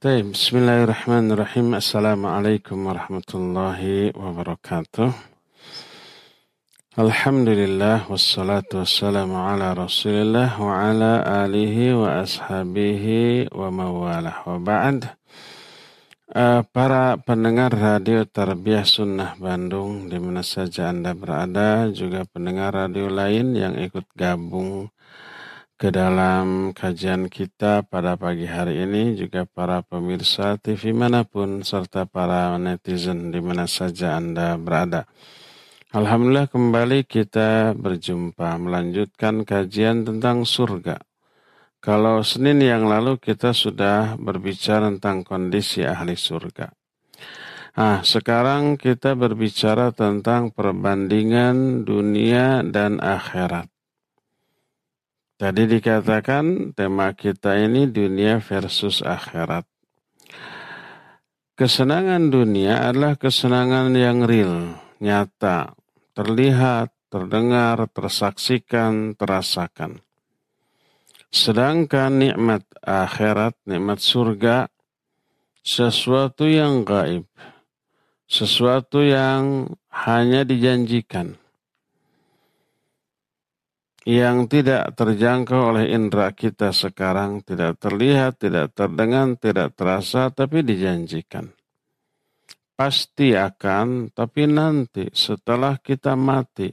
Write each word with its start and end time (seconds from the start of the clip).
طيب 0.00 0.32
بسم 0.32 0.54
الله 0.58 0.78
الرحمن 0.84 1.32
الرحيم 1.32 1.74
السلام 1.74 2.26
عليكم 2.26 2.78
ورحمة 2.86 3.30
الله 3.34 3.80
وبركاته 4.18 5.08
الحمد 6.98 7.48
لله 7.48 8.10
والصلاة 8.10 8.70
والسلام 8.74 9.30
على 9.32 9.72
رسول 9.72 10.12
الله 10.12 10.50
وعلى 10.60 11.12
آله 11.46 11.76
وأصحابه 11.94 13.04
ومواله 13.48 14.36
وبعد 14.44 14.98
uh, 16.36 16.60
Para 16.68 17.16
pendengar 17.22 17.72
radio 17.72 18.28
Tarbiyah 18.28 18.84
Sunnah 18.84 19.40
Bandung 19.40 20.10
di 20.10 20.20
mana 20.20 20.44
saja 20.44 20.92
Anda 20.92 21.16
berada, 21.16 21.88
juga 21.94 22.28
pendengar 22.28 22.74
radio 22.76 23.08
lain 23.08 23.56
yang 23.56 23.78
ikut 23.78 24.04
gabung 24.18 24.92
ke 25.77 25.93
dalam 25.93 26.73
kajian 26.73 27.29
kita 27.29 27.85
pada 27.85 28.17
pagi 28.17 28.49
hari 28.49 28.81
ini 28.81 29.13
juga 29.13 29.45
para 29.45 29.85
pemirsa 29.85 30.57
TV 30.57 30.89
mana 30.89 31.21
pun 31.21 31.61
serta 31.61 32.09
para 32.09 32.57
netizen 32.57 33.29
di 33.29 33.37
mana 33.37 33.69
saja 33.69 34.17
Anda 34.17 34.57
berada. 34.57 35.05
Alhamdulillah 35.93 36.49
kembali 36.49 37.05
kita 37.05 37.77
berjumpa 37.77 38.57
melanjutkan 38.57 39.45
kajian 39.45 40.01
tentang 40.01 40.49
surga. 40.49 40.97
Kalau 41.77 42.25
Senin 42.25 42.57
yang 42.57 42.89
lalu 42.89 43.21
kita 43.21 43.53
sudah 43.53 44.17
berbicara 44.17 44.89
tentang 44.97 45.21
kondisi 45.21 45.85
ahli 45.85 46.17
surga. 46.17 46.73
Ah, 47.77 48.01
sekarang 48.01 48.81
kita 48.81 49.13
berbicara 49.13 49.93
tentang 49.93 50.49
perbandingan 50.49 51.85
dunia 51.85 52.65
dan 52.65 52.97
akhirat. 52.97 53.76
Tadi 55.37 55.69
dikatakan 55.69 56.73
tema 56.73 57.13
kita 57.13 57.61
ini 57.61 57.85
dunia 57.85 58.41
versus 58.41 59.05
akhirat. 59.05 59.69
Kesenangan 61.53 62.33
dunia 62.33 62.89
adalah 62.89 63.13
kesenangan 63.21 63.93
yang 63.93 64.25
real, 64.25 64.81
nyata, 64.97 65.77
terlihat, 66.17 66.89
terdengar, 67.13 67.85
tersaksikan, 67.85 69.13
terasakan. 69.13 70.01
Sedangkan 71.29 72.17
nikmat 72.17 72.65
akhirat, 72.81 73.53
nikmat 73.69 74.01
surga, 74.01 74.73
sesuatu 75.61 76.49
yang 76.49 76.81
gaib, 76.81 77.29
sesuatu 78.25 79.05
yang 79.05 79.69
hanya 79.93 80.41
dijanjikan 80.41 81.37
yang 84.07 84.47
tidak 84.47 84.95
terjangkau 84.95 85.75
oleh 85.75 85.91
indera 85.91 86.31
kita 86.31 86.71
sekarang, 86.71 87.43
tidak 87.43 87.75
terlihat, 87.75 88.39
tidak 88.39 88.71
terdengar, 88.71 89.35
tidak 89.35 89.75
terasa, 89.75 90.31
tapi 90.31 90.63
dijanjikan. 90.63 91.51
Pasti 92.71 93.35
akan, 93.35 94.15
tapi 94.15 94.47
nanti 94.47 95.11
setelah 95.11 95.75
kita 95.83 96.15
mati, 96.15 96.71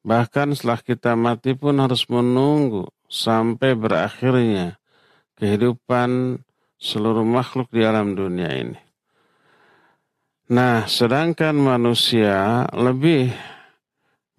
bahkan 0.00 0.56
setelah 0.56 0.80
kita 0.80 1.12
mati 1.12 1.52
pun 1.52 1.76
harus 1.76 2.08
menunggu 2.08 2.88
sampai 3.04 3.76
berakhirnya 3.76 4.80
kehidupan 5.36 6.40
seluruh 6.80 7.26
makhluk 7.26 7.68
di 7.68 7.84
alam 7.84 8.16
dunia 8.16 8.48
ini. 8.56 8.80
Nah, 10.56 10.88
sedangkan 10.88 11.52
manusia 11.52 12.64
lebih 12.72 13.28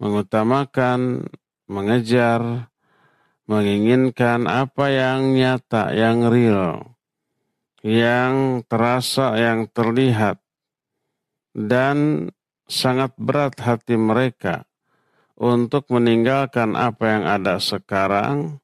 mengutamakan 0.02 1.30
mengejar, 1.68 2.72
menginginkan 3.44 4.48
apa 4.48 4.88
yang 4.88 5.36
nyata, 5.36 5.92
yang 5.92 6.26
real, 6.32 6.96
yang 7.84 8.64
terasa, 8.64 9.36
yang 9.36 9.68
terlihat, 9.68 10.40
dan 11.52 12.28
sangat 12.68 13.12
berat 13.20 13.56
hati 13.60 13.96
mereka 14.00 14.68
untuk 15.38 15.86
meninggalkan 15.92 16.74
apa 16.74 17.04
yang 17.04 17.24
ada 17.24 17.62
sekarang 17.62 18.58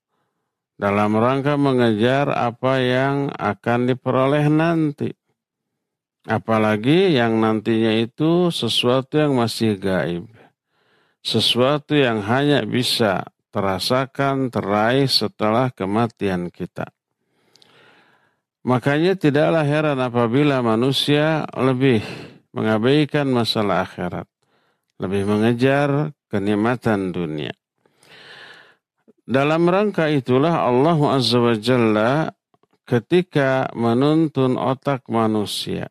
dalam 0.74 1.14
rangka 1.14 1.54
mengejar 1.54 2.26
apa 2.34 2.82
yang 2.82 3.30
akan 3.36 3.86
diperoleh 3.86 4.50
nanti. 4.50 5.14
Apalagi 6.24 7.14
yang 7.14 7.36
nantinya 7.36 7.94
itu 8.00 8.48
sesuatu 8.48 9.20
yang 9.20 9.36
masih 9.36 9.76
gaib 9.76 10.33
sesuatu 11.24 11.96
yang 11.96 12.20
hanya 12.28 12.62
bisa 12.68 13.24
terasakan, 13.48 14.52
teraih 14.52 15.08
setelah 15.08 15.72
kematian 15.72 16.52
kita. 16.52 16.92
Makanya 18.64 19.16
tidaklah 19.16 19.64
heran 19.64 20.00
apabila 20.00 20.60
manusia 20.60 21.48
lebih 21.56 22.04
mengabaikan 22.52 23.28
masalah 23.28 23.84
akhirat, 23.88 24.28
lebih 25.00 25.24
mengejar 25.24 26.12
kenikmatan 26.28 27.12
dunia. 27.12 27.52
Dalam 29.24 29.64
rangka 29.64 30.12
itulah 30.12 30.68
Allah 30.68 30.98
Azza 31.16 31.40
wa 31.40 31.56
Jalla 31.56 32.28
ketika 32.84 33.72
menuntun 33.72 34.60
otak 34.60 35.08
manusia. 35.08 35.88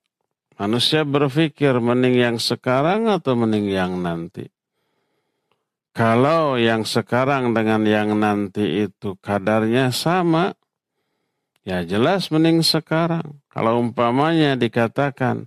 Manusia 0.62 1.02
berpikir 1.02 1.82
mending 1.82 2.14
yang 2.22 2.38
sekarang 2.38 3.10
atau 3.10 3.34
mending 3.34 3.74
yang 3.74 3.98
nanti. 3.98 4.53
Kalau 5.94 6.58
yang 6.58 6.90
sekarang 6.90 7.54
dengan 7.54 7.86
yang 7.86 8.18
nanti 8.18 8.90
itu 8.90 9.14
kadarnya 9.22 9.94
sama, 9.94 10.58
ya 11.62 11.86
jelas 11.86 12.34
mending 12.34 12.66
sekarang. 12.66 13.38
Kalau 13.54 13.78
umpamanya 13.78 14.58
dikatakan 14.58 15.46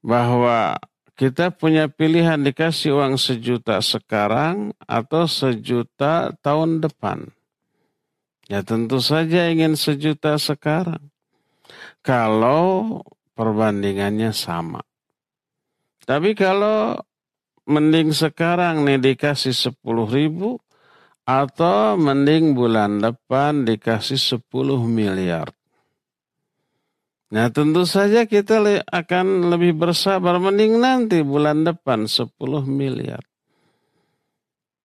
bahwa 0.00 0.80
kita 1.14 1.52
punya 1.52 1.92
pilihan 1.92 2.40
dikasih 2.40 2.96
uang 2.96 3.20
sejuta 3.20 3.84
sekarang 3.84 4.72
atau 4.80 5.28
sejuta 5.28 6.32
tahun 6.40 6.80
depan. 6.80 7.28
Ya 8.48 8.64
tentu 8.64 8.98
saja 9.04 9.52
ingin 9.52 9.76
sejuta 9.76 10.40
sekarang. 10.40 11.12
Kalau 12.00 13.00
perbandingannya 13.36 14.32
sama. 14.32 14.80
Tapi 16.04 16.36
kalau 16.36 17.00
mending 17.64 18.12
sekarang 18.12 18.84
nih 18.84 19.00
dikasih 19.00 19.52
sepuluh 19.52 20.08
ribu 20.08 20.60
atau 21.24 21.96
mending 21.96 22.52
bulan 22.52 23.00
depan 23.00 23.64
dikasih 23.64 24.20
sepuluh 24.20 24.80
miliar. 24.84 25.48
Nah 27.32 27.50
tentu 27.50 27.82
saja 27.88 28.28
kita 28.28 28.62
akan 28.86 29.50
lebih 29.50 29.74
bersabar 29.74 30.38
mending 30.38 30.78
nanti 30.78 31.24
bulan 31.24 31.64
depan 31.64 32.06
sepuluh 32.06 32.62
miliar. 32.62 33.24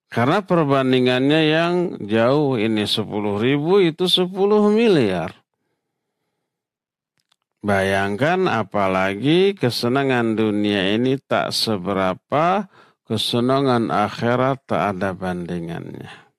Karena 0.09 0.41
perbandingannya 0.41 1.41
yang 1.45 1.73
jauh 2.01 2.57
ini 2.57 2.89
sepuluh 2.89 3.37
ribu 3.37 3.77
itu 3.77 4.09
sepuluh 4.09 4.65
miliar. 4.73 5.38
Bayangkan 7.59 8.47
apalagi 8.47 9.51
kesenangan 9.51 10.39
dunia 10.39 10.95
ini 10.95 11.19
tak 11.19 11.51
seberapa 11.51 12.71
kesenangan 13.03 13.91
akhirat 13.91 14.63
tak 14.63 14.95
ada 14.95 15.11
bandingannya. 15.11 16.29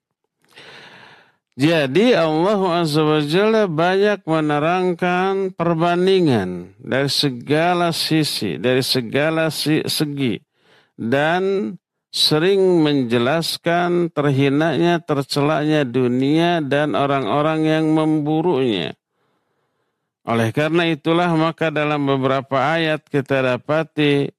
Jadi 1.61 2.17
Allah 2.17 2.57
Azza 2.81 3.05
wa 3.05 3.21
banyak 3.69 4.25
menerangkan 4.25 5.53
perbandingan 5.53 6.79
dari 6.81 7.11
segala 7.11 7.93
sisi, 7.93 8.57
dari 8.57 8.81
segala 8.81 9.53
segi. 9.53 10.41
Dan 10.97 11.75
sering 12.09 12.81
menjelaskan 12.81 14.09
terhinanya, 14.09 15.03
tercelaknya 15.05 15.85
dunia 15.85 16.65
dan 16.65 16.97
orang-orang 16.97 17.61
yang 17.67 17.85
memburunya. 17.93 18.97
Oleh 20.26 20.50
karena 20.50 20.90
itulah 20.90 21.30
maka 21.38 21.70
dalam 21.70 22.02
beberapa 22.02 22.58
ayat 22.58 23.06
kita 23.06 23.46
dapati 23.46 24.34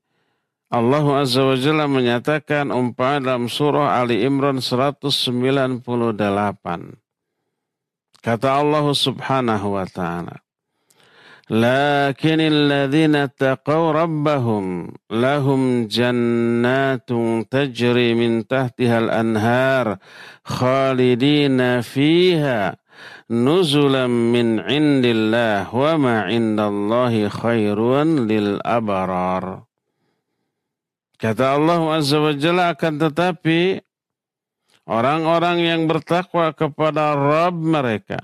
Allah 0.68 1.24
Azza 1.24 1.48
wa 1.48 1.56
Jalla 1.56 1.88
menyatakan 1.88 2.76
umpama 2.76 3.24
dalam 3.24 3.48
surah 3.48 4.04
Ali 4.04 4.28
Imran 4.28 4.60
198. 4.60 5.08
Kata 8.20 8.48
Allah 8.60 8.86
Subhanahu 8.92 9.80
wa 9.80 9.88
taala 9.88 10.44
لكن 11.48 12.40
الذين 12.40 13.16
اتقوا 13.16 13.92
ربهم 13.92 14.92
لهم 15.12 15.88
جنات 15.88 17.10
تجري 17.52 18.14
من 18.14 18.48
تحتها 18.48 19.00
الأنهار 19.00 19.98
خالدين 20.44 21.82
فيها 21.82 22.76
nuzulam 23.33 24.13
min 24.29 24.61
indillah 24.61 25.73
wa 25.73 25.97
ma 25.97 26.17
indallahi 26.29 27.33
khairun 27.33 28.29
lil 28.29 28.61
abarar. 28.61 29.65
Kata 31.17 31.57
Allah 31.57 31.81
Azza 31.97 32.21
wa 32.21 32.37
Jalla 32.37 32.77
akan 32.77 32.99
tetapi 32.99 33.81
orang-orang 34.85 35.59
yang 35.65 35.83
bertakwa 35.89 36.51
kepada 36.53 37.15
Rabb 37.15 37.55
mereka 37.57 38.19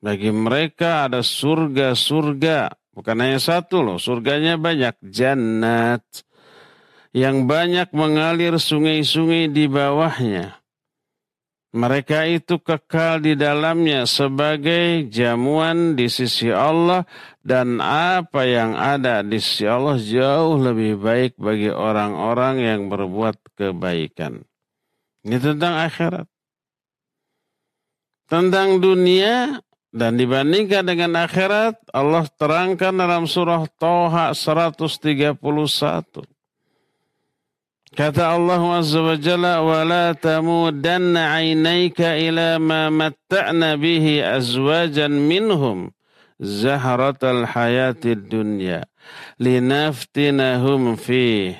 Bagi 0.00 0.32
mereka 0.32 1.10
ada 1.10 1.20
surga-surga. 1.20 2.72
Bukan 2.96 3.16
hanya 3.20 3.36
satu 3.36 3.84
loh, 3.84 3.98
surganya 4.00 4.56
banyak. 4.56 4.96
Jannat. 5.12 6.00
Yang 7.12 7.36
banyak 7.44 7.88
mengalir 7.92 8.56
sungai-sungai 8.56 9.52
di 9.52 9.68
bawahnya. 9.68 10.59
Mereka 11.70 12.26
itu 12.26 12.58
kekal 12.58 13.22
di 13.22 13.38
dalamnya 13.38 14.02
sebagai 14.02 15.06
jamuan 15.06 15.94
di 15.94 16.10
sisi 16.10 16.50
Allah 16.50 17.06
dan 17.46 17.78
apa 17.78 18.42
yang 18.42 18.74
ada 18.74 19.22
di 19.22 19.38
sisi 19.38 19.70
Allah 19.70 19.94
jauh 19.94 20.58
lebih 20.58 20.98
baik 20.98 21.38
bagi 21.38 21.70
orang-orang 21.70 22.58
yang 22.58 22.80
berbuat 22.90 23.54
kebaikan. 23.54 24.42
Ini 25.22 25.38
tentang 25.38 25.86
akhirat. 25.86 26.26
Tentang 28.26 28.82
dunia 28.82 29.62
dan 29.94 30.18
dibandingkan 30.18 30.86
dengan 30.86 31.22
akhirat 31.22 31.78
Allah 31.94 32.26
terangkan 32.34 32.94
dalam 32.94 33.30
surah 33.30 33.66
Toha 33.78 34.34
131. 34.34 35.38
Kata 37.95 38.27
Allah 38.35 38.59
Azza 38.83 38.99
wa 38.99 39.15
Jalla, 39.15 39.63
وَلَا 39.63 40.11
تَمُودَنَّ 40.19 41.15
عَيْنَيْكَ 41.17 42.01
إِلَى 42.01 42.59
مَا 42.59 42.89
مَتَّعْنَ 42.91 43.75
بِهِ 43.79 44.35
أَزْوَاجًا 44.37 45.07
مِّنْهُمْ 45.07 45.91
زَهْرَةَ 46.43 47.21
الْحَيَاةِ 47.23 48.03
الدُّنْيَا 48.05 48.83
لِنَفْتِنَهُمْ 49.39 50.95
فِيهِ 50.95 51.55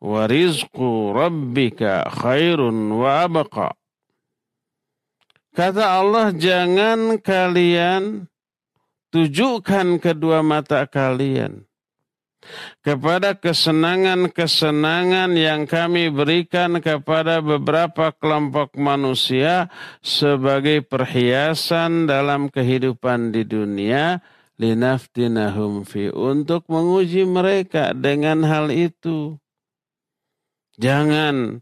وَرِزْقُ 0.00 0.80
رَبِّكَ 1.22 1.80
خَيْرٌ 2.10 2.60
وَأَبْقَى 3.02 3.70
Kata 5.54 5.84
Allah, 6.02 6.34
jangan 6.34 7.22
kalian 7.22 8.26
tujukan 9.14 10.02
kedua 10.02 10.42
mata 10.42 10.82
kalian 10.90 11.66
kepada 12.81 13.35
kesenangan-kesenangan 13.37 15.33
yang 15.35 15.65
kami 15.67 16.11
berikan 16.11 16.79
kepada 16.83 17.39
beberapa 17.39 18.11
kelompok 18.15 18.75
manusia 18.77 19.71
sebagai 19.99 20.83
perhiasan 20.85 22.05
dalam 22.05 22.51
kehidupan 22.51 23.31
di 23.31 23.43
dunia 23.47 24.19
linaftinahum 24.61 25.83
fi 25.83 26.13
untuk 26.13 26.69
menguji 26.69 27.25
mereka 27.25 27.91
dengan 27.97 28.45
hal 28.45 28.69
itu. 28.69 29.35
Jangan 30.77 31.61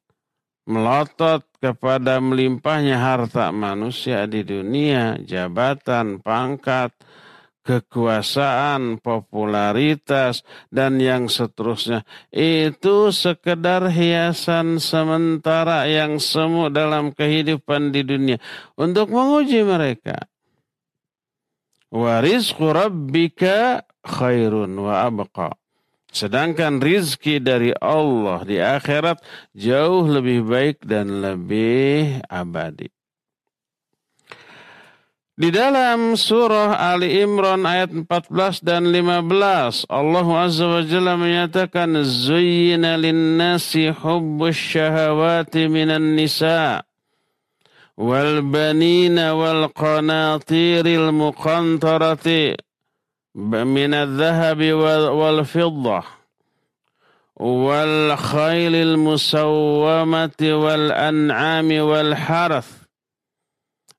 melotot 0.65 1.43
kepada 1.59 2.17
melimpahnya 2.17 2.97
harta 2.97 3.53
manusia 3.53 4.25
di 4.25 4.41
dunia, 4.41 5.19
jabatan, 5.21 6.21
pangkat, 6.23 6.95
kekuasaan, 7.71 8.99
popularitas, 8.99 10.43
dan 10.67 10.99
yang 10.99 11.31
seterusnya. 11.31 12.03
Itu 12.35 13.15
sekedar 13.15 13.87
hiasan 13.87 14.83
sementara 14.83 15.87
yang 15.87 16.19
semu 16.19 16.67
dalam 16.67 17.15
kehidupan 17.15 17.95
di 17.95 18.03
dunia. 18.03 18.37
Untuk 18.75 19.07
menguji 19.15 19.63
mereka. 19.63 20.27
Warizku 21.91 22.71
rabbika 22.71 23.87
khairun 24.03 24.75
wa 24.75 25.07
abqa. 25.07 25.55
Sedangkan 26.11 26.83
rizki 26.83 27.39
dari 27.39 27.71
Allah 27.79 28.43
di 28.43 28.59
akhirat 28.59 29.23
jauh 29.55 30.03
lebih 30.03 30.43
baik 30.43 30.83
dan 30.83 31.23
lebih 31.23 32.19
abadi. 32.27 32.91
Di 35.41 35.49
dalam 35.49 36.13
surah 36.13 36.77
Ali 36.93 37.17
Imran 37.17 37.65
ayat 37.65 37.89
14 37.89 38.61
dan 38.61 38.93
15 38.93 39.89
Allah 39.89 40.27
Azza 40.37 40.69
wa 40.69 40.85
Jalla 40.85 41.17
menyatakan 41.17 41.97
Zuyyina 42.05 42.93
linnasi 42.93 43.89
hubbus 43.89 44.53
syahawati 44.53 45.65
minan 45.65 46.13
nisa' 46.13 46.85
wal 47.97 48.45
banina 48.45 49.33
wal 49.33 49.69
qanatiril 49.73 51.09
muqantarati 51.09 52.57
min 53.33 53.97
adh-dhahabi 53.97 54.77
wal 54.77 55.41
fiddah 55.41 56.05
wal 57.41 58.13
khailil 58.13 58.93
musawwamati 58.93 60.53
wal 60.53 60.93
an'ami 60.93 61.81
wal 61.81 62.13
harath 62.13 62.80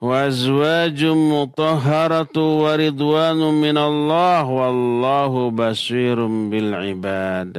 وأزواج 0.00 1.00
مطهرة 1.04 2.36
ورضوان 2.36 3.40
من 3.64 3.76
الله 3.78 4.44
والله 4.44 5.32
بصير 5.50 6.18
بالعباد 6.26 7.56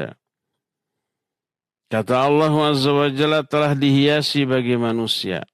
Kata 1.94 2.25
Allah 2.25 2.73
Azza 2.73 2.89
wa 2.89 3.05
Jalla 3.05 3.45
telah 3.45 3.77
dihiasi 3.77 4.50
bagi 4.50 4.73
manusia 4.73 5.45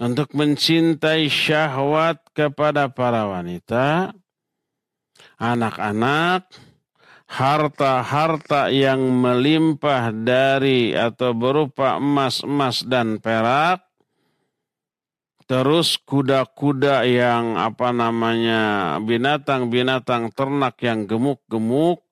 untuk 0.00 0.32
mencintai 0.32 1.28
syahwat 1.28 2.16
kepada 2.32 2.88
para 2.88 3.28
wanita, 3.28 4.16
anak-anak, 5.36 6.48
harta-harta 7.28 8.72
yang 8.72 9.04
melimpah 9.04 10.16
dari 10.16 10.96
atau 10.96 11.36
berupa 11.36 12.00
emas-emas 12.00 12.80
dan 12.88 13.20
perak, 13.20 13.84
terus 15.47 15.95
kuda-kuda 16.03 17.07
yang 17.07 17.55
apa 17.55 17.95
namanya 17.95 18.95
binatang-binatang 18.99 20.35
ternak 20.35 20.75
yang 20.83 21.07
gemuk-gemuk 21.07 22.03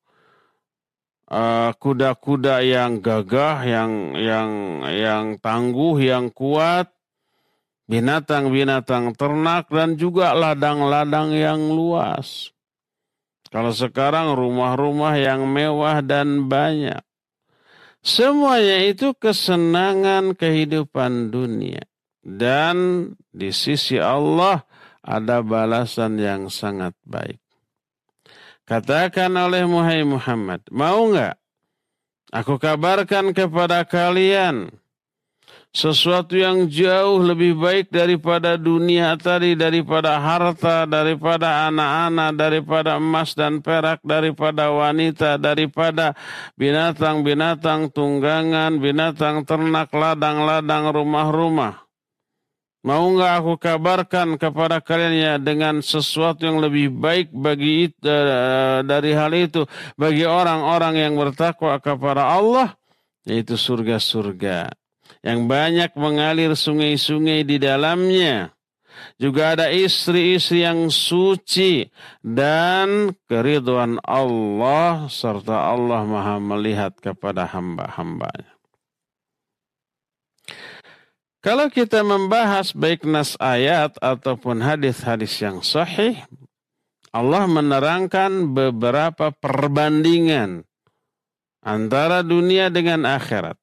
uh, 1.27 1.75
kuda-kuda 1.75 2.63
yang 2.63 3.03
gagah 3.03 3.59
yang 3.67 4.15
yang 4.15 4.51
yang 4.87 5.25
tangguh 5.43 5.99
yang 5.99 6.31
kuat 6.31 6.95
binatang-binatang 7.91 9.13
ternak 9.19 9.67
dan 9.67 9.99
juga 9.99 10.33
ladang-ladang 10.33 11.35
yang 11.35 11.59
luas. 11.69 12.49
Kalau 13.51 13.69
sekarang 13.69 14.33
rumah-rumah 14.33 15.15
yang 15.21 15.45
mewah 15.45 16.01
dan 16.01 16.49
banyak. 16.49 17.03
Semuanya 18.01 18.89
itu 18.89 19.13
kesenangan 19.13 20.33
kehidupan 20.33 21.29
dunia 21.29 21.85
dan 22.25 23.07
di 23.29 23.53
sisi 23.53 24.01
Allah 24.01 24.65
ada 25.05 25.45
balasan 25.45 26.17
yang 26.17 26.49
sangat 26.49 26.97
baik. 27.05 27.37
Katakan 28.65 29.29
oleh 29.37 29.61
Muhammad, 30.01 30.65
mau 30.73 31.05
nggak 31.13 31.37
aku 32.33 32.57
kabarkan 32.57 33.29
kepada 33.29 33.85
kalian 33.85 34.73
sesuatu 35.69 36.33
yang 36.33 36.65
jauh 36.65 37.21
lebih 37.21 37.59
baik 37.61 37.93
daripada 37.93 38.57
dunia 38.57 39.13
tadi, 39.21 39.53
daripada 39.53 40.17
harta, 40.17 40.89
daripada 40.89 41.69
anak-anak, 41.69 42.31
daripada 42.33 42.91
emas 42.97 43.37
dan 43.37 43.61
perak, 43.61 44.01
daripada 44.01 44.73
wanita, 44.73 45.37
daripada 45.37 46.17
binatang-binatang 46.57 47.93
tunggangan, 47.93 48.81
binatang 48.81 49.45
ternak, 49.45 49.93
ladang-ladang, 49.93 50.89
rumah-rumah. 50.89 51.84
Mau 52.85 53.17
nggak 53.17 53.33
aku 53.41 53.53
kabarkan 53.57 54.37
kepada 54.37 54.77
kalian 54.77 55.15
ya 55.17 55.33
dengan 55.41 55.81
sesuatu 55.81 56.45
yang 56.45 56.61
lebih 56.61 56.93
baik 56.93 57.33
bagi 57.33 57.89
uh, 58.05 58.85
dari 58.85 59.09
hal 59.17 59.33
itu 59.33 59.65
bagi 59.97 60.21
orang-orang 60.21 61.01
yang 61.01 61.17
bertakwa 61.17 61.81
kepada 61.81 62.29
Allah 62.29 62.77
yaitu 63.25 63.57
surga-surga 63.57 64.69
yang 65.25 65.49
banyak 65.49 65.97
mengalir 65.97 66.53
sungai-sungai 66.53 67.41
di 67.41 67.57
dalamnya. 67.57 68.53
Juga 69.17 69.57
ada 69.57 69.67
istri-istri 69.73 70.63
yang 70.63 70.87
suci 70.87 71.89
dan 72.23 73.11
keriduan 73.27 73.99
Allah 74.05 75.09
serta 75.11 75.73
Allah 75.73 76.05
Maha 76.05 76.37
melihat 76.39 76.95
kepada 77.01 77.43
hamba-hambanya. 77.49 78.54
Kalau 81.45 81.69
kita 81.69 82.01
membahas 82.01 82.73
baik 82.73 83.05
nas 83.05 83.37
ayat 83.37 83.93
ataupun 84.01 84.65
hadis-hadis 84.65 85.37
yang 85.37 85.61
sahih, 85.61 86.17
Allah 87.13 87.45
menerangkan 87.45 88.49
beberapa 88.49 89.29
perbandingan 89.29 90.65
antara 91.61 92.25
dunia 92.25 92.73
dengan 92.73 93.05
akhirat. 93.05 93.61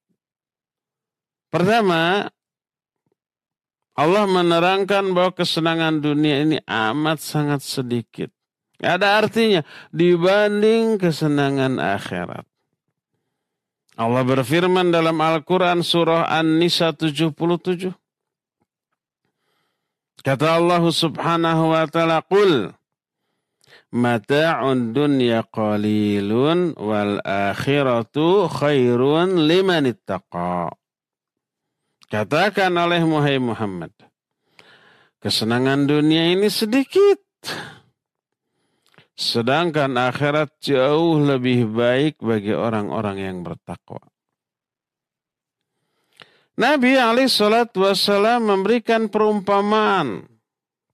Pertama, 1.50 2.30
Allah 3.98 4.24
menerangkan 4.30 5.10
bahwa 5.10 5.34
kesenangan 5.34 5.98
dunia 5.98 6.46
ini 6.46 6.58
amat 6.62 7.18
sangat 7.18 7.66
sedikit. 7.66 8.30
Ada 8.78 9.26
artinya 9.26 9.66
dibanding 9.90 11.02
kesenangan 11.02 11.82
akhirat. 11.82 12.46
Allah 13.92 14.24
berfirman 14.24 14.88
dalam 14.88 15.20
Al-Quran 15.20 15.84
surah 15.84 16.24
An-Nisa 16.32 16.96
77. 16.96 17.92
Kata 20.22 20.46
Allah 20.56 20.82
subhanahu 20.86 21.76
wa 21.76 21.84
ta'ala, 21.84 22.24
Qul 22.24 22.72
mata'un 23.92 24.96
dunya 24.96 25.44
qalilun 25.44 26.72
wal 26.80 27.20
akhiratu 27.20 28.48
khairun 28.48 29.44
liman 29.44 29.84
ittaqa. 29.92 30.72
Katakan 32.08 32.72
oleh 32.76 33.04
Muhammad, 33.04 33.92
kesenangan 35.20 35.84
dunia 35.84 36.32
ini 36.32 36.48
sedikit. 36.48 37.20
Sedangkan 39.22 39.94
akhirat 39.94 40.58
jauh 40.58 41.22
lebih 41.22 41.70
baik 41.70 42.18
bagi 42.18 42.50
orang-orang 42.50 43.22
yang 43.22 43.38
bertakwa. 43.46 44.02
Nabi 46.58 46.98
Ali 46.98 47.30
Shallallahu 47.30 47.86
Wasallam 47.86 48.50
memberikan 48.50 49.06
perumpamaan 49.06 50.26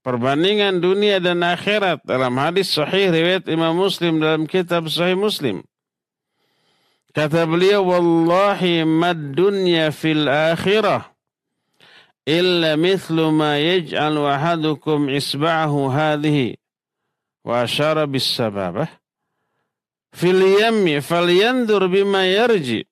perbandingan 0.04 0.84
dunia 0.84 1.24
dan 1.24 1.40
akhirat 1.40 2.04
dalam 2.04 2.36
hadis 2.36 2.68
sahih 2.68 3.08
riwayat 3.08 3.48
Imam 3.48 3.72
Muslim 3.72 4.20
dalam 4.20 4.44
kitab 4.44 4.92
Sahih 4.92 5.16
Muslim. 5.16 5.64
Kata 7.16 7.48
beliau, 7.48 7.88
Wallahi 7.88 8.84
mad 8.84 9.32
dunya 9.32 9.88
fil 9.88 10.28
akhirah 10.28 11.10
illa 12.28 12.76
mithlu 12.76 13.32
ma 13.32 13.56
yaj'al 13.56 14.20
wahadukum 14.20 15.08
isba'ahu 15.08 15.88
hadhihi 15.88 16.60
wa 17.44 17.62
asyara 17.62 18.06
bis 18.06 18.26
sababah 18.26 18.88
fil 20.12 20.42
yammi 20.58 20.98
falyandur 20.98 21.86
bima 21.86 22.24
yarji. 22.24 22.84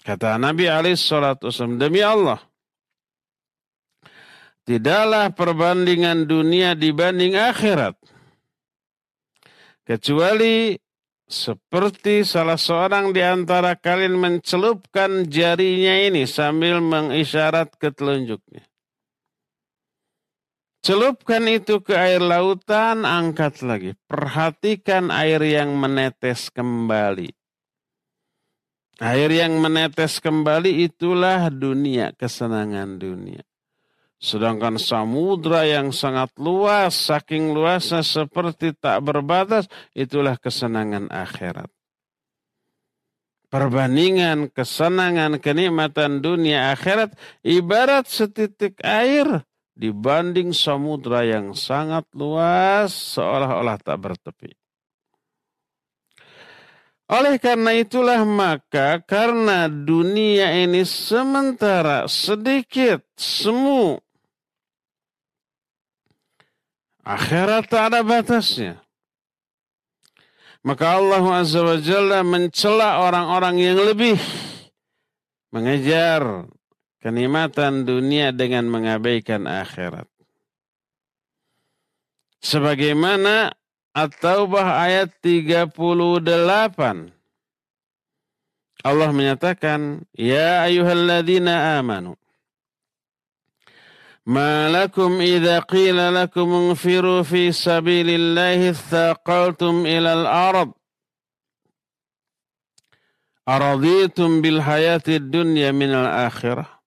Kata 0.00 0.40
Nabi 0.40 0.64
alaihi 0.64 0.96
salatu 0.96 1.52
wasallam, 1.52 1.76
demi 1.76 2.00
Allah, 2.00 2.40
tidaklah 4.64 5.28
perbandingan 5.36 6.24
dunia 6.24 6.72
dibanding 6.72 7.36
akhirat. 7.36 8.00
Kecuali 9.84 10.78
seperti 11.26 12.22
salah 12.22 12.56
seorang 12.56 13.10
di 13.10 13.20
antara 13.20 13.74
kalian 13.74 14.16
mencelupkan 14.16 15.28
jarinya 15.28 15.94
ini 16.00 16.24
sambil 16.24 16.78
mengisyarat 16.80 17.74
ke 17.76 17.92
telunjuknya. 17.92 18.69
Celupkan 20.80 21.44
itu 21.44 21.84
ke 21.84 21.92
air 21.92 22.24
lautan, 22.24 23.04
angkat 23.04 23.60
lagi. 23.60 23.92
Perhatikan 24.08 25.12
air 25.12 25.44
yang 25.44 25.76
menetes 25.76 26.48
kembali. 26.48 27.28
Air 29.00 29.28
yang 29.32 29.60
menetes 29.60 30.20
kembali 30.24 30.88
itulah 30.88 31.52
dunia, 31.52 32.16
kesenangan 32.16 32.96
dunia. 32.96 33.44
Sedangkan 34.20 34.76
samudra 34.76 35.64
yang 35.64 35.92
sangat 35.92 36.32
luas, 36.36 36.92
saking 36.92 37.56
luasnya 37.56 38.04
seperti 38.04 38.76
tak 38.76 39.00
berbatas, 39.00 39.68
itulah 39.96 40.36
kesenangan 40.36 41.08
akhirat. 41.08 41.68
Perbandingan 43.48 44.52
kesenangan 44.52 45.40
kenikmatan 45.42 46.22
dunia 46.22 46.70
akhirat 46.70 47.16
ibarat 47.42 48.06
setitik 48.06 48.78
air 48.84 49.42
dibanding 49.80 50.52
samudra 50.52 51.24
yang 51.24 51.56
sangat 51.56 52.04
luas 52.12 52.92
seolah-olah 53.16 53.80
tak 53.80 53.96
bertepi. 53.96 54.52
Oleh 57.10 57.40
karena 57.40 57.74
itulah 57.74 58.22
maka 58.22 59.00
karena 59.02 59.66
dunia 59.66 60.52
ini 60.52 60.84
sementara 60.84 62.06
sedikit 62.06 63.02
semu 63.18 63.98
Akhirat 67.00 67.66
tak 67.66 67.90
ada 67.90 68.06
batasnya. 68.06 68.78
Maka 70.60 71.00
Allah 71.00 71.24
Azza 71.40 71.64
wa 71.64 71.80
Jalla 71.80 72.20
mencela 72.20 73.02
orang-orang 73.02 73.56
yang 73.56 73.80
lebih 73.80 74.20
mengejar 75.50 76.46
kenikmatan 77.03 77.85
dunia 77.85 78.33
dengan 78.33 78.65
mengabaikan 78.69 79.45
akhirat. 79.45 80.09
Sebagaimana 82.41 83.53
At-Taubah 83.95 84.83
ayat 84.83 85.15
38. 85.23 86.19
Allah 88.85 89.09
menyatakan, 89.09 90.03
Ya 90.13 90.67
ayuhalladzina 90.67 91.79
amanu. 91.79 92.19
ما 94.25 94.69
لكم 94.69 95.21
إذا 95.21 95.59
قيل 95.59 96.15
لكم 96.15 96.53
انفروا 96.53 97.23
في 97.23 97.51
سبيل 97.51 98.09
الله 98.09 98.69
اثاقلتم 98.69 99.85
إلى 99.85 100.13
الأرض 100.13 100.71
أرضيتم 103.47 104.41
بالحياة 104.41 105.01
الدنيا 105.07 105.71
من 105.71 105.89
الآخرة 105.93 106.78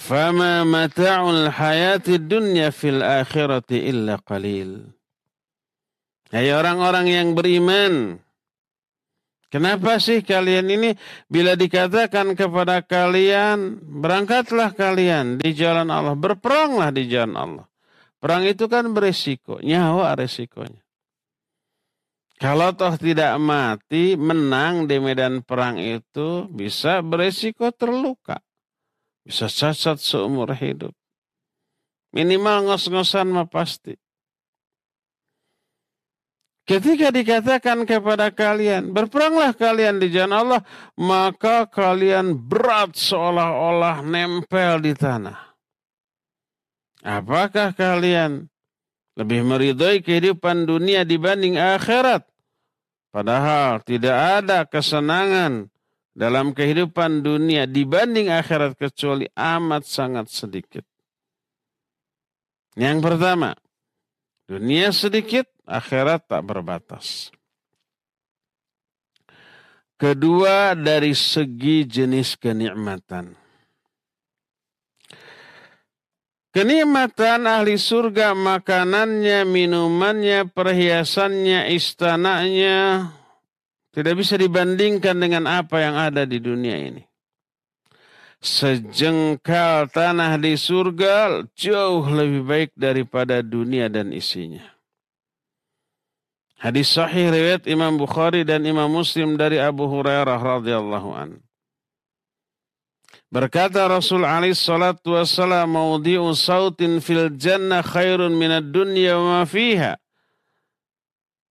Fama 0.00 0.64
mata'ul 0.64 1.52
hayati 1.52 2.16
dunya 2.16 2.72
fil 2.72 3.04
akhirati 3.04 3.84
illa 3.84 4.16
qalil. 4.24 4.88
Hai 6.32 6.48
orang-orang 6.56 7.04
yang 7.04 7.28
beriman. 7.36 8.16
Kenapa 9.52 10.00
sih 10.00 10.24
kalian 10.24 10.72
ini 10.72 10.90
bila 11.28 11.52
dikatakan 11.52 12.32
kepada 12.32 12.80
kalian 12.80 13.82
berangkatlah 13.82 14.72
kalian 14.72 15.42
di 15.42 15.52
jalan 15.52 15.92
Allah, 15.92 16.16
berperanglah 16.16 16.94
di 16.96 17.04
jalan 17.04 17.36
Allah. 17.36 17.66
Perang 18.16 18.46
itu 18.48 18.70
kan 18.72 18.88
beresiko, 18.96 19.60
nyawa 19.60 20.16
resikonya. 20.16 20.80
Kalau 22.40 22.72
toh 22.72 22.96
tidak 22.96 23.36
mati, 23.36 24.16
menang 24.16 24.88
di 24.88 24.96
medan 24.96 25.44
perang 25.44 25.76
itu 25.76 26.48
bisa 26.48 27.04
beresiko 27.04 27.68
terluka. 27.68 28.40
Bisa 29.24 29.46
cacat 29.46 30.00
seumur 30.00 30.50
hidup. 30.56 30.94
Minimal 32.10 32.66
ngos-ngosan 32.66 33.30
mah 33.30 33.46
pasti. 33.46 33.94
Ketika 36.70 37.10
dikatakan 37.10 37.82
kepada 37.82 38.30
kalian, 38.30 38.94
berperanglah 38.94 39.50
kalian 39.58 39.98
di 39.98 40.06
jalan 40.14 40.38
Allah, 40.38 40.62
maka 40.94 41.66
kalian 41.66 42.38
berat 42.38 42.94
seolah-olah 42.94 44.06
nempel 44.06 44.78
di 44.78 44.94
tanah. 44.94 45.50
Apakah 47.02 47.74
kalian 47.74 48.46
lebih 49.18 49.42
meridhoi 49.42 49.98
kehidupan 49.98 50.68
dunia 50.68 51.02
dibanding 51.02 51.58
akhirat? 51.58 52.22
Padahal 53.10 53.82
tidak 53.82 54.14
ada 54.14 54.62
kesenangan 54.62 55.66
dalam 56.10 56.50
kehidupan 56.50 57.22
dunia 57.22 57.70
dibanding 57.70 58.30
akhirat 58.30 58.74
kecuali 58.74 59.26
amat 59.34 59.82
sangat 59.86 60.26
sedikit. 60.28 60.84
Yang 62.78 62.98
pertama, 63.02 63.54
dunia 64.46 64.94
sedikit, 64.94 65.46
akhirat 65.66 66.26
tak 66.26 66.42
berbatas. 66.46 67.34
Kedua 70.00 70.72
dari 70.72 71.12
segi 71.12 71.84
jenis 71.84 72.40
kenikmatan. 72.40 73.36
Kenikmatan 76.50 77.46
ahli 77.46 77.78
surga, 77.78 78.34
makanannya, 78.34 79.46
minumannya, 79.46 80.50
perhiasannya, 80.50 81.70
istananya, 81.70 83.12
tidak 83.90 84.14
bisa 84.22 84.38
dibandingkan 84.38 85.18
dengan 85.18 85.50
apa 85.50 85.82
yang 85.82 85.94
ada 85.98 86.22
di 86.22 86.38
dunia 86.38 86.76
ini. 86.78 87.02
Sejengkal 88.40 89.92
tanah 89.92 90.40
di 90.40 90.56
surga 90.56 91.44
jauh 91.52 92.08
lebih 92.08 92.42
baik 92.48 92.70
daripada 92.72 93.44
dunia 93.44 93.92
dan 93.92 94.16
isinya. 94.16 94.64
Hadis 96.60 96.92
sahih 96.92 97.32
riwayat 97.32 97.64
Imam 97.68 97.96
Bukhari 97.96 98.44
dan 98.44 98.64
Imam 98.64 98.88
Muslim 98.88 99.36
dari 99.36 99.56
Abu 99.56 99.88
Hurairah 99.88 100.40
radhiyallahu 100.40 101.10
an. 101.12 101.40
Berkata 103.30 103.86
Rasul 103.86 104.26
alaihi 104.26 104.58
salatu 104.58 105.16
wassalam, 105.16 105.70
"Maudi'u 105.70 106.34
sautin 106.36 107.00
fil 107.00 107.32
jannah 107.38 107.80
khairun 107.80 108.34
minad 108.34 108.74
dunya 108.74 109.16
wa 109.16 109.40
ma 109.40 109.42
fiha." 109.46 109.96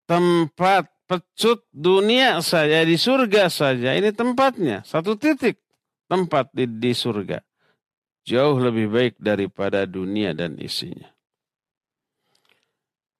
Tempat 0.06 0.92
pecut 1.10 1.66
dunia 1.74 2.38
saja 2.46 2.86
di 2.86 2.94
surga 2.94 3.50
saja 3.50 3.98
ini 3.98 4.14
tempatnya 4.14 4.86
satu 4.86 5.18
titik 5.18 5.58
tempat 6.06 6.54
di, 6.54 6.70
di 6.70 6.94
surga 6.94 7.42
jauh 8.30 8.62
lebih 8.62 8.94
baik 8.94 9.14
daripada 9.18 9.90
dunia 9.90 10.38
dan 10.38 10.54
isinya. 10.62 11.10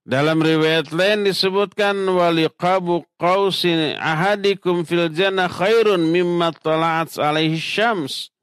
Dalam 0.10 0.42
riwayat 0.42 0.90
lain 0.90 1.26
disebutkan 1.26 1.94
waliqabu 1.94 3.06
qausin 3.18 3.98
ahadikum 3.98 4.82
fil 4.82 5.10
jannah 5.14 5.50
khairun 5.50 6.02
mimma 6.02 6.50
tala'at 6.50 7.18
alaihi 7.22 7.62
syams 7.62 8.34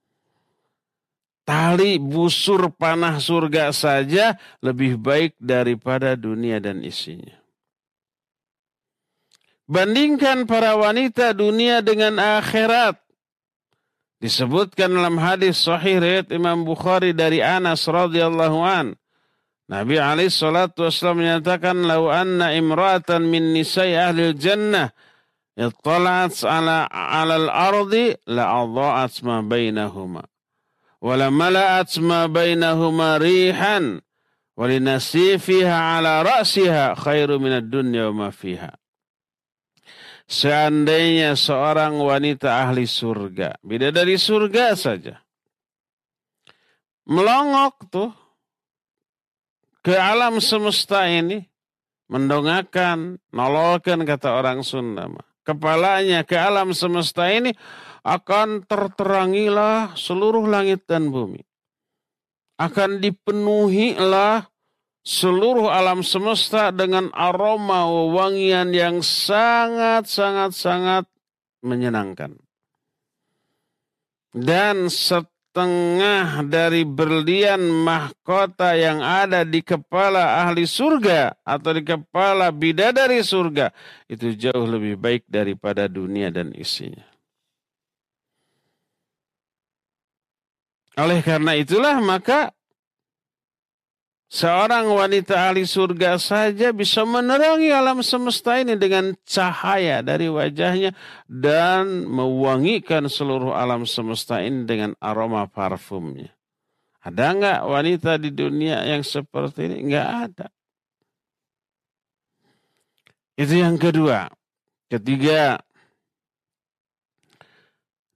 tali 1.43 1.99
busur 1.99 2.71
panah 2.71 3.19
surga 3.19 3.75
saja 3.75 4.39
lebih 4.63 4.99
baik 4.99 5.35
daripada 5.43 6.15
dunia 6.15 6.63
dan 6.63 6.87
isinya. 6.87 7.46
Bandingkan 9.67 10.47
para 10.47 10.79
wanita 10.79 11.35
dunia 11.35 11.83
dengan 11.83 12.23
akhirat. 12.23 13.03
Disebutkan 14.23 14.95
dalam 14.95 15.19
hadis 15.19 15.59
sahih 15.59 15.99
riwayat 15.99 16.31
Imam 16.31 16.63
Bukhari 16.63 17.11
dari 17.11 17.43
Anas 17.43 17.85
radhiyallahu 17.85 18.59
an. 18.63 18.95
Nabi 19.67 19.99
alaihi 19.99 20.31
salatu 20.31 20.87
wasallam 20.87 21.27
menyatakan 21.27 21.75
lau 21.83 22.07
anna 22.07 22.55
imra'atan 22.55 23.27
min 23.27 23.51
nisa'i 23.51 23.99
ahli 23.99 24.31
jannah 24.39 24.95
ittala'at 25.59 26.39
ala 26.47 26.87
'ala 26.87 27.35
al-ardi 27.35 28.15
la'adha'at 28.31 29.27
ma 29.27 29.43
bainahuma. 29.43 30.23
wala 31.03 31.29
mala'at 31.35 31.99
ma 31.99 32.31
bainahuma 32.31 33.19
rihan 33.19 33.99
walinasifiha 34.55 35.99
ala 35.99 36.23
ra'siha 36.23 36.95
khairu 36.97 37.43
minad 37.43 37.67
dunya 37.67 38.09
wa 38.15 38.27
ma 38.27 38.29
fiha. 38.31 38.71
Seandainya 40.27 41.39
seorang 41.39 42.03
wanita 42.03 42.67
ahli 42.67 42.83
surga, 42.83 43.63
beda 43.63 43.95
dari 43.95 44.19
surga 44.19 44.75
saja. 44.75 45.23
Melongok 47.07 47.75
tuh 47.87 48.11
ke 49.87 49.95
alam 49.95 50.43
semesta 50.43 51.07
ini, 51.07 51.47
mendongakan, 52.11 53.23
nololkan 53.31 54.03
kata 54.03 54.35
orang 54.35 54.67
Sunda. 54.67 55.07
Kepalanya 55.47 56.27
ke 56.27 56.35
alam 56.35 56.75
semesta 56.75 57.31
ini, 57.31 57.55
akan 58.03 58.67
terterangilah 58.67 59.95
seluruh 59.95 60.43
langit 60.51 60.83
dan 60.91 61.15
bumi. 61.15 61.47
Akan 62.59 62.99
dipenuhilah 62.99 64.51
seluruh 65.07 65.71
alam 65.71 66.03
semesta 66.03 66.75
dengan 66.75 67.15
aroma 67.15 67.87
wangian 67.87 68.75
yang 68.75 69.07
sangat-sangat-sangat 69.07 71.07
menyenangkan. 71.63 72.35
Dan 74.37 74.93
setengah 74.93 76.45
dari 76.45 76.85
berlian 76.85 77.65
mahkota 77.87 78.77
yang 78.77 79.01
ada 79.01 79.49
di 79.49 79.65
kepala 79.65 80.45
ahli 80.45 80.69
surga 80.69 81.41
atau 81.41 81.73
di 81.73 81.81
kepala 81.87 82.53
bidadari 82.53 83.25
surga 83.25 83.73
itu 84.11 84.37
jauh 84.37 84.69
lebih 84.69 85.01
baik 85.01 85.25
daripada 85.25 85.89
dunia 85.89 86.29
dan 86.29 86.53
isinya. 86.53 87.17
Oleh 90.97 91.21
karena 91.21 91.53
itulah 91.57 92.01
maka 92.01 92.56
seorang 94.27 94.91
wanita 94.91 95.39
ahli 95.51 95.63
surga 95.63 96.19
saja 96.19 96.75
bisa 96.75 97.07
menerangi 97.07 97.71
alam 97.71 98.03
semesta 98.03 98.59
ini 98.59 98.75
dengan 98.75 99.15
cahaya 99.23 100.03
dari 100.03 100.27
wajahnya 100.27 100.95
dan 101.31 102.07
mewangikan 102.07 103.07
seluruh 103.07 103.55
alam 103.55 103.87
semesta 103.87 104.43
ini 104.43 104.67
dengan 104.67 104.93
aroma 104.99 105.47
parfumnya. 105.47 106.37
Ada 107.07 107.27
nggak 107.39 107.61
wanita 107.71 108.19
di 108.19 108.35
dunia 108.35 108.83
yang 108.83 109.07
seperti 109.07 109.71
ini? 109.71 109.77
Nggak 109.95 110.09
ada. 110.11 110.47
Itu 113.39 113.55
yang 113.55 113.79
kedua. 113.79 114.27
Ketiga, 114.91 115.61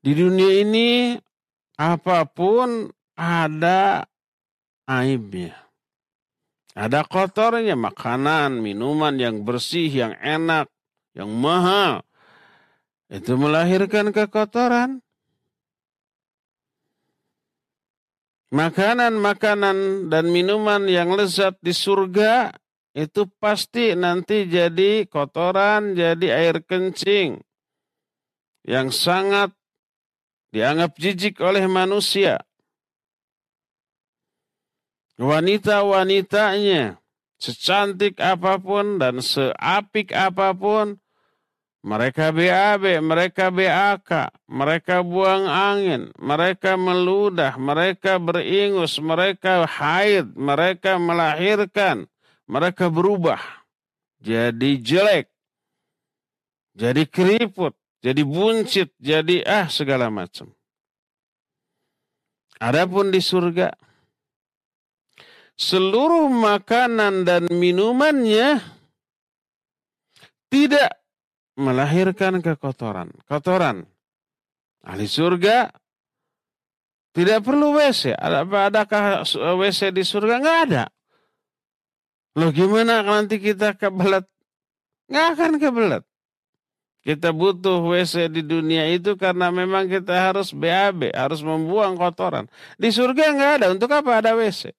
di 0.01 0.13
dunia 0.17 0.65
ini 0.65 1.15
apa 1.79 2.25
pun 2.25 2.89
ada 3.15 4.09
aibnya. 4.89 5.70
Ada 6.79 7.03
kotornya, 7.03 7.75
makanan, 7.75 8.63
minuman 8.63 9.19
yang 9.19 9.43
bersih, 9.43 9.91
yang 9.91 10.15
enak, 10.23 10.71
yang 11.19 11.31
mahal. 11.31 12.07
Itu 13.11 13.35
melahirkan 13.35 14.15
kekotoran. 14.15 15.03
Makanan-makanan 18.51 20.11
dan 20.11 20.25
minuman 20.31 20.87
yang 20.91 21.15
lezat 21.15 21.59
di 21.63 21.71
surga 21.71 22.51
itu 22.95 23.27
pasti 23.39 23.95
nanti 23.95 24.47
jadi 24.51 25.07
kotoran, 25.07 25.95
jadi 25.95 26.27
air 26.35 26.59
kencing 26.67 27.39
yang 28.67 28.91
sangat 28.91 29.55
dianggap 30.51 30.99
jijik 30.99 31.39
oleh 31.39 31.63
manusia. 31.71 32.43
Wanita-wanitanya, 35.21 36.97
secantik 37.37 38.17
apa 38.25 38.57
pun 38.57 38.97
dan 38.97 39.21
seapik 39.21 40.17
apa 40.17 40.57
pun, 40.57 40.97
mereka 41.85 42.33
BAB, 42.33 43.05
mereka 43.05 43.53
BAK, 43.53 44.33
mereka 44.49 45.05
buang 45.05 45.45
angin, 45.45 46.09
mereka 46.17 46.81
meludah, 46.81 47.53
mereka 47.61 48.17
beringus, 48.17 48.97
mereka 48.97 49.69
haid, 49.69 50.33
mereka 50.37 50.97
melahirkan, 50.97 52.09
mereka 52.49 52.89
berubah. 52.89 53.41
Jadi 54.25 54.81
jelek, 54.81 55.29
jadi 56.73 57.05
keriput, 57.05 57.77
jadi 58.01 58.25
buncit, 58.25 58.97
jadi 58.97 59.45
ah 59.45 59.69
segala 59.69 60.09
macam. 60.09 60.49
Adapun 62.61 63.13
di 63.13 63.21
surga, 63.25 63.73
seluruh 65.61 66.33
makanan 66.33 67.29
dan 67.29 67.45
minumannya 67.53 68.65
tidak 70.49 70.97
melahirkan 71.61 72.41
kekotoran. 72.41 73.13
Kotoran. 73.29 73.85
Ahli 74.81 75.05
surga 75.05 75.69
tidak 77.13 77.45
perlu 77.45 77.77
WC. 77.77 78.17
Adakah 78.17 79.29
WC 79.61 79.93
di 79.93 80.01
surga? 80.01 80.41
Nggak 80.41 80.59
ada. 80.73 80.85
Loh 82.41 82.49
gimana 82.57 83.05
nanti 83.05 83.37
kita 83.37 83.77
kebelet? 83.77 84.25
Nggak 85.13 85.27
akan 85.37 85.53
kebelet. 85.61 86.05
Kita 87.01 87.33
butuh 87.33 87.81
WC 87.85 88.29
di 88.33 88.45
dunia 88.45 88.89
itu 88.93 89.17
karena 89.17 89.49
memang 89.49 89.89
kita 89.89 90.13
harus 90.13 90.53
BAB, 90.53 91.13
harus 91.13 91.41
membuang 91.41 91.97
kotoran. 91.97 92.49
Di 92.77 92.93
surga 92.93 93.25
nggak 93.37 93.53
ada, 93.61 93.67
untuk 93.73 93.89
apa 93.93 94.21
ada 94.21 94.37
WC? 94.37 94.73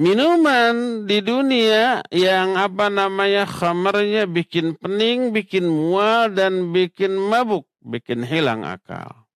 Minuman 0.00 1.04
di 1.04 1.20
dunia 1.20 2.00
yang 2.08 2.56
apa 2.56 2.88
namanya 2.88 3.44
khamarnya 3.44 4.24
bikin 4.24 4.72
pening, 4.80 5.36
bikin 5.36 5.68
mual, 5.68 6.32
dan 6.32 6.72
bikin 6.72 7.12
mabuk, 7.12 7.68
bikin 7.84 8.24
hilang 8.24 8.64
akal. 8.64 9.28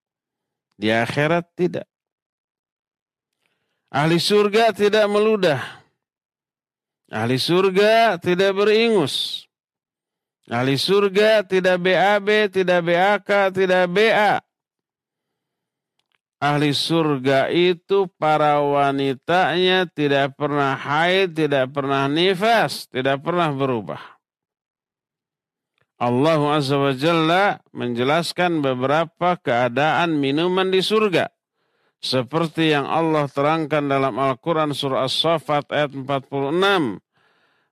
Di 0.80 0.88
akhirat 0.88 1.52
tidak. 1.52 1.84
Ahli 3.92 4.16
surga 4.16 4.72
tidak 4.72 5.04
meludah. 5.12 5.60
Ahli 7.12 7.36
surga 7.36 8.16
tidak 8.16 8.56
beringus. 8.56 9.44
Ahli 10.48 10.80
surga 10.80 11.44
tidak 11.44 11.84
BAB, 11.84 12.28
tidak 12.48 12.80
BAK, 12.80 13.30
tidak 13.50 13.84
BA 13.92 14.45
Ahli 16.45 16.73
surga 16.73 17.53
itu 17.53 18.09
para 18.17 18.57
wanitanya 18.57 19.85
tidak 19.85 20.33
pernah 20.33 20.73
haid, 20.73 21.37
tidak 21.37 21.69
pernah 21.69 22.09
nifas, 22.09 22.89
tidak 22.89 23.21
pernah 23.21 23.53
berubah. 23.53 24.01
Allah 26.01 26.41
Azza 26.57 26.81
wa 26.81 26.97
Jalla 26.97 27.61
menjelaskan 27.77 28.65
beberapa 28.65 29.37
keadaan 29.37 30.17
minuman 30.17 30.73
di 30.73 30.81
surga. 30.81 31.29
Seperti 32.01 32.73
yang 32.73 32.89
Allah 32.89 33.29
terangkan 33.29 33.85
dalam 33.85 34.17
Al-Quran 34.17 34.73
surah 34.73 35.05
As-Safat 35.05 35.69
ayat 35.69 35.93
46. 35.93 36.97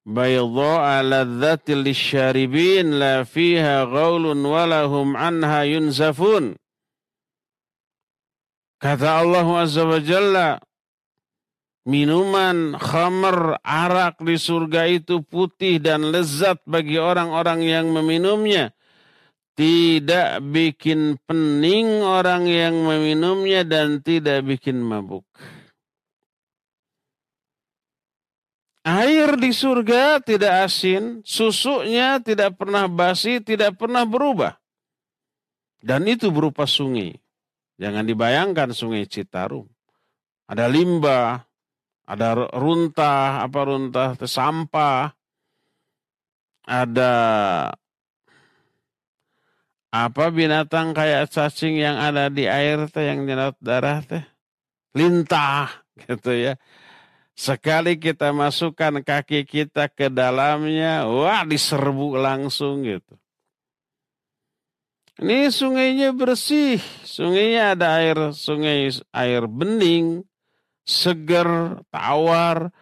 بيضاء 0.10 1.04
لذة 1.04 1.68
للشاربين 1.70 2.92
لا 2.92 3.24
فيها 3.24 3.84
غول 3.84 4.26
ولا 4.26 4.82
هم 4.84 5.18
عنها 5.18 5.64
ينزفون 5.64 6.56
Kata 8.85 9.25
Allah 9.25 9.49
Azza 9.65 9.81
wa 9.89 9.97
Jalla, 9.97 10.61
minuman 11.89 12.77
khamr 12.77 13.57
arak 13.65 14.21
di 14.21 14.37
surga 14.37 14.85
itu 14.93 15.25
putih 15.25 15.81
dan 15.81 16.13
lezat 16.13 16.61
bagi 16.69 17.01
orang-orang 17.01 17.65
yang 17.65 17.89
meminumnya. 17.89 18.77
Tidak 19.57 20.45
bikin 20.53 21.17
pening 21.25 22.05
orang 22.05 22.45
yang 22.45 22.77
meminumnya 22.85 23.65
dan 23.65 24.05
tidak 24.05 24.45
bikin 24.45 24.85
mabuk. 24.85 25.25
Air 28.85 29.41
di 29.41 29.57
surga 29.57 30.21
tidak 30.21 30.69
asin, 30.69 31.25
susunya 31.25 32.21
tidak 32.21 32.61
pernah 32.61 32.85
basi, 32.85 33.41
tidak 33.41 33.81
pernah 33.81 34.05
berubah. 34.05 34.61
Dan 35.81 36.05
itu 36.05 36.29
berupa 36.29 36.69
sungai. 36.69 37.24
Jangan 37.75 38.07
dibayangkan 38.07 38.71
sungai 38.71 39.07
Citarum. 39.11 39.67
Ada 40.47 40.71
limbah, 40.71 41.43
ada 42.07 42.47
runtah, 42.55 43.43
apa 43.43 43.61
runtah, 43.67 44.15
sampah, 44.23 45.11
ada 46.63 47.13
apa 49.95 50.25
binatang 50.31 50.91
kayak 50.91 51.31
cacing 51.31 51.79
yang 51.79 51.97
ada 51.99 52.27
di 52.27 52.51
air 52.51 52.87
teh 52.91 53.09
yang 53.09 53.27
nyerot 53.27 53.59
darah 53.59 54.03
teh? 54.05 54.23
Lintah 54.95 55.71
gitu 56.07 56.31
ya. 56.31 56.55
Sekali 57.35 57.99
kita 57.99 58.31
masukkan 58.31 59.03
kaki 59.03 59.43
kita 59.43 59.91
ke 59.91 60.07
dalamnya 60.07 61.11
wah 61.11 61.43
diserbu 61.43 62.15
langsung 62.15 62.87
gitu 62.87 63.19
ini 65.23 65.51
sungainya 65.51 66.11
bersih, 66.11 66.83
sungainya 67.07 67.79
ada 67.79 68.03
air, 68.03 68.35
sungai 68.35 68.91
air 69.15 69.47
bening, 69.47 70.27
seger, 70.83 71.81
tawar, 71.95 72.75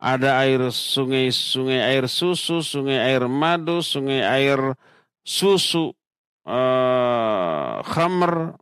ada 0.00 0.40
air 0.44 0.68
sungai 0.68 1.32
sungai 1.32 1.80
air 1.80 2.04
susu, 2.08 2.60
sungai 2.60 3.00
air 3.00 3.24
madu, 3.24 3.80
sungai 3.80 4.20
air 4.20 4.76
susu 5.24 5.96
uh, 6.44 7.80
khamr. 7.84 8.56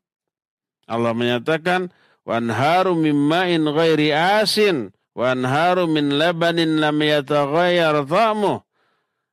Allah 0.86 1.12
menyatakan 1.14 1.90
wanharu 2.22 2.94
mimma'in 2.94 3.66
ghairi 3.66 4.14
asin 4.14 4.94
wanharu 5.18 5.90
min 5.90 6.14
labanin 6.14 6.78
lam 6.78 6.98
yataghayyar 7.02 8.06
ta'muh. 8.06 8.62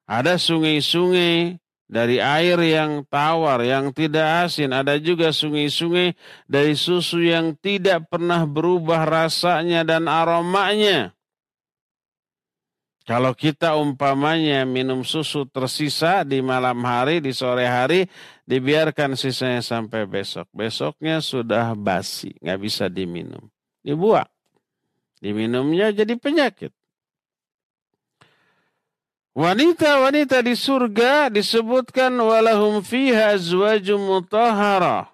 Ada 0.10 0.42
sungai-sungai 0.42 1.62
dari 1.90 2.22
air 2.22 2.62
yang 2.62 3.02
tawar, 3.10 3.66
yang 3.66 3.90
tidak 3.90 4.46
asin. 4.46 4.70
Ada 4.70 5.02
juga 5.02 5.34
sungai-sungai 5.34 6.14
dari 6.46 6.78
susu 6.78 7.26
yang 7.26 7.58
tidak 7.58 8.06
pernah 8.08 8.46
berubah 8.46 9.10
rasanya 9.10 9.82
dan 9.82 10.06
aromanya. 10.06 11.18
Kalau 13.10 13.34
kita 13.34 13.74
umpamanya 13.74 14.70
minum 14.70 15.02
susu 15.02 15.50
tersisa 15.50 16.22
di 16.22 16.46
malam 16.46 16.78
hari, 16.86 17.18
di 17.18 17.34
sore 17.34 17.66
hari, 17.66 18.06
dibiarkan 18.46 19.18
sisanya 19.18 19.66
sampai 19.66 20.06
besok. 20.06 20.46
Besoknya 20.54 21.18
sudah 21.18 21.74
basi, 21.74 22.38
nggak 22.38 22.60
bisa 22.62 22.86
diminum. 22.86 23.50
Dibuang. 23.82 24.30
Diminumnya 25.18 25.90
jadi 25.90 26.14
penyakit. 26.22 26.70
Wanita-wanita 29.38 30.42
di 30.42 30.58
surga 30.58 31.30
disebutkan 31.30 32.12
walahum 32.18 32.82
fiha 32.82 33.38
azwajum 33.38 34.02
mutahharah. 34.02 35.14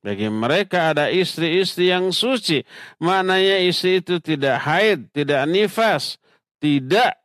Bagi 0.00 0.30
mereka 0.30 0.94
ada 0.94 1.10
istri-istri 1.10 1.90
yang 1.90 2.14
suci. 2.14 2.62
Maknanya 3.02 3.58
istri 3.66 3.98
itu 3.98 4.22
tidak 4.22 4.62
haid, 4.62 5.10
tidak 5.10 5.42
nifas, 5.50 6.16
tidak 6.62 7.18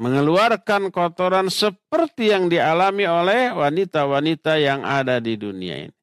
mengeluarkan 0.00 0.88
kotoran 0.88 1.52
seperti 1.52 2.32
yang 2.32 2.48
dialami 2.48 3.04
oleh 3.04 3.52
wanita-wanita 3.52 4.56
yang 4.56 4.80
ada 4.80 5.20
di 5.20 5.36
dunia 5.36 5.86
ini. 5.86 5.96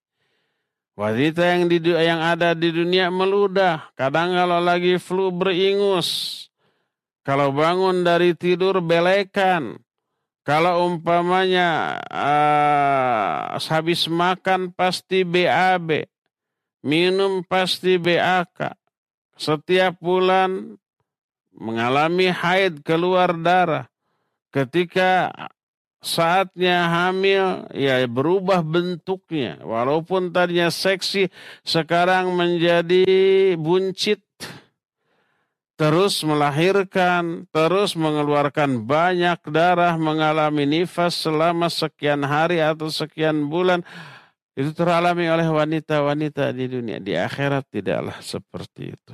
Wanita 0.98 1.42
yang 1.46 1.70
di 1.70 1.78
yang 1.94 2.22
ada 2.22 2.58
di 2.58 2.74
dunia 2.74 3.10
meludah, 3.14 3.90
kadang 3.94 4.34
kalau 4.34 4.58
lagi 4.62 4.98
flu 4.98 5.30
beringus, 5.30 6.47
kalau 7.28 7.52
bangun 7.52 8.08
dari 8.08 8.32
tidur 8.40 8.80
belekan. 8.80 9.76
Kalau 10.48 10.88
umpamanya 10.88 12.00
uh, 12.08 13.60
habis 13.68 14.08
makan 14.08 14.72
pasti 14.72 15.28
BAB. 15.28 16.08
Minum 16.88 17.44
pasti 17.44 18.00
BAK. 18.00 18.72
Setiap 19.36 20.00
bulan 20.00 20.80
mengalami 21.52 22.32
haid 22.32 22.80
keluar 22.88 23.36
darah. 23.36 23.92
Ketika 24.48 25.28
saatnya 26.00 26.88
hamil 26.88 27.68
ya 27.76 28.08
berubah 28.08 28.64
bentuknya 28.64 29.60
walaupun 29.68 30.32
tadinya 30.32 30.72
seksi 30.72 31.28
sekarang 31.68 32.32
menjadi 32.32 33.04
buncit 33.60 34.24
terus 35.78 36.26
melahirkan, 36.26 37.46
terus 37.54 37.94
mengeluarkan 37.94 38.84
banyak 38.84 39.38
darah, 39.48 39.94
mengalami 39.96 40.66
nifas 40.66 41.14
selama 41.22 41.70
sekian 41.70 42.26
hari 42.26 42.60
atau 42.60 42.90
sekian 42.90 43.46
bulan. 43.48 43.86
Itu 44.58 44.74
teralami 44.74 45.30
oleh 45.30 45.46
wanita-wanita 45.46 46.50
di 46.50 46.66
dunia. 46.66 46.98
Di 46.98 47.14
akhirat 47.14 47.70
tidaklah 47.70 48.18
seperti 48.26 48.98
itu. 48.98 49.14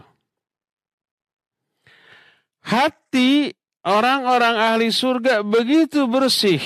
Hati 2.64 3.52
orang-orang 3.84 4.56
ahli 4.56 4.88
surga 4.88 5.44
begitu 5.44 6.08
bersih. 6.08 6.64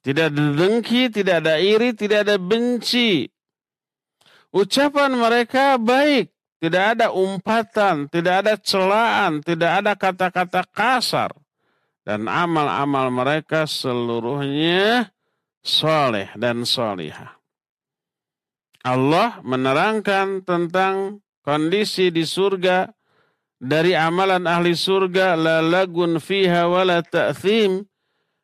Tidak 0.00 0.32
ada 0.32 0.44
dengki, 0.56 1.12
tidak 1.12 1.44
ada 1.44 1.60
iri, 1.60 1.92
tidak 1.92 2.24
ada 2.24 2.40
benci. 2.40 3.28
Ucapan 4.48 5.12
mereka 5.12 5.76
baik. 5.76 6.31
Tidak 6.62 6.84
ada 6.94 7.10
umpatan, 7.10 8.06
tidak 8.06 8.46
ada 8.46 8.54
celaan, 8.54 9.42
tidak 9.42 9.82
ada 9.82 9.98
kata-kata 9.98 10.62
kasar. 10.70 11.34
Dan 12.06 12.30
amal-amal 12.30 13.10
mereka 13.10 13.66
seluruhnya 13.66 15.10
soleh 15.58 16.30
dan 16.38 16.62
solihah. 16.62 17.34
Allah 18.86 19.42
menerangkan 19.42 20.46
tentang 20.46 21.22
kondisi 21.42 22.14
di 22.14 22.22
surga 22.22 22.90
dari 23.58 23.94
amalan 23.98 24.46
ahli 24.46 24.74
surga 24.74 25.34
la 25.34 25.58
lagun 25.62 26.18
fiha 26.18 26.66
wala 26.66 27.02
ta'thim 27.02 27.86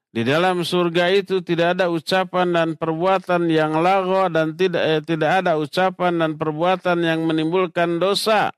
di 0.09 0.25
dalam 0.25 0.65
surga 0.65 1.13
itu 1.13 1.45
tidak 1.45 1.77
ada 1.77 1.93
ucapan 1.93 2.49
dan 2.49 2.69
perbuatan 2.81 3.45
yang 3.53 3.77
lago 3.85 4.25
dan 4.33 4.57
tidak 4.57 4.83
eh, 4.83 5.03
tidak 5.05 5.45
ada 5.45 5.61
ucapan 5.61 6.17
dan 6.17 6.33
perbuatan 6.41 7.05
yang 7.05 7.29
menimbulkan 7.29 8.01
dosa. 8.01 8.49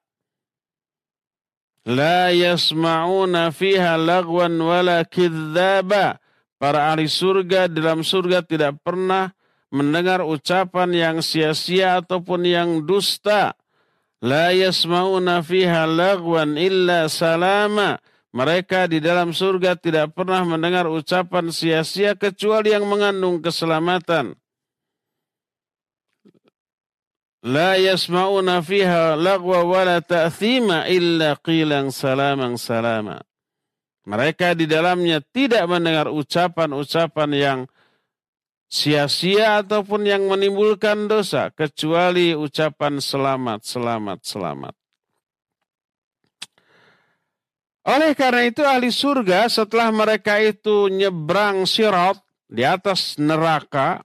La 1.90 2.30
yasma'una 2.30 3.50
fiha 3.50 3.98
lagwan 3.98 4.62
wala 4.62 5.02
kidzaba. 5.02 6.22
Para 6.60 6.92
ahli 6.92 7.10
surga 7.10 7.66
dalam 7.66 8.06
surga 8.06 8.46
tidak 8.46 8.78
pernah 8.84 9.32
mendengar 9.74 10.22
ucapan 10.22 10.92
yang 10.94 11.16
sia-sia 11.18 11.98
ataupun 11.98 12.46
yang 12.46 12.86
dusta. 12.86 13.58
La 14.22 14.54
yasma'una 14.54 15.42
fiha 15.42 15.82
lagwan 15.88 16.54
illa 16.54 17.10
salama 17.10 17.98
mereka 18.30 18.86
di 18.86 19.02
dalam 19.02 19.34
surga 19.34 19.74
tidak 19.74 20.14
pernah 20.14 20.46
mendengar 20.46 20.86
ucapan 20.86 21.50
sia-sia 21.50 22.14
kecuali 22.14 22.70
yang 22.70 22.86
mengandung 22.86 23.42
keselamatan. 23.42 24.38
La 27.42 27.74
yasma'una 27.74 28.62
fiha 28.62 29.18
lagwa 29.18 29.66
wala 29.66 29.98
ta'thima 29.98 30.86
illa 30.86 31.34
qilang 31.42 31.90
salamang 31.90 32.54
salama. 32.54 33.18
Mereka 34.06 34.54
di 34.54 34.70
dalamnya 34.70 35.18
tidak 35.24 35.66
mendengar 35.66 36.06
ucapan-ucapan 36.12 37.30
yang 37.34 37.58
sia-sia 38.70 39.58
ataupun 39.60 40.06
yang 40.06 40.30
menimbulkan 40.30 41.10
dosa 41.10 41.50
kecuali 41.50 42.30
ucapan 42.38 43.02
selamat, 43.02 43.66
selamat, 43.66 44.18
selamat. 44.22 44.79
Oleh 47.80 48.12
karena 48.12 48.44
itu 48.44 48.60
ahli 48.60 48.92
surga 48.92 49.48
setelah 49.48 49.88
mereka 49.88 50.36
itu 50.36 50.92
nyebrang 50.92 51.64
sirat 51.64 52.20
di 52.44 52.60
atas 52.60 53.16
neraka, 53.16 54.04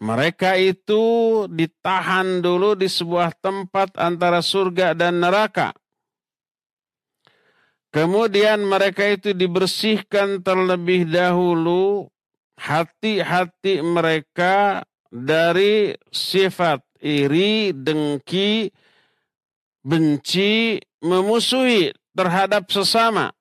mereka 0.00 0.54
itu 0.54 1.44
ditahan 1.50 2.40
dulu 2.40 2.78
di 2.78 2.86
sebuah 2.86 3.36
tempat 3.36 3.98
antara 3.98 4.40
surga 4.40 4.94
dan 4.94 5.18
neraka. 5.18 5.74
Kemudian 7.90 8.62
mereka 8.62 9.02
itu 9.10 9.34
dibersihkan 9.34 10.46
terlebih 10.46 11.10
dahulu 11.10 12.06
hati-hati 12.54 13.82
mereka 13.82 14.86
dari 15.10 15.98
sifat 16.06 16.86
iri, 17.02 17.74
dengki, 17.74 18.70
benci, 19.80 20.80
memusuhi 21.00 21.92
terhadap 22.12 22.68
sesama. 22.68 23.32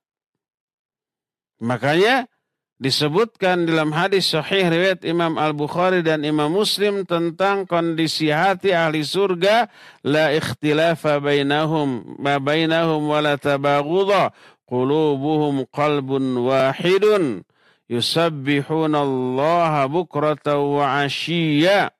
Makanya 1.59 2.31
disebutkan 2.79 3.67
dalam 3.67 3.91
hadis 3.91 4.31
sahih 4.31 4.71
riwayat 4.71 5.03
Imam 5.03 5.35
Al-Bukhari 5.35 5.99
dan 5.99 6.23
Imam 6.23 6.47
Muslim 6.47 7.03
tentang 7.03 7.67
kondisi 7.67 8.31
hati 8.31 8.71
ahli 8.71 9.03
surga 9.03 9.67
la 10.07 10.31
ikhtilafa 10.31 11.19
bainahum 11.19 12.15
ma 12.15 12.39
bainahum 12.39 13.11
wa 13.11 13.19
la 13.19 13.35
tabaghudha 13.35 14.31
qulubuhum 14.63 15.67
qalbun 15.67 16.47
wahidun 16.47 17.43
yusabbihuna 17.91 19.03
Allah 19.03 19.83
bukratan 19.91 20.79
wa 20.79 21.03
ashiyya 21.03 21.91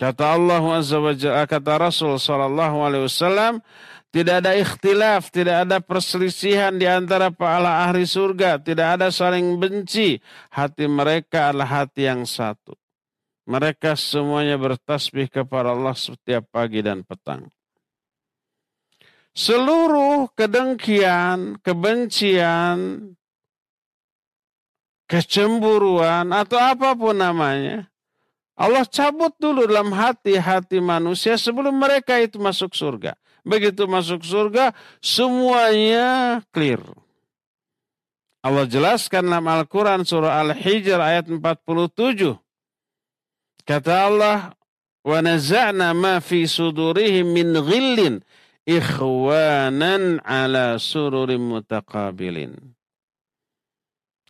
kata 0.00 0.36
Allah 0.36 0.64
azza 0.78 0.98
wa 0.98 1.12
jalla 1.14 1.44
kata 1.46 1.78
Rasul 1.78 2.18
sallallahu 2.18 2.76
alaihi 2.82 3.06
wasallam 3.06 3.62
tidak 4.14 4.46
ada 4.46 4.54
ikhtilaf, 4.54 5.26
tidak 5.34 5.66
ada 5.66 5.82
perselisihan 5.82 6.70
di 6.70 6.86
antara 6.86 7.34
para 7.34 7.82
ahli 7.82 8.06
surga, 8.06 8.62
tidak 8.62 8.94
ada 8.94 9.10
saling 9.10 9.58
benci. 9.58 10.22
Hati 10.54 10.86
mereka 10.86 11.50
adalah 11.50 11.82
hati 11.82 12.06
yang 12.06 12.22
satu. 12.22 12.78
Mereka 13.50 13.98
semuanya 13.98 14.54
bertasbih 14.54 15.26
kepada 15.26 15.74
Allah 15.74 15.98
setiap 15.98 16.46
pagi 16.54 16.78
dan 16.78 17.02
petang. 17.02 17.50
Seluruh 19.34 20.30
kedengkian, 20.38 21.58
kebencian, 21.58 23.10
kecemburuan 25.10 26.30
atau 26.30 26.62
apa 26.62 26.94
pun 26.94 27.18
namanya, 27.18 27.90
Allah 28.59 28.83
cabut 28.83 29.31
dulu 29.39 29.63
dalam 29.63 29.95
hati-hati 29.95 30.83
manusia 30.83 31.39
sebelum 31.39 31.71
mereka 31.79 32.19
itu 32.19 32.35
masuk 32.35 32.75
surga. 32.75 33.15
Begitu 33.47 33.87
masuk 33.87 34.19
surga, 34.19 34.75
semuanya 34.99 36.39
clear. 36.51 36.83
Allah 38.43 38.67
jelaskan 38.67 39.31
dalam 39.31 39.47
Al-Quran 39.47 40.03
surah 40.03 40.43
Al-Hijr 40.43 40.99
ayat 40.99 41.31
47. 41.31 42.35
Kata 43.63 43.93
Allah, 44.11 44.51
وَنَزَعْنَا 45.07 45.95
مَا 45.95 46.19
فِي 46.19 46.43
صُدُورِهِمْ 46.43 47.31
مِنْ 47.31 47.55
غِلٍّ 47.55 48.19
إِخْوَانًا 48.67 49.95
عَلَى 50.21 50.65
سُرُرٍ 50.77 51.29
مُتَقَابِلٍ 51.39 52.37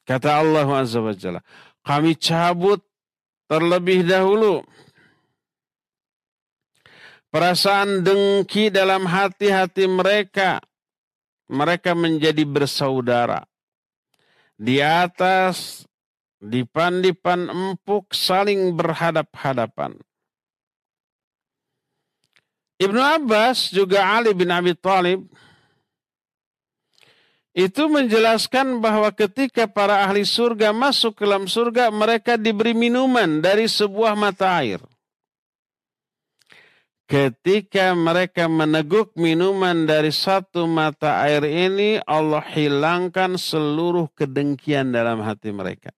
Kata 0.05 0.29
Allah 0.41 0.67
Azza 0.73 1.01
wa 1.01 1.13
Jalla, 1.13 1.41
kami 1.86 2.17
cabut 2.17 2.82
terlebih 3.50 4.07
dahulu 4.07 4.64
perasaan 7.35 8.07
dengki 8.07 8.70
dalam 8.70 9.11
hati-hati 9.11 9.90
mereka. 9.90 10.62
Mereka 11.44 11.92
menjadi 11.92 12.40
bersaudara. 12.48 13.44
Di 14.57 14.80
atas 14.80 15.85
dipan-dipan 16.40 17.52
empuk 17.52 18.16
saling 18.16 18.72
berhadap-hadapan. 18.72 20.00
Ibnu 22.80 22.96
Abbas 22.96 23.68
juga 23.76 24.09
Ali 24.09 24.33
bin 24.33 24.48
Abi 24.48 24.72
Thalib 24.72 25.28
itu 27.54 27.86
menjelaskan 27.86 28.82
bahwa 28.82 29.14
ketika 29.14 29.70
para 29.70 30.02
ahli 30.02 30.26
surga 30.26 30.74
masuk 30.74 31.14
ke 31.14 31.22
dalam 31.22 31.46
surga 31.46 31.94
mereka 31.94 32.34
diberi 32.34 32.74
minuman 32.74 33.38
dari 33.38 33.70
sebuah 33.70 34.18
mata 34.18 34.58
air. 34.58 34.82
Ketika 37.06 37.94
mereka 37.94 38.50
meneguk 38.50 39.14
minuman 39.14 39.86
dari 39.86 40.10
satu 40.10 40.66
mata 40.66 41.22
air 41.22 41.46
ini, 41.46 42.02
Allah 42.02 42.42
hilangkan 42.42 43.38
seluruh 43.38 44.10
kedengkian 44.18 44.90
dalam 44.90 45.22
hati 45.22 45.54
mereka. 45.54 45.94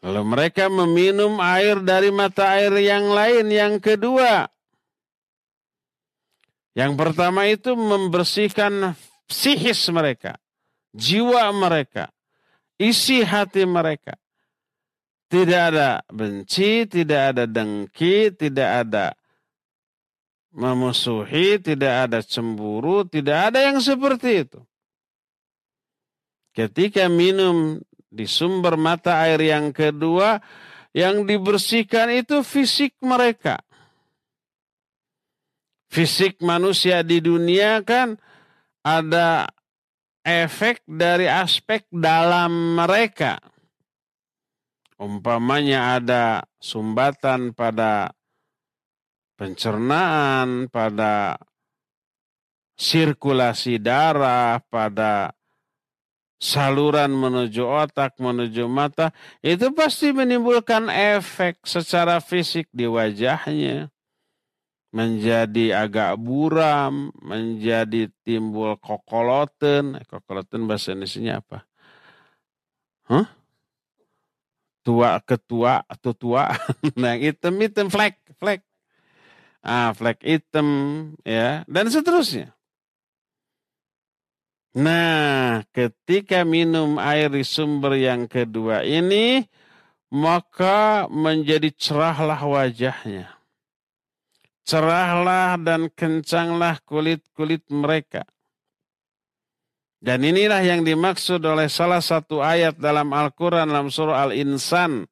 Lalu 0.00 0.22
mereka 0.22 0.70
meminum 0.72 1.42
air 1.44 1.82
dari 1.82 2.08
mata 2.08 2.56
air 2.56 2.72
yang 2.78 3.10
lain, 3.10 3.52
yang 3.52 3.74
kedua. 3.82 4.53
Yang 6.74 6.92
pertama 6.98 7.46
itu 7.46 7.78
membersihkan 7.78 8.98
psikis 9.30 9.86
mereka, 9.94 10.34
jiwa 10.90 11.54
mereka, 11.54 12.10
isi 12.76 13.22
hati 13.22 13.62
mereka. 13.62 14.18
Tidak 15.30 15.62
ada 15.74 16.02
benci, 16.10 16.86
tidak 16.86 17.34
ada 17.34 17.44
dengki, 17.46 18.34
tidak 18.34 18.70
ada 18.86 19.06
memusuhi, 20.54 21.58
tidak 21.58 22.10
ada 22.10 22.18
cemburu, 22.22 23.02
tidak 23.06 23.50
ada 23.50 23.58
yang 23.62 23.82
seperti 23.82 24.46
itu. 24.46 24.60
Ketika 26.54 27.10
minum 27.10 27.82
di 28.06 28.30
sumber 28.30 28.78
mata 28.78 29.18
air 29.26 29.42
yang 29.42 29.74
kedua, 29.74 30.38
yang 30.94 31.26
dibersihkan 31.26 32.14
itu 32.14 32.46
fisik 32.46 32.94
mereka. 33.02 33.58
Fisik 35.94 36.42
manusia 36.42 37.06
di 37.06 37.22
dunia 37.22 37.78
kan 37.86 38.18
ada 38.82 39.46
efek 40.26 40.82
dari 40.90 41.30
aspek 41.30 41.86
dalam 41.94 42.74
mereka 42.74 43.38
umpamanya 45.04 45.98
ada 46.00 46.24
sumbatan 46.62 47.52
pada 47.52 48.14
pencernaan, 49.34 50.70
pada 50.70 51.36
sirkulasi 52.78 53.82
darah, 53.82 54.62
pada 54.70 55.34
saluran 56.38 57.10
menuju 57.14 57.62
otak, 57.62 58.18
menuju 58.18 58.66
mata, 58.66 59.14
itu 59.42 59.70
pasti 59.74 60.10
menimbulkan 60.10 60.90
efek 60.90 61.62
secara 61.64 62.18
fisik 62.18 62.70
di 62.70 62.86
wajahnya. 62.86 63.93
Menjadi 64.94 65.74
agak 65.74 66.14
buram, 66.22 67.10
menjadi 67.18 68.06
timbul 68.22 68.78
kokoloten. 68.78 69.98
Kokoloten 70.06 70.70
bahasa 70.70 70.94
Indonesia 70.94 71.42
apa? 71.42 71.66
Hah? 73.10 73.26
tua 74.84 75.16
ketua 75.24 75.80
atau 75.88 76.12
tua 76.12 76.52
nah 77.00 77.16
hitam 77.16 77.56
flag 77.88 78.14
flag 78.36 78.60
ah 79.64 79.96
flag 79.96 80.20
hitam 80.20 80.68
ya 81.24 81.64
dan 81.64 81.88
seterusnya 81.88 82.52
nah 84.76 85.64
ketika 85.72 86.44
minum 86.44 87.00
air 87.00 87.32
di 87.32 87.42
sumber 87.42 87.96
yang 87.96 88.28
kedua 88.28 88.84
ini 88.84 89.48
maka 90.12 91.08
menjadi 91.08 91.72
cerahlah 91.72 92.38
wajahnya 92.44 93.32
cerahlah 94.64 95.60
dan 95.60 95.92
kencanglah 95.92 96.80
kulit-kulit 96.88 97.62
mereka. 97.68 98.24
Dan 100.04 100.20
inilah 100.20 100.60
yang 100.60 100.84
dimaksud 100.84 101.40
oleh 101.44 101.68
salah 101.68 102.00
satu 102.04 102.44
ayat 102.44 102.76
dalam 102.76 103.08
Al-Quran 103.12 103.72
dalam 103.72 103.88
surah 103.88 104.28
Al-Insan. 104.28 105.08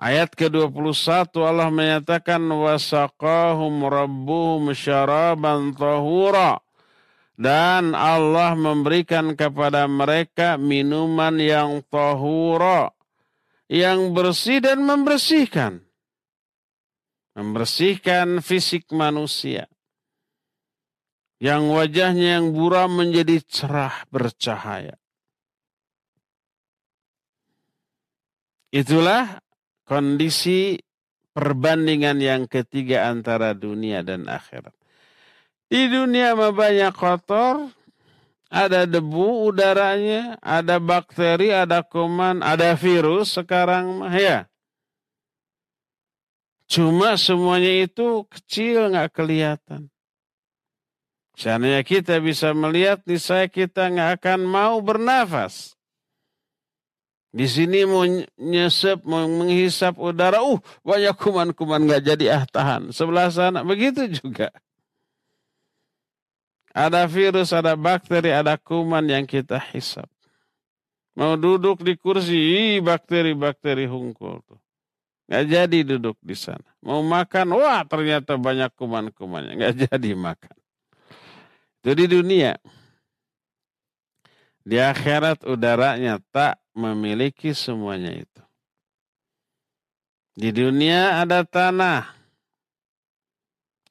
Ayat 0.00 0.32
ke-21 0.34 1.30
Allah 1.44 1.70
menyatakan 1.70 2.42
wasaqahum 2.42 3.86
rabbuhum 3.86 4.74
syaraban 4.74 5.76
tahura. 5.76 6.58
Dan 7.38 7.94
Allah 7.94 8.58
memberikan 8.58 9.32
kepada 9.38 9.86
mereka 9.86 10.58
minuman 10.58 11.38
yang 11.38 11.80
tahura 11.88 12.92
yang 13.70 14.10
bersih 14.10 14.58
dan 14.58 14.82
membersihkan 14.82 15.86
membersihkan 17.34 18.42
fisik 18.42 18.90
manusia 18.90 19.70
yang 21.40 21.72
wajahnya 21.72 22.40
yang 22.40 22.52
buram 22.52 23.00
menjadi 23.00 23.40
cerah 23.48 24.04
bercahaya. 24.12 24.98
Itulah 28.70 29.40
kondisi 29.88 30.78
perbandingan 31.34 32.18
yang 32.22 32.42
ketiga 32.46 33.10
antara 33.10 33.56
dunia 33.56 34.04
dan 34.04 34.28
akhirat. 34.28 34.76
Di 35.70 35.86
dunia 35.86 36.34
banyak 36.34 36.94
kotor, 36.94 37.70
ada 38.50 38.82
debu 38.82 39.54
udaranya, 39.54 40.34
ada 40.42 40.82
bakteri, 40.82 41.54
ada 41.54 41.86
kuman, 41.86 42.42
ada 42.42 42.74
virus 42.74 43.38
sekarang 43.38 44.02
mah 44.02 44.14
ya. 44.18 44.49
Cuma 46.70 47.18
semuanya 47.18 47.82
itu 47.82 48.22
kecil 48.30 48.94
nggak 48.94 49.10
kelihatan. 49.10 49.90
Seandainya 51.34 51.82
kita 51.82 52.22
bisa 52.22 52.54
melihat, 52.54 53.02
niscaya 53.10 53.50
kita 53.50 53.90
nggak 53.90 54.22
akan 54.22 54.40
mau 54.46 54.78
bernafas. 54.78 55.74
Di 57.34 57.46
sini 57.50 57.82
mau 57.86 58.06
nyesep, 58.38 59.02
mau 59.02 59.26
menghisap 59.26 59.98
udara, 59.98 60.46
uh 60.46 60.62
banyak 60.86 61.14
kuman-kuman 61.18 61.90
nggak 61.90 62.02
jadi 62.06 62.38
ah 62.38 62.44
tahan. 62.46 62.94
Sebelah 62.94 63.34
sana 63.34 63.66
begitu 63.66 64.06
juga. 64.06 64.54
Ada 66.70 67.10
virus, 67.10 67.50
ada 67.50 67.74
bakteri, 67.74 68.30
ada 68.30 68.54
kuman 68.54 69.02
yang 69.10 69.26
kita 69.26 69.58
hisap. 69.74 70.06
Mau 71.18 71.34
duduk 71.34 71.82
di 71.82 71.98
kursi, 71.98 72.78
bakteri-bakteri 72.78 73.90
hungkul 73.90 74.38
tuh. 74.46 74.60
Nggak 75.30 75.46
jadi 75.46 75.78
duduk 75.94 76.18
di 76.18 76.34
sana. 76.34 76.66
Mau 76.82 77.06
makan, 77.06 77.54
wah 77.54 77.86
ternyata 77.86 78.34
banyak 78.34 78.74
kuman-kumannya. 78.74 79.54
Nggak 79.54 79.74
jadi 79.86 80.10
makan. 80.18 80.56
Itu 81.78 81.94
di 81.94 82.06
dunia. 82.10 82.58
Di 84.66 84.82
akhirat 84.82 85.46
udaranya 85.46 86.18
tak 86.34 86.58
memiliki 86.74 87.54
semuanya 87.54 88.10
itu. 88.10 88.42
Di 90.34 90.50
dunia 90.50 91.22
ada 91.22 91.46
tanah. 91.46 92.10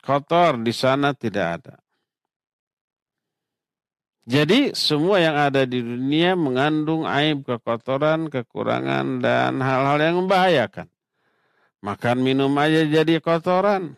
Kotor, 0.03 0.59
di 0.59 0.75
sana 0.75 1.15
tidak 1.15 1.47
ada. 1.63 1.75
Jadi 4.27 4.75
semua 4.75 5.23
yang 5.23 5.39
ada 5.39 5.63
di 5.63 5.79
dunia 5.79 6.35
mengandung 6.35 7.07
aib, 7.07 7.47
kekotoran, 7.47 8.27
kekurangan, 8.27 9.23
dan 9.23 9.63
hal-hal 9.63 9.97
yang 10.03 10.15
membahayakan. 10.19 10.91
Makan 11.79 12.19
minum 12.19 12.51
aja 12.59 12.83
jadi 12.83 13.23
kotoran. 13.23 13.95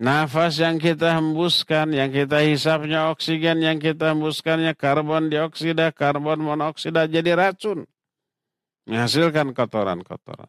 Nafas 0.00 0.56
yang 0.56 0.80
kita 0.80 1.12
hembuskan, 1.20 1.92
yang 1.92 2.08
kita 2.08 2.40
hisapnya 2.40 3.12
oksigen, 3.12 3.60
yang 3.60 3.76
kita 3.76 4.16
hembuskannya 4.16 4.72
karbon 4.72 5.28
dioksida, 5.28 5.92
karbon 5.92 6.40
monoksida 6.40 7.04
jadi 7.04 7.36
racun. 7.36 7.84
Menghasilkan 8.88 9.52
kotoran-kotoran 9.52 10.48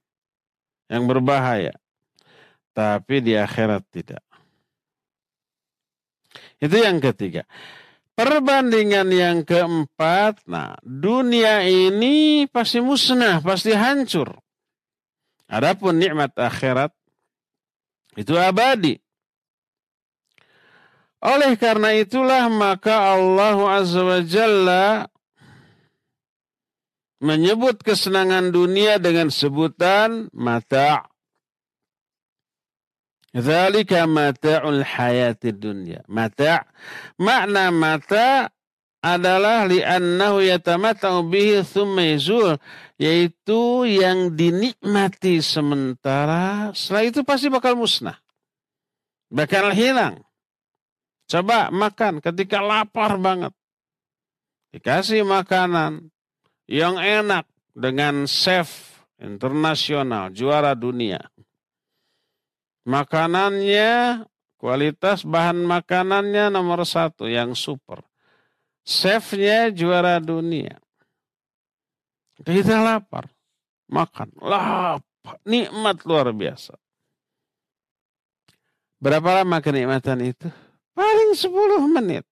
yang 0.89 1.03
berbahaya. 1.05 1.75
Tapi 2.71 3.21
di 3.21 3.35
akhirat 3.35 3.83
tidak. 3.91 4.23
Itu 6.57 6.75
yang 6.79 6.97
ketiga. 7.03 7.45
Perbandingan 8.15 9.07
yang 9.11 9.37
keempat, 9.43 10.47
nah 10.47 10.75
dunia 10.83 11.63
ini 11.63 12.47
pasti 12.47 12.83
musnah, 12.83 13.43
pasti 13.43 13.75
hancur. 13.75 14.40
Adapun 15.51 15.99
nikmat 15.99 16.31
akhirat 16.39 16.95
itu 18.15 18.31
abadi. 18.39 18.95
Oleh 21.21 21.53
karena 21.59 21.91
itulah 21.93 22.47
maka 22.47 23.13
Allah 23.13 23.57
Azza 23.77 24.01
wa 24.01 24.23
Jalla 24.23 25.05
menyebut 27.21 27.83
kesenangan 27.83 28.49
dunia 28.49 28.97
dengan 28.97 29.29
sebutan 29.29 30.31
mata' 30.33 31.11
Zalika 33.31 34.03
mata'ul 34.11 34.83
hayati 34.83 35.55
dunia. 35.55 36.03
Mata' 36.11 36.67
makna 37.15 37.71
mata' 37.71 38.51
adalah 39.01 39.65
li'annahu 39.65 40.45
yatamata'u 40.45 41.25
bihi 41.25 41.65
thumma 41.65 42.05
yazul. 42.05 42.55
Yaitu 43.01 43.89
yang 43.89 44.37
dinikmati 44.37 45.41
sementara. 45.41 46.69
Setelah 46.77 47.03
itu 47.09 47.19
pasti 47.25 47.49
bakal 47.49 47.73
musnah. 47.73 48.21
Bakal 49.33 49.73
hilang. 49.73 50.21
Coba 51.25 51.73
makan 51.73 52.21
ketika 52.21 52.61
lapar 52.61 53.17
banget. 53.17 53.55
Dikasih 54.71 55.25
makanan 55.25 56.13
yang 56.69 57.01
enak 57.01 57.49
dengan 57.73 58.29
chef 58.29 59.01
internasional, 59.17 60.29
juara 60.31 60.77
dunia. 60.77 61.19
Makanannya, 62.83 64.25
kualitas 64.57 65.23
bahan 65.23 65.63
makanannya 65.63 66.49
nomor 66.49 66.83
satu, 66.83 67.29
yang 67.29 67.53
super. 67.53 68.10
Chefnya 68.81 69.69
juara 69.69 70.17
dunia. 70.17 70.77
Kita 72.41 72.81
lapar, 72.81 73.29
makan, 73.85 74.33
lapar, 74.41 75.37
nikmat 75.45 76.01
luar 76.09 76.33
biasa. 76.33 76.73
Berapa 78.97 79.41
lama 79.41 79.61
kenikmatan 79.61 80.25
itu? 80.25 80.49
Paling 80.97 81.37
10 81.37 81.85
menit. 81.89 82.25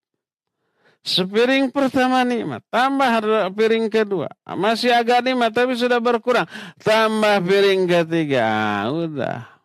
Sepiring 0.99 1.71
pertama 1.71 2.25
nikmat, 2.27 2.59
tambah 2.67 3.07
piring 3.55 3.87
kedua. 3.87 4.27
Masih 4.43 4.91
agak 4.91 5.23
nikmat 5.23 5.53
tapi 5.55 5.77
sudah 5.77 6.01
berkurang. 6.01 6.45
Tambah 6.81 7.39
piring 7.45 7.87
ketiga, 7.87 8.43
ah, 8.45 8.83
udah 8.91 9.59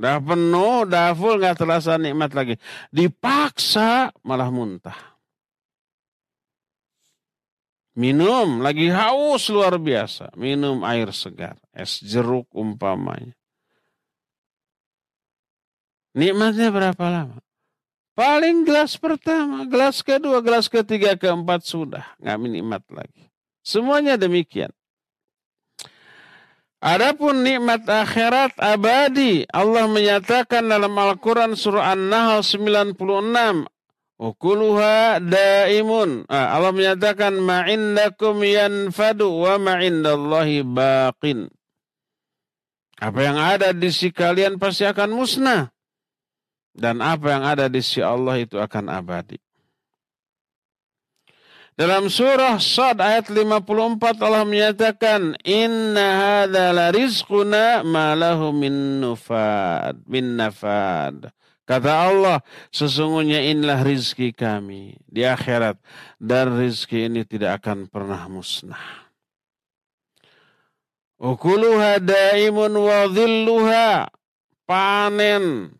Udah 0.00 0.16
penuh, 0.16 0.88
udah 0.88 1.12
full, 1.12 1.36
nggak 1.36 1.60
terasa 1.60 2.00
nikmat 2.00 2.32
lagi. 2.32 2.56
Dipaksa 2.88 4.08
malah 4.24 4.48
muntah. 4.48 4.96
Minum, 7.98 8.62
lagi 8.62 8.86
haus 8.86 9.50
luar 9.50 9.74
biasa. 9.74 10.30
Minum 10.38 10.86
air 10.86 11.10
segar, 11.10 11.58
es 11.74 11.98
jeruk 11.98 12.46
umpamanya. 12.54 13.34
Nikmatnya 16.14 16.70
berapa 16.74 17.04
lama? 17.06 17.38
Paling 18.18 18.66
gelas 18.66 18.98
pertama, 18.98 19.64
gelas 19.64 20.02
kedua, 20.02 20.42
gelas 20.42 20.66
ketiga, 20.66 21.14
keempat 21.14 21.64
sudah. 21.64 22.04
Nggak 22.18 22.36
nikmat 22.42 22.84
lagi. 22.90 23.30
Semuanya 23.62 24.18
demikian. 24.18 24.74
Adapun 26.80 27.44
nikmat 27.44 27.84
akhirat 27.84 28.56
abadi, 28.56 29.44
Allah 29.52 29.84
menyatakan 29.84 30.64
dalam 30.64 30.96
Al-Quran 30.96 31.52
surah 31.52 31.92
An-Nahl 31.92 32.40
96, 32.40 32.96
Ukuluha 34.20 35.16
daimun. 35.16 36.28
Ah, 36.28 36.60
Allah 36.60 36.76
menyatakan 36.76 37.40
ma'indakum 37.40 38.44
yanfadu 38.44 39.32
wa 39.32 39.56
ma'indallahi 39.56 40.60
baqin. 40.60 41.48
Apa 43.00 43.16
yang 43.24 43.40
ada 43.40 43.72
di 43.72 43.88
si 43.88 44.12
kalian 44.12 44.60
pasti 44.60 44.84
akan 44.84 45.16
musnah. 45.16 45.72
Dan 46.76 47.00
apa 47.00 47.32
yang 47.32 47.44
ada 47.48 47.72
di 47.72 47.80
si 47.80 48.04
Allah 48.04 48.36
itu 48.44 48.60
akan 48.60 48.92
abadi. 48.92 49.40
Dalam 51.80 52.12
surah 52.12 52.60
Sad 52.60 53.00
ayat 53.00 53.32
54 53.32 54.20
Allah 54.20 54.44
menyatakan 54.44 55.32
inna 55.48 56.06
hadza 56.44 56.76
la 56.76 56.92
rizquna 56.92 57.80
ma 57.88 58.12
lahu 58.12 58.52
min 58.52 59.00
nufad 59.00 59.96
min 60.04 60.36
nafad. 60.36 61.32
Kata 61.70 62.10
Allah, 62.10 62.42
sesungguhnya 62.74 63.46
inilah 63.46 63.86
rizki 63.86 64.34
kami 64.34 64.98
di 65.06 65.22
akhirat 65.22 65.78
dan 66.18 66.58
rizki 66.58 67.06
ini 67.06 67.22
tidak 67.22 67.62
akan 67.62 67.86
pernah 67.86 68.26
musnah. 68.26 69.06
Ukuluha 71.22 72.02
daimun 72.02 72.74
wa 72.74 73.06
dhilluha. 73.06 74.10
Panen 74.66 75.70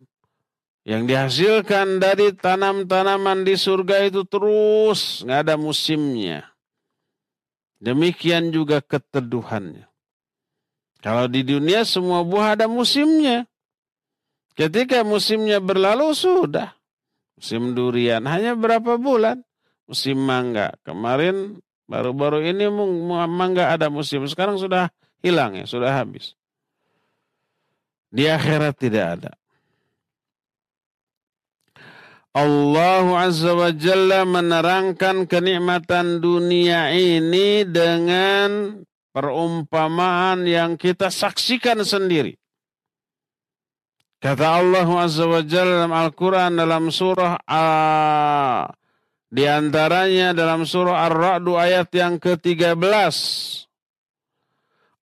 yang 0.87 1.03
dihasilkan 1.03 1.99
dari 1.99 2.31
tanam-tanaman 2.39 3.43
di 3.43 3.59
surga 3.59 4.07
itu 4.07 4.23
terus 4.23 5.27
nggak 5.27 5.43
ada 5.43 5.55
musimnya. 5.59 6.47
Demikian 7.83 8.47
juga 8.55 8.79
keteduhannya. 8.79 9.91
Kalau 11.03 11.27
di 11.27 11.43
dunia 11.43 11.83
semua 11.83 12.23
buah 12.23 12.55
ada 12.55 12.71
musimnya. 12.71 13.50
Ketika 14.55 15.07
musimnya 15.07 15.63
berlalu 15.63 16.11
sudah. 16.11 16.75
Musim 17.39 17.73
durian 17.73 18.21
hanya 18.27 18.53
berapa 18.53 18.99
bulan. 19.01 19.41
Musim 19.89 20.21
mangga. 20.21 20.75
Kemarin 20.85 21.57
baru-baru 21.89 22.45
ini 22.47 22.69
mangga 23.27 23.73
ada 23.73 23.89
musim. 23.89 24.23
Sekarang 24.27 24.59
sudah 24.59 24.91
hilang 25.23 25.57
ya, 25.57 25.65
sudah 25.65 25.91
habis. 25.91 26.35
Di 28.11 28.27
akhirat 28.27 28.75
tidak 28.75 29.05
ada. 29.19 29.31
Allah 32.31 33.27
Azza 33.27 33.51
wa 33.51 33.71
Jalla 33.75 34.23
menerangkan 34.23 35.27
kenikmatan 35.27 36.23
dunia 36.23 36.87
ini 36.95 37.67
dengan 37.67 38.79
perumpamaan 39.11 40.47
yang 40.47 40.79
kita 40.79 41.11
saksikan 41.11 41.83
sendiri. 41.83 42.40
Kata 44.20 44.58
Allah 44.58 44.88
Azza 45.04 45.28
wa 45.28 45.44
Jalla 45.44 45.84
dalam 45.84 45.94
Al-Quran 45.94 46.52
dalam 46.56 46.88
surah 46.88 47.36
uh, 47.46 48.64
di 49.28 49.44
antaranya 49.44 50.32
dalam 50.32 50.64
surah 50.64 51.06
Ar-Ra'du 51.06 51.54
ayat 51.54 51.92
yang 51.92 52.16
ke-13. 52.16 52.88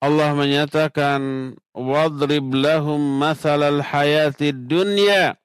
Allah 0.04 0.30
menyatakan 0.36 1.54
wadrib 1.72 2.52
lahum 2.52 3.00
mathalal 3.00 3.80
hayatid 3.80 4.68
dunya 4.68 5.38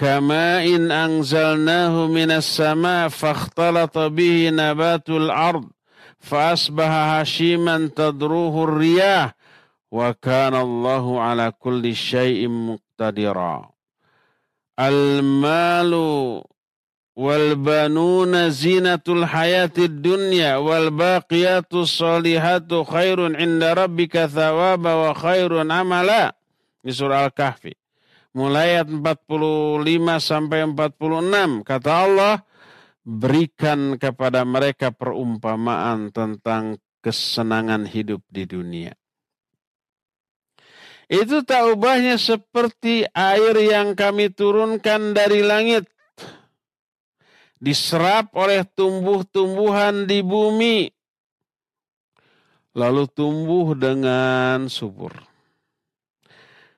كماء 0.00 0.64
أنزلناه 1.04 2.06
من 2.06 2.30
السماء 2.30 3.08
فاختلط 3.08 3.98
به 3.98 4.50
نبات 4.52 5.08
الأرض 5.10 5.64
فأصبح 6.20 6.90
هشيما 6.90 7.90
تدروه 7.96 8.64
الرياح 8.64 9.34
وكان 9.90 10.54
الله 10.54 11.20
على 11.20 11.52
كل 11.58 11.94
شيء 11.94 12.48
مقتدرا 12.94 13.70
المال 14.80 15.92
والبنون 17.16 18.50
زينة 18.50 19.06
الحياة 19.08 19.76
الدنيا 19.78 20.56
والباقيات 20.56 21.74
الصالحات 21.74 22.70
خير 22.72 23.18
عند 23.36 23.62
ربك 23.64 24.14
ثوابا 24.26 24.92
وخير 24.94 25.50
عملا 25.72 26.24
di 26.80 26.92
surah 26.96 27.28
Al-Kahfi. 27.28 27.76
Mulai 28.32 28.80
ayat 28.80 28.88
45 28.88 29.84
sampai 30.22 30.64
46 30.64 31.66
kata 31.66 31.92
Allah 31.92 32.34
berikan 33.02 33.98
kepada 33.98 34.46
mereka 34.46 34.94
perumpamaan 34.94 36.14
tentang 36.14 36.78
kesenangan 37.02 37.84
hidup 37.90 38.22
di 38.30 38.46
dunia. 38.46 38.94
Itu 41.05 41.45
tak 41.45 41.77
ubahnya 41.77 42.17
seperti 42.17 43.05
air 43.13 43.53
yang 43.61 43.93
kami 43.93 44.33
turunkan 44.33 45.13
dari 45.13 45.45
langit 45.45 45.85
diserap 47.61 48.33
oleh 48.33 48.65
tumbuh-tumbuhan 48.65 50.09
di 50.09 50.25
bumi, 50.25 50.89
lalu 52.73 53.05
tumbuh 53.09 53.77
dengan 53.77 54.65
subur. 54.65 55.13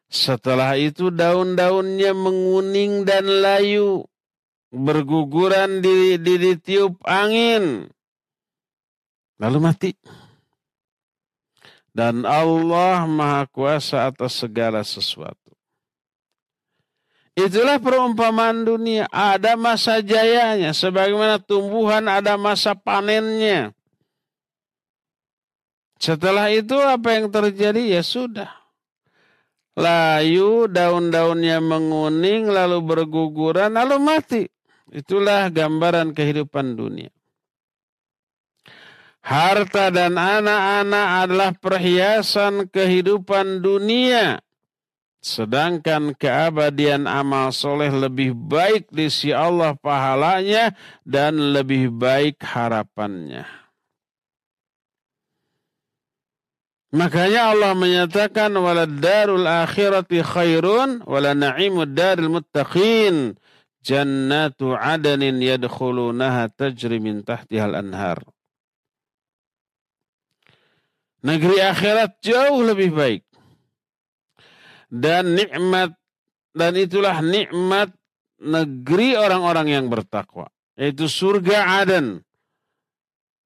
Setelah 0.08 0.80
itu 0.80 1.12
daun-daunnya 1.12 2.16
menguning 2.16 3.04
dan 3.04 3.28
layu, 3.28 4.08
berguguran 4.72 5.84
di, 5.84 6.16
di, 6.20 6.36
di 6.40 6.54
tiup 6.56 7.00
angin, 7.04 7.92
lalu 9.40 9.58
mati. 9.60 9.92
Dan 11.98 12.30
Allah 12.30 13.10
Maha 13.10 13.50
Kuasa 13.50 14.06
atas 14.06 14.38
segala 14.38 14.86
sesuatu. 14.86 15.50
Itulah 17.34 17.82
perumpamaan 17.82 18.62
dunia. 18.62 19.10
Ada 19.10 19.58
masa 19.58 19.98
jayanya. 20.06 20.78
Sebagaimana 20.78 21.42
tumbuhan 21.42 22.06
ada 22.06 22.38
masa 22.38 22.78
panennya. 22.78 23.74
Setelah 25.98 26.54
itu 26.54 26.78
apa 26.78 27.18
yang 27.18 27.34
terjadi? 27.34 27.98
Ya 27.98 28.06
sudah. 28.06 28.54
Layu, 29.74 30.70
daun-daunnya 30.70 31.58
menguning, 31.62 32.46
lalu 32.50 32.78
berguguran, 32.82 33.74
lalu 33.74 33.98
mati. 33.98 34.44
Itulah 34.94 35.50
gambaran 35.50 36.14
kehidupan 36.14 36.78
dunia. 36.78 37.10
Harta 39.28 39.92
dan 39.92 40.16
anak-anak 40.16 41.08
adalah 41.28 41.52
perhiasan 41.52 42.72
kehidupan 42.72 43.60
dunia. 43.60 44.40
Sedangkan 45.20 46.16
keabadian 46.16 47.04
amal 47.12 47.52
soleh 47.52 47.92
lebih 47.92 48.32
baik 48.32 48.88
di 48.88 49.12
si 49.12 49.36
Allah 49.36 49.76
pahalanya 49.76 50.72
dan 51.04 51.36
lebih 51.52 51.92
baik 51.92 52.40
harapannya. 52.40 53.44
Makanya 56.96 57.52
Allah 57.52 57.76
menyatakan 57.76 58.56
wala 58.56 58.88
darul 58.88 59.44
akhirati 59.44 60.24
khairun 60.24 61.04
wala 61.04 61.36
na'imud 61.36 61.92
daril 61.92 62.32
muttaqin 62.32 63.36
jannatu 63.84 64.72
adanin 64.72 65.36
yadkhulunaha 65.44 66.48
tajri 66.56 67.04
min 67.04 67.28
tahtihal 67.28 67.76
anhar. 67.76 68.24
Negeri 71.28 71.60
akhirat 71.60 72.24
jauh 72.24 72.64
lebih 72.64 72.96
baik. 72.96 73.24
Dan 74.88 75.36
nikmat 75.36 75.92
dan 76.56 76.72
itulah 76.80 77.20
nikmat 77.20 77.92
negeri 78.40 79.20
orang-orang 79.20 79.76
yang 79.76 79.86
bertakwa. 79.92 80.48
Yaitu 80.80 81.12
surga 81.12 81.84
Aden. 81.84 82.24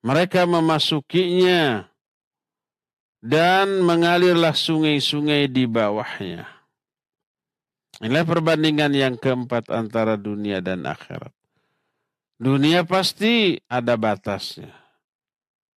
Mereka 0.05 0.45
memasukinya 0.45 1.89
dan 3.21 3.81
mengalirlah 3.81 4.53
sungai-sungai 4.53 5.49
di 5.49 5.65
bawahnya. 5.65 6.45
Inilah 8.01 8.25
perbandingan 8.25 8.93
yang 8.93 9.15
keempat 9.17 9.69
antara 9.73 10.17
dunia 10.17 10.61
dan 10.61 10.85
akhirat. 10.85 11.33
Dunia 12.41 12.81
pasti 12.85 13.61
ada 13.69 13.93
batasnya 13.93 14.80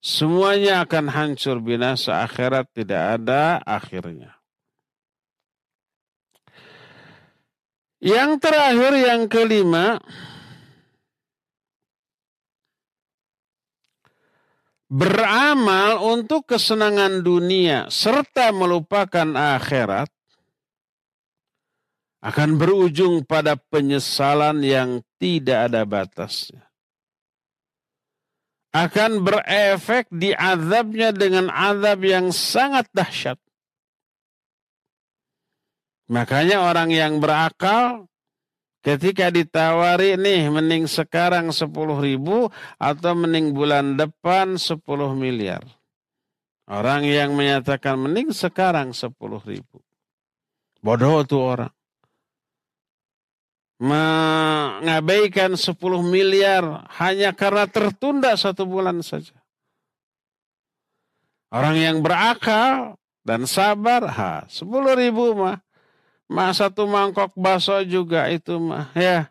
semuanya 0.05 0.84
akan 0.84 1.09
hancur 1.09 1.64
binasa 1.64 2.20
akhirat 2.20 2.68
tidak 2.76 3.16
ada 3.16 3.57
akhirnya 3.64 4.36
Yang 8.05 8.36
terakhir 8.36 8.92
yang 9.00 9.22
kelima 9.32 9.96
beramal 14.92 16.12
untuk 16.12 16.44
kesenangan 16.44 17.24
dunia 17.24 17.88
serta 17.88 18.52
melupakan 18.52 19.57
akhirat 19.57 20.12
akan 22.20 22.50
berujung 22.61 23.24
pada 23.24 23.57
penyesalan 23.57 24.61
yang 24.61 25.00
tidak 25.16 25.72
ada 25.72 25.88
batasnya. 25.88 26.63
Akan 28.74 29.22
berefek 29.22 30.10
di 30.10 30.34
azabnya 30.34 31.14
dengan 31.14 31.46
azab 31.46 32.02
yang 32.02 32.34
sangat 32.34 32.90
dahsyat. 32.90 33.38
Makanya 36.10 36.66
orang 36.66 36.90
yang 36.90 37.22
berakal 37.22 38.10
ketika 38.84 39.32
ditawari 39.32 40.20
nih 40.20 40.52
mending 40.52 40.84
sekarang 40.84 41.48
10 41.48 41.70
ribu 42.02 42.52
atau 42.76 43.12
mending 43.16 43.56
bulan 43.56 43.96
depan 43.96 44.60
10 44.60 44.84
miliar. 45.16 45.64
Orang 46.68 47.06
yang 47.08 47.32
menyatakan 47.32 47.96
mending 47.96 48.34
sekarang 48.34 48.92
10 48.92 49.14
ribu. 49.48 49.80
Bodoh 50.84 51.24
tuh 51.24 51.40
orang. 51.40 51.72
Mengabaikan 53.74 55.58
10 55.58 55.74
miliar 56.06 56.86
hanya 56.98 57.34
karena 57.34 57.66
tertunda 57.66 58.32
satu 58.38 58.64
bulan 58.64 59.02
saja. 59.02 59.34
Orang 61.50 61.78
yang 61.78 61.98
berakal 62.02 62.98
dan 63.26 63.46
sabar, 63.50 64.06
ha, 64.10 64.46
10 64.46 64.94
ribu 64.94 65.34
mah 65.34 65.64
Mah 66.24 66.56
satu 66.56 66.88
mangkok 66.88 67.36
bakso 67.36 67.76
juga 67.84 68.32
itu 68.32 68.56
mah 68.56 68.88
ya. 68.96 69.28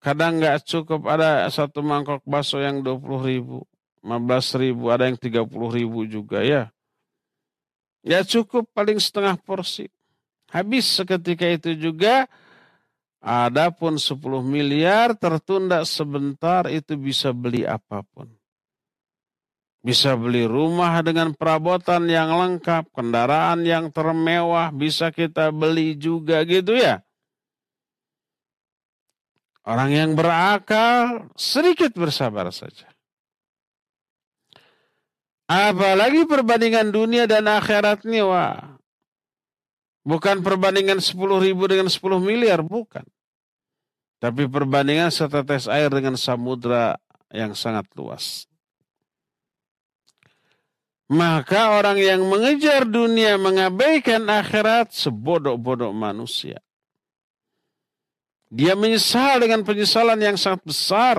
Kadang 0.00 0.38
nggak 0.38 0.64
cukup 0.64 1.04
ada 1.10 1.50
satu 1.50 1.82
mangkok 1.82 2.22
bakso 2.22 2.62
yang 2.62 2.80
dua 2.80 2.96
puluh 2.96 3.20
ribu, 3.20 3.58
belas 4.00 4.54
ribu, 4.54 4.88
ada 4.88 5.10
yang 5.10 5.18
tiga 5.18 5.42
puluh 5.42 5.68
ribu 5.68 6.06
juga 6.06 6.40
ya. 6.40 6.70
Ya 8.00 8.24
cukup 8.24 8.70
paling 8.72 8.96
setengah 8.96 9.36
porsi. 9.42 9.90
Habis 10.48 10.88
seketika 10.88 11.44
itu 11.44 11.76
juga 11.76 12.24
Adapun 13.20 14.00
10 14.00 14.16
miliar 14.40 15.12
tertunda 15.12 15.84
sebentar 15.84 16.64
itu 16.72 16.96
bisa 16.96 17.36
beli 17.36 17.68
apa 17.68 18.00
pun. 18.16 18.32
Bisa 19.80 20.16
beli 20.16 20.44
rumah 20.44 21.00
dengan 21.04 21.32
perabotan 21.36 22.08
yang 22.08 22.32
lengkap, 22.32 22.92
kendaraan 22.92 23.64
yang 23.64 23.92
termewah, 23.92 24.72
bisa 24.72 25.12
kita 25.12 25.52
beli 25.52 25.96
juga 25.96 26.44
gitu 26.48 26.76
ya. 26.76 27.00
Orang 29.64 29.92
yang 29.92 30.16
berakal 30.16 31.28
sedikit 31.36 31.92
bersabar 31.92 32.48
saja. 32.48 32.88
Apalagi 35.44 36.24
perbandingan 36.24 36.88
dunia 36.88 37.28
dan 37.28 37.44
akhirat 37.44 38.08
ini, 38.08 38.24
wah. 38.24 38.79
Bukan 40.00 40.40
perbandingan 40.40 40.98
10 40.98 41.16
ribu 41.44 41.68
dengan 41.68 41.88
10 41.88 42.00
miliar, 42.20 42.64
bukan. 42.64 43.04
Tapi 44.20 44.48
perbandingan 44.48 45.12
setetes 45.12 45.68
air 45.68 45.88
dengan 45.92 46.16
samudra 46.16 46.96
yang 47.32 47.52
sangat 47.56 47.88
luas. 47.96 48.44
Maka 51.10 51.74
orang 51.74 51.98
yang 51.98 52.22
mengejar 52.22 52.86
dunia 52.86 53.34
mengabaikan 53.34 54.30
akhirat 54.30 54.94
sebodoh-bodoh 54.94 55.90
manusia. 55.90 56.62
Dia 58.46 58.78
menyesal 58.78 59.42
dengan 59.42 59.66
penyesalan 59.66 60.18
yang 60.22 60.38
sangat 60.38 60.62
besar. 60.62 61.18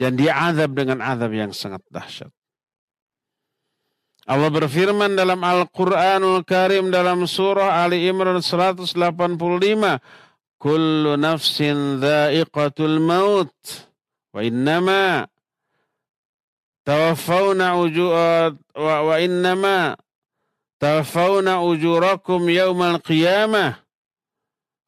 Dan 0.00 0.16
dia 0.16 0.36
azab 0.36 0.72
dengan 0.72 1.04
azab 1.04 1.32
yang 1.32 1.52
sangat 1.52 1.84
dahsyat. 1.92 2.32
Allah 4.24 4.48
berfirman 4.48 5.12
dalam 5.12 5.44
Al-Quranul 5.44 6.48
Karim 6.48 6.88
dalam 6.88 7.28
surah 7.28 7.84
Ali 7.84 8.08
Imran 8.08 8.40
185. 8.40 8.96
Kullu 10.56 11.20
nafsin 11.20 12.00
dha'iqatul 12.00 13.04
maut. 13.04 13.52
Wa 14.32 14.40
innama 14.40 15.28
tawaffawna 16.88 17.76
ujur 17.80 18.12
wa, 18.76 18.96
wa 19.04 19.14
innama 19.20 19.96
tawaffawna 20.80 21.64
ujurakum 21.64 22.48
yawmal 22.48 23.00
qiyamah 23.00 23.80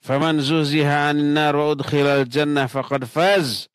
faman 0.04 0.38
zuhziha 0.44 1.08
'anil 1.08 1.32
nar 1.32 1.56
wa 1.56 1.72
udkhilal 1.72 2.28
jannah 2.28 2.68
faqad 2.68 3.08
faz 3.08 3.72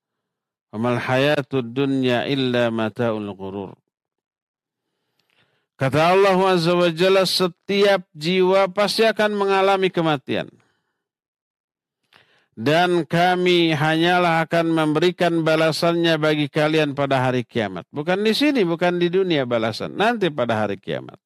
wa 0.71 0.89
mal 0.89 0.97
hayatud 1.01 1.73
dunya 1.73 2.29
illa 2.29 2.69
mata'ul 2.69 3.33
ghurur 3.33 3.80
Kata 5.81 6.13
Allah 6.13 6.37
Azza 6.45 6.77
wa 6.77 6.93
Jalla, 6.93 7.25
setiap 7.25 8.05
jiwa 8.13 8.69
pasti 8.69 9.01
akan 9.01 9.33
mengalami 9.33 9.89
kematian. 9.89 10.45
Dan 12.53 13.09
kami 13.09 13.73
hanyalah 13.73 14.45
akan 14.45 14.77
memberikan 14.77 15.41
balasannya 15.41 16.21
bagi 16.21 16.53
kalian 16.53 16.93
pada 16.93 17.25
hari 17.25 17.41
kiamat. 17.41 17.89
Bukan 17.89 18.21
di 18.21 18.29
sini, 18.37 18.61
bukan 18.61 19.01
di 19.01 19.09
dunia 19.09 19.49
balasan. 19.49 19.97
Nanti 19.97 20.29
pada 20.29 20.61
hari 20.61 20.77
kiamat. 20.77 21.17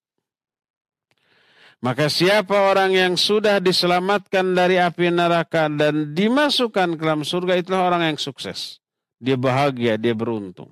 Maka 1.83 2.07
siapa 2.07 2.55
orang 2.55 2.95
yang 2.95 3.13
sudah 3.19 3.59
diselamatkan 3.59 4.55
dari 4.55 4.79
api 4.79 5.11
neraka 5.11 5.67
dan 5.67 6.15
dimasukkan 6.15 6.95
ke 6.95 7.03
dalam 7.03 7.27
surga 7.27 7.59
itulah 7.59 7.91
orang 7.91 8.15
yang 8.15 8.19
sukses. 8.23 8.79
Dia 9.19 9.35
bahagia, 9.35 9.99
dia 9.99 10.15
beruntung. 10.15 10.71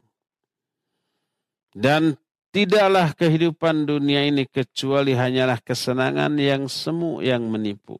Dan 1.75 2.15
Tidaklah 2.53 3.17
kehidupan 3.17 3.89
dunia 3.89 4.29
ini 4.29 4.45
kecuali 4.45 5.17
hanyalah 5.17 5.57
kesenangan 5.57 6.37
yang 6.37 6.69
semu 6.69 7.17
yang 7.25 7.49
menipu. 7.49 7.97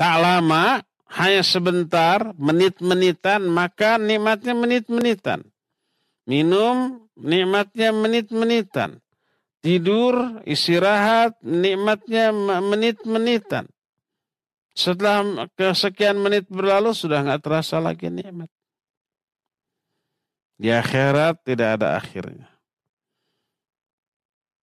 Tak 0.00 0.16
lama, 0.16 0.80
hanya 1.12 1.44
sebentar, 1.44 2.32
menit-menitan, 2.40 3.44
maka 3.52 4.00
nikmatnya 4.00 4.56
menit-menitan. 4.56 5.44
Minum, 6.24 7.04
nikmatnya 7.20 7.92
menit-menitan. 7.92 9.04
Tidur, 9.60 10.40
istirahat, 10.48 11.36
nikmatnya 11.44 12.32
menit-menitan. 12.64 13.68
Setelah 14.72 15.50
kesekian 15.52 16.16
menit 16.16 16.48
berlalu, 16.48 16.96
sudah 16.96 17.20
nggak 17.26 17.42
terasa 17.44 17.76
lagi 17.76 18.08
nikmat. 18.08 18.48
Di 20.58 20.74
akhirat 20.74 21.46
tidak 21.46 21.78
ada 21.78 21.94
akhirnya. 21.94 22.50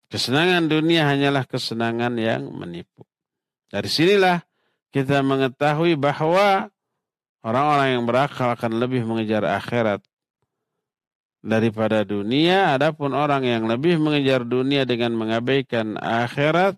Kesenangan 0.09 0.65
dunia 0.65 1.05
hanyalah 1.05 1.45
kesenangan 1.45 2.17
yang 2.17 2.49
menipu. 2.49 3.05
Dari 3.69 3.89
sinilah 3.89 4.41
kita 4.93 5.21
mengetahui 5.25 5.97
bahwa 5.97 6.69
orang-orang 7.41 7.97
yang 7.97 8.03
berakal 8.05 8.53
akan 8.53 8.77
lebih 8.77 9.05
mengejar 9.05 9.45
akhirat 9.45 10.01
daripada 11.41 12.01
dunia. 12.05 12.73
Adapun 12.73 13.13
orang 13.13 13.45
yang 13.45 13.65
lebih 13.65 13.97
mengejar 13.97 14.45
dunia 14.45 14.85
dengan 14.85 15.13
mengabaikan 15.13 15.97
akhirat, 15.97 16.77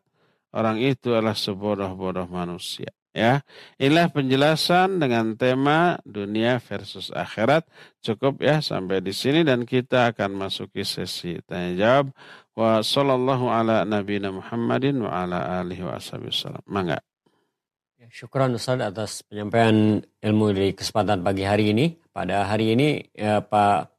orang 0.52 0.80
itu 0.80 1.12
adalah 1.12 1.36
sebodoh-bodoh 1.36 2.28
manusia. 2.28 2.92
Ya, 3.16 3.48
inilah 3.80 4.12
penjelasan 4.12 5.00
dengan 5.00 5.40
tema 5.40 5.96
dunia 6.04 6.60
versus 6.60 7.16
akhirat. 7.16 7.64
Cukup 8.04 8.44
ya 8.44 8.60
sampai 8.60 9.00
di 9.00 9.16
sini 9.16 9.48
dan 9.48 9.64
kita 9.64 10.12
akan 10.12 10.36
masuki 10.36 10.84
sesi 10.84 11.40
tanya 11.48 11.72
jawab. 11.80 12.12
Wa 12.52 12.84
sallallahu 12.84 13.48
ala 13.48 13.88
nabiyina 13.88 14.36
Muhammadin 14.36 15.00
wa 15.00 15.16
ala 15.16 15.64
alihi 15.64 15.88
wa 15.88 15.96
wasallam. 15.96 16.60
Mangga. 16.68 17.00
Ya, 17.96 18.12
syukran 18.12 18.52
Ustaz 18.52 18.84
atas 18.84 19.24
penyampaian 19.24 20.04
ilmu 20.20 20.52
di 20.52 20.76
kesempatan 20.76 21.24
pagi 21.24 21.48
hari 21.48 21.72
ini. 21.72 21.96
Pada 22.12 22.52
hari 22.52 22.76
ini 22.76 23.00
ya, 23.16 23.40
Pak 23.40 23.96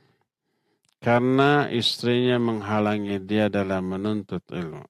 karena 1.06 1.70
istrinya 1.70 2.34
menghalangi 2.42 3.22
dia 3.22 3.46
dalam 3.46 3.94
menuntut 3.94 4.42
ilmu. 4.50 4.82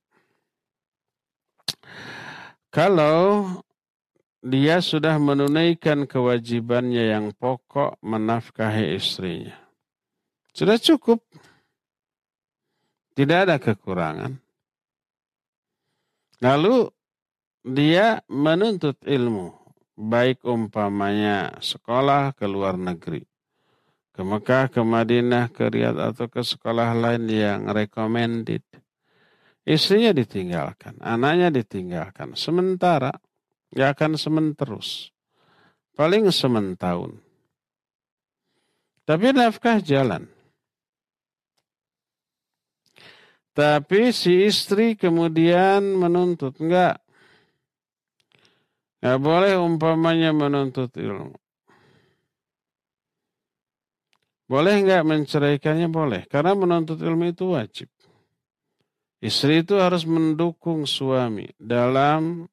Kalau 2.73 3.45
dia 4.41 4.81
sudah 4.81 5.21
menunaikan 5.21 6.09
kewajibannya 6.09 7.13
yang 7.13 7.37
pokok 7.37 8.01
menafkahi 8.01 8.97
istrinya. 8.97 9.61
Sudah 10.57 10.81
cukup. 10.81 11.21
Tidak 13.13 13.39
ada 13.49 13.61
kekurangan. 13.61 14.41
Lalu 16.41 16.89
dia 17.61 18.25
menuntut 18.33 18.97
ilmu. 19.05 19.53
Baik 20.01 20.49
umpamanya 20.49 21.61
sekolah 21.61 22.33
ke 22.33 22.49
luar 22.49 22.81
negeri 22.81 23.36
ke 24.17 24.25
Mekah, 24.25 24.73
ke 24.73 24.81
Madinah, 24.81 25.53
ke 25.53 25.69
Riyadh 25.69 26.01
atau 26.01 26.25
ke 26.33 26.41
sekolah 26.41 26.97
lain 26.97 27.29
yang 27.29 27.69
recommended. 27.69 28.65
Istrinya 29.69 30.17
ditinggalkan, 30.17 30.97
anaknya 31.05 31.53
ditinggalkan. 31.53 32.33
Sementara, 32.33 33.13
ya 33.77 33.93
akan 33.93 34.17
sementerus. 34.17 35.13
Paling 35.93 36.33
sementahun. 36.33 37.21
Tapi 39.05 39.37
nafkah 39.37 39.85
jalan. 39.85 40.25
Tapi 43.53 44.17
si 44.17 44.49
istri 44.49 44.97
kemudian 44.97 45.81
menuntut. 45.97 46.57
Enggak. 46.57 47.05
Enggak 49.01 49.19
boleh 49.21 49.53
umpamanya 49.61 50.33
menuntut 50.33 50.93
ilmu. 50.97 51.46
Boleh 54.47 54.79
nggak 54.79 55.03
menceraikannya? 55.03 55.91
Boleh. 55.91 56.23
Karena 56.31 56.55
menuntut 56.55 57.03
ilmu 57.03 57.35
itu 57.35 57.51
wajib. 57.51 57.91
Istri 59.19 59.67
itu 59.67 59.75
harus 59.83 60.07
mendukung 60.07 60.87
suami 60.87 61.51
dalam 61.59 62.47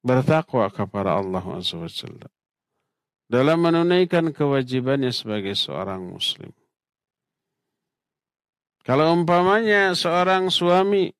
bertakwa 0.00 0.72
kepada 0.72 1.20
Allah 1.20 1.42
SWT. 1.42 2.24
Dalam 3.26 3.58
menunaikan 3.58 4.32
kewajibannya 4.32 5.10
sebagai 5.12 5.52
seorang 5.58 6.00
muslim. 6.00 6.54
Kalau 8.86 9.10
umpamanya 9.10 9.92
seorang 9.98 10.46
suami, 10.46 11.10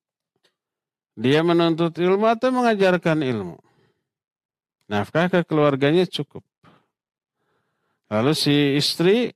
dia 1.19 1.43
menuntut 1.43 1.99
ilmu 1.99 2.31
atau 2.31 2.55
mengajarkan 2.55 3.27
ilmu. 3.27 3.59
Nafkah 4.87 5.27
ke 5.27 5.43
keluarganya 5.43 6.07
cukup. 6.07 6.47
Lalu 8.07 8.33
si 8.39 8.79
istri 8.79 9.36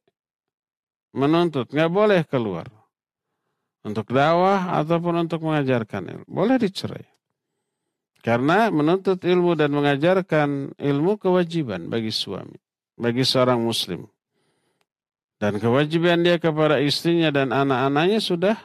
menuntut, 1.14 1.70
nggak 1.70 1.90
boleh 1.90 2.22
keluar. 2.26 2.68
untuk 3.80 4.12
dakwah 4.12 4.76
ataupun 4.76 5.24
untuk 5.24 5.40
mengajarkan 5.40 6.02
ilmu. 6.12 6.26
Boleh 6.28 6.61
dicerai. 6.61 7.06
Karena 8.20 8.68
menuntut 8.68 9.24
ilmu 9.24 9.56
dan 9.56 9.72
mengajarkan 9.72 10.76
ilmu 10.76 11.16
kewajiban 11.16 11.88
bagi 11.88 12.12
suami, 12.12 12.61
bagi 13.00 13.24
seorang 13.24 13.64
muslim. 13.64 14.04
Dan 15.40 15.56
kewajiban 15.56 16.20
dia 16.20 16.36
kepada 16.36 16.84
istrinya 16.84 17.32
dan 17.32 17.48
anak-anaknya 17.48 18.20
sudah 18.20 18.61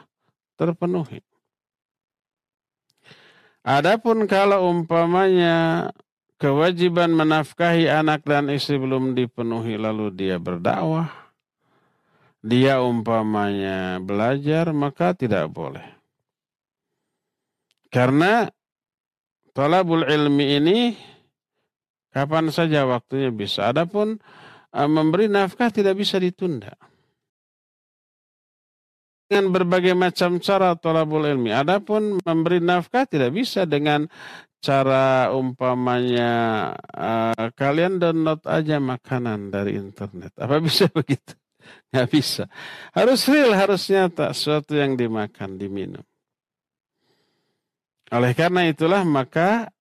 terpenuhi. 0.60 1.24
Adapun 3.64 4.28
kalau 4.28 4.68
umpamanya 4.68 5.88
kewajiban 6.36 7.16
menafkahi 7.16 7.88
anak 7.88 8.28
dan 8.28 8.52
istri 8.52 8.76
belum 8.76 9.16
dipenuhi 9.16 9.80
lalu 9.80 10.12
dia 10.12 10.36
berdakwah, 10.36 11.25
dia 12.46 12.78
umpamanya 12.78 13.98
belajar 13.98 14.70
maka 14.70 15.18
tidak 15.18 15.50
boleh. 15.50 15.82
Karena 17.90 18.46
Talabul 19.56 20.04
ilmi 20.04 20.60
ini 20.60 20.78
kapan 22.12 22.52
saja 22.52 22.84
waktunya 22.84 23.32
bisa. 23.32 23.72
Adapun 23.72 24.20
uh, 24.76 24.84
memberi 24.84 25.32
nafkah 25.32 25.72
tidak 25.72 25.96
bisa 25.96 26.20
ditunda. 26.20 26.76
Dengan 29.24 29.48
berbagai 29.56 29.96
macam 29.96 30.36
cara 30.44 30.76
talabul 30.76 31.24
ilmi. 31.24 31.56
Adapun 31.56 32.20
memberi 32.20 32.60
nafkah 32.60 33.08
tidak 33.08 33.32
bisa 33.32 33.64
dengan 33.64 34.04
cara 34.60 35.32
umpamanya 35.32 36.76
uh, 36.92 37.48
kalian 37.56 37.96
download 37.96 38.44
aja 38.44 38.76
makanan 38.76 39.48
dari 39.48 39.80
internet. 39.80 40.36
Apa 40.36 40.60
bisa 40.60 40.84
begitu? 41.00 41.32
Nggak 41.92 42.08
bisa. 42.10 42.44
Harus 42.92 43.26
real, 43.30 43.52
harus 43.54 43.86
nyata. 43.90 44.30
Sesuatu 44.34 44.74
yang 44.74 44.94
dimakan, 44.94 45.56
diminum. 45.58 46.04
Oleh 48.14 48.32
karena 48.38 48.70
itulah 48.70 49.02
maka 49.02 49.74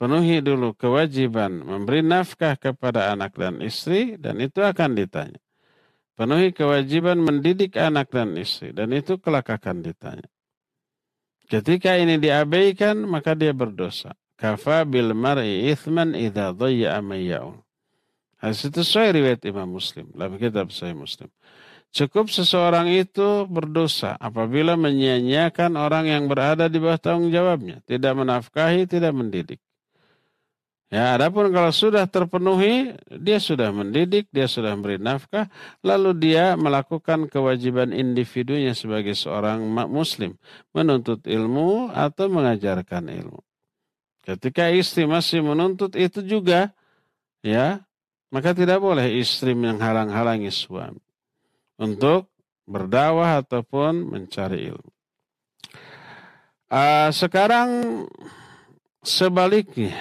penuhi 0.00 0.40
dulu 0.40 0.72
kewajiban 0.72 1.52
memberi 1.60 2.00
nafkah 2.00 2.56
kepada 2.56 3.12
anak 3.12 3.36
dan 3.36 3.60
istri 3.60 4.16
dan 4.16 4.40
itu 4.40 4.64
akan 4.64 4.96
ditanya. 4.96 5.40
Penuhi 6.16 6.50
kewajiban 6.50 7.20
mendidik 7.20 7.76
anak 7.76 8.10
dan 8.10 8.34
istri 8.40 8.72
dan 8.72 8.90
itu 8.96 9.20
kelak 9.20 9.52
akan 9.52 9.84
ditanya. 9.84 10.26
Ketika 11.48 11.96
ini 12.00 12.16
diabaikan 12.16 13.04
maka 13.04 13.36
dia 13.36 13.52
berdosa. 13.52 14.16
Kafa 14.38 14.86
bil 14.86 15.18
mar'i 15.18 15.66
ithman 15.68 16.14
idha 16.14 16.54
dhayya'a 16.54 17.02
itu 18.42 18.70
sesuai 18.70 19.18
riwayat 19.18 19.42
Imam 19.50 19.66
Muslim 19.66 20.06
dalam 20.14 20.38
kitab 20.38 20.70
Sahih 20.70 20.94
Muslim. 20.94 21.26
Cukup 21.88 22.28
seseorang 22.28 22.86
itu 22.92 23.48
berdosa 23.48 24.14
apabila 24.20 24.76
menyia-nyiakan 24.76 25.74
orang 25.74 26.04
yang 26.06 26.28
berada 26.28 26.68
di 26.68 26.76
bawah 26.76 27.00
tanggung 27.00 27.32
jawabnya, 27.32 27.80
tidak 27.88 28.12
menafkahi, 28.12 28.84
tidak 28.84 29.16
mendidik. 29.16 29.58
Ya, 30.88 31.12
adapun 31.12 31.52
kalau 31.52 31.68
sudah 31.68 32.08
terpenuhi, 32.08 32.96
dia 33.12 33.36
sudah 33.36 33.68
mendidik, 33.68 34.24
dia 34.32 34.48
sudah 34.48 34.72
memberi 34.72 34.96
nafkah, 34.96 35.48
lalu 35.84 36.16
dia 36.16 36.56
melakukan 36.56 37.28
kewajiban 37.28 37.92
individunya 37.92 38.72
sebagai 38.72 39.12
seorang 39.12 39.60
muslim, 39.88 40.40
menuntut 40.72 41.24
ilmu 41.28 41.92
atau 41.92 42.32
mengajarkan 42.32 43.04
ilmu. 43.04 43.40
Ketika 44.24 44.72
istri 44.72 45.04
masih 45.04 45.44
menuntut 45.44 45.92
itu 45.92 46.24
juga, 46.24 46.72
ya, 47.44 47.84
maka 48.28 48.52
tidak 48.52 48.78
boleh 48.80 49.08
istri 49.16 49.56
menghalang-halangi 49.56 50.52
suami 50.52 51.00
untuk 51.80 52.28
berdakwah 52.68 53.40
ataupun 53.40 54.12
mencari 54.12 54.68
ilmu. 54.68 54.92
Uh, 56.68 57.08
sekarang 57.08 58.04
sebaliknya, 59.00 59.96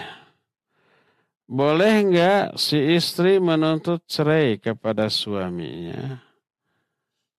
boleh 1.47 1.93
enggak 2.03 2.59
si 2.59 2.75
istri 2.99 3.39
menuntut 3.39 4.03
cerai 4.03 4.59
kepada 4.59 5.07
suaminya? 5.07 6.19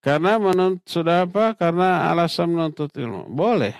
Karena 0.00 0.40
menuntut 0.40 0.88
sudah 0.88 1.28
apa? 1.28 1.52
Karena 1.52 2.08
alasan 2.08 2.56
menuntut 2.56 2.88
ilmu. 2.96 3.28
Boleh. 3.28 3.76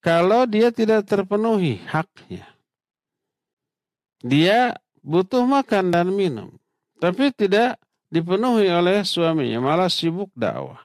Kalau 0.00 0.48
dia 0.48 0.72
tidak 0.72 1.04
terpenuhi 1.04 1.84
haknya. 1.84 2.48
Dia 4.24 4.72
butuh 5.06 5.46
makan 5.46 5.94
dan 5.94 6.10
minum. 6.10 6.50
Tapi 6.98 7.30
tidak 7.30 7.78
dipenuhi 8.10 8.66
oleh 8.66 9.06
suaminya, 9.06 9.62
malah 9.62 9.86
sibuk 9.86 10.34
dakwah. 10.34 10.82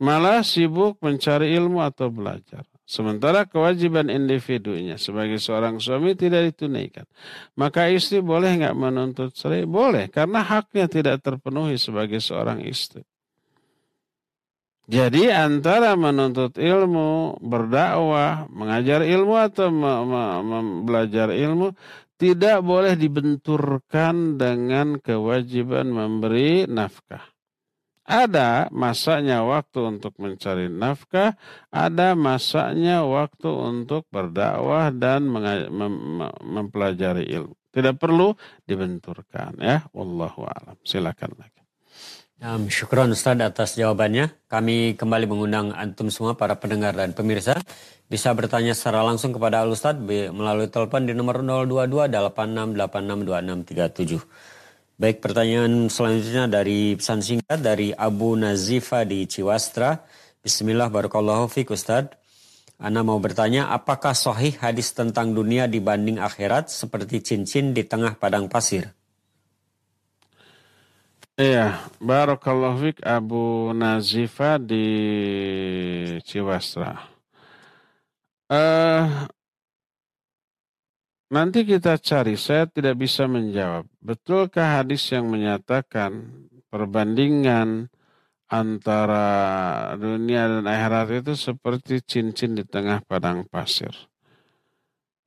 Malah 0.00 0.44
sibuk 0.44 1.00
mencari 1.00 1.56
ilmu 1.56 1.80
atau 1.80 2.12
belajar. 2.12 2.64
Sementara 2.90 3.46
kewajiban 3.46 4.10
individunya 4.10 4.98
sebagai 4.98 5.38
seorang 5.38 5.78
suami 5.78 6.18
tidak 6.18 6.50
ditunaikan. 6.50 7.06
Maka 7.54 7.86
istri 7.86 8.18
boleh 8.18 8.58
nggak 8.58 8.74
menuntut 8.74 9.30
cerai? 9.30 9.62
Boleh, 9.62 10.10
karena 10.10 10.42
haknya 10.42 10.90
tidak 10.90 11.22
terpenuhi 11.22 11.78
sebagai 11.78 12.18
seorang 12.18 12.64
istri. 12.66 13.06
Jadi 14.90 15.30
antara 15.30 15.94
menuntut 15.94 16.58
ilmu, 16.58 17.38
berdakwah, 17.38 18.50
mengajar 18.50 19.06
ilmu 19.06 19.38
atau 19.38 19.70
belajar 20.82 21.30
ilmu 21.30 21.70
tidak 22.20 22.60
boleh 22.60 23.00
dibenturkan 23.00 24.36
dengan 24.36 25.00
kewajiban 25.00 25.88
memberi 25.88 26.68
nafkah. 26.68 27.24
Ada 28.04 28.68
masanya 28.74 29.40
waktu 29.46 29.96
untuk 29.96 30.18
mencari 30.20 30.68
nafkah, 30.68 31.38
ada 31.72 32.12
masanya 32.18 33.06
waktu 33.08 33.48
untuk 33.48 34.04
berdakwah 34.12 34.92
dan 34.92 35.30
mempelajari 36.42 37.24
ilmu. 37.24 37.56
Tidak 37.70 37.96
perlu 37.96 38.34
dibenturkan 38.66 39.56
ya. 39.62 39.86
Wallahu 39.94 40.42
a'lam. 40.42 40.76
Silakan 40.82 41.38
lagi. 41.38 41.62
Um, 42.40 42.66
syukron 42.66 43.14
Ustaz 43.14 43.38
atas 43.38 43.78
jawabannya. 43.78 44.32
Kami 44.50 44.98
kembali 44.98 45.30
mengundang 45.30 45.70
antum 45.70 46.10
semua 46.10 46.34
para 46.34 46.58
pendengar 46.58 46.98
dan 46.98 47.14
pemirsa 47.14 47.62
bisa 48.10 48.34
bertanya 48.34 48.74
secara 48.74 49.06
langsung 49.06 49.30
kepada 49.30 49.62
Al 49.62 49.70
Ustaz 49.70 49.94
melalui 50.34 50.66
telepon 50.66 51.06
di 51.06 51.14
nomor 51.14 51.46
022 51.46 52.10
86862637. 52.10 54.18
Baik, 55.00 55.16
pertanyaan 55.22 55.88
selanjutnya 55.88 56.44
dari 56.50 56.98
pesan 56.98 57.22
singkat 57.22 57.62
dari 57.62 57.94
Abu 57.94 58.36
Nazifa 58.36 59.06
di 59.06 59.24
Ciwastra. 59.24 59.96
Bismillah 60.42 60.90
barakallahu 60.90 61.48
fiik 61.48 61.70
Ustaz. 61.72 62.10
Anda 62.80 63.04
mau 63.06 63.20
bertanya, 63.20 63.68
apakah 63.72 64.14
sahih 64.16 64.56
hadis 64.58 64.92
tentang 64.92 65.34
dunia 65.36 65.68
dibanding 65.68 66.18
akhirat 66.18 66.70
seperti 66.72 67.20
cincin 67.20 67.74
di 67.76 67.84
tengah 67.84 68.16
padang 68.16 68.48
pasir? 68.48 68.88
Iya, 71.40 71.80
Barakallahu 71.96 73.00
Abu 73.00 73.72
Nazifa 73.72 74.60
di 74.60 74.84
Ciwastra. 76.24 77.09
Uh, 78.50 79.30
nanti 81.30 81.62
kita 81.62 81.94
cari, 82.02 82.34
saya 82.34 82.66
tidak 82.66 82.98
bisa 82.98 83.30
menjawab. 83.30 83.86
Betulkah 84.02 84.82
hadis 84.82 85.06
yang 85.14 85.30
menyatakan 85.30 86.26
perbandingan 86.66 87.86
antara 88.50 89.94
dunia 89.94 90.50
dan 90.50 90.66
akhirat 90.66 91.22
itu 91.22 91.38
seperti 91.38 92.02
cincin 92.02 92.58
di 92.58 92.66
tengah 92.66 93.06
padang 93.06 93.46
pasir? 93.46 93.94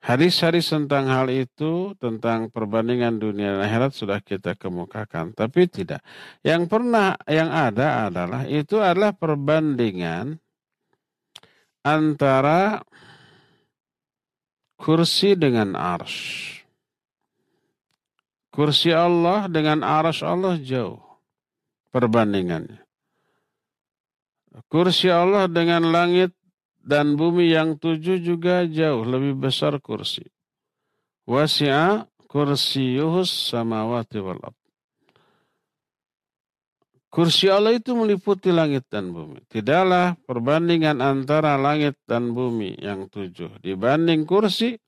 Hadis-hadis 0.04 0.68
tentang 0.68 1.08
hal 1.08 1.32
itu, 1.32 1.96
tentang 1.96 2.52
perbandingan 2.52 3.24
dunia 3.24 3.56
dan 3.56 3.64
akhirat 3.64 3.96
sudah 3.96 4.20
kita 4.20 4.52
kemukakan. 4.60 5.32
Tapi 5.32 5.72
tidak. 5.72 6.04
Yang 6.44 6.68
pernah, 6.68 7.16
yang 7.24 7.48
ada 7.48 8.12
adalah, 8.12 8.44
itu 8.52 8.84
adalah 8.84 9.16
perbandingan 9.16 10.44
antara 11.88 12.84
kursi 14.84 15.40
dengan 15.40 15.80
ars. 15.80 16.12
Kursi 18.52 18.92
Allah 18.92 19.48
dengan 19.48 19.80
ars 19.80 20.20
Allah 20.20 20.60
jauh 20.60 21.00
perbandingannya. 21.96 22.84
Kursi 24.68 25.08
Allah 25.08 25.48
dengan 25.48 25.88
langit 25.88 26.36
dan 26.84 27.16
bumi 27.16 27.56
yang 27.56 27.80
tujuh 27.80 28.20
juga 28.20 28.68
jauh 28.68 29.08
lebih 29.08 29.40
besar 29.40 29.80
kursi. 29.80 30.28
Wasi'a 31.24 32.04
kursiyuhus 32.28 33.56
samawati 33.56 34.20
wal 34.20 34.44
ard. 34.44 34.63
Kursi 37.14 37.46
Allah 37.46 37.78
itu 37.78 37.94
meliputi 37.94 38.50
langit 38.50 38.90
dan 38.90 39.14
bumi. 39.14 39.46
Tidaklah 39.46 40.18
perbandingan 40.26 40.98
antara 40.98 41.62
langit 41.62 41.94
dan 42.10 42.34
bumi 42.34 42.74
yang 42.82 43.06
tujuh 43.06 43.62
dibanding 43.62 44.26
kursi 44.26 44.82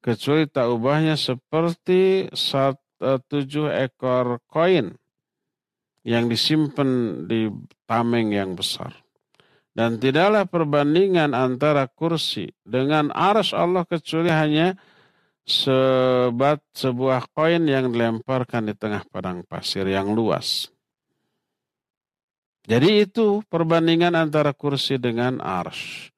kecuali 0.00 0.48
tak 0.48 0.72
ubahnya 0.72 1.20
seperti 1.20 2.32
satu, 2.32 2.80
uh, 3.04 3.20
tujuh 3.28 3.68
ekor 3.76 4.40
koin 4.48 4.96
yang 6.00 6.32
disimpan 6.32 7.24
di 7.28 7.52
tameng 7.84 8.32
yang 8.32 8.56
besar. 8.56 8.96
Dan 9.76 10.00
tidaklah 10.00 10.48
perbandingan 10.48 11.36
antara 11.36 11.84
kursi 11.92 12.56
dengan 12.64 13.12
aras 13.12 13.52
Allah 13.52 13.84
kecuali 13.84 14.32
hanya 14.32 14.80
sebat 15.44 16.64
sebuah 16.72 17.28
koin 17.36 17.68
yang 17.68 17.92
dilemparkan 17.92 18.72
di 18.72 18.74
tengah 18.80 19.04
padang 19.12 19.44
pasir 19.44 19.84
yang 19.84 20.16
luas. 20.16 20.72
Jadi 22.64 23.04
itu 23.04 23.44
perbandingan 23.52 24.16
antara 24.16 24.56
kursi 24.56 24.96
dengan 24.96 25.40
ars. 25.44 26.08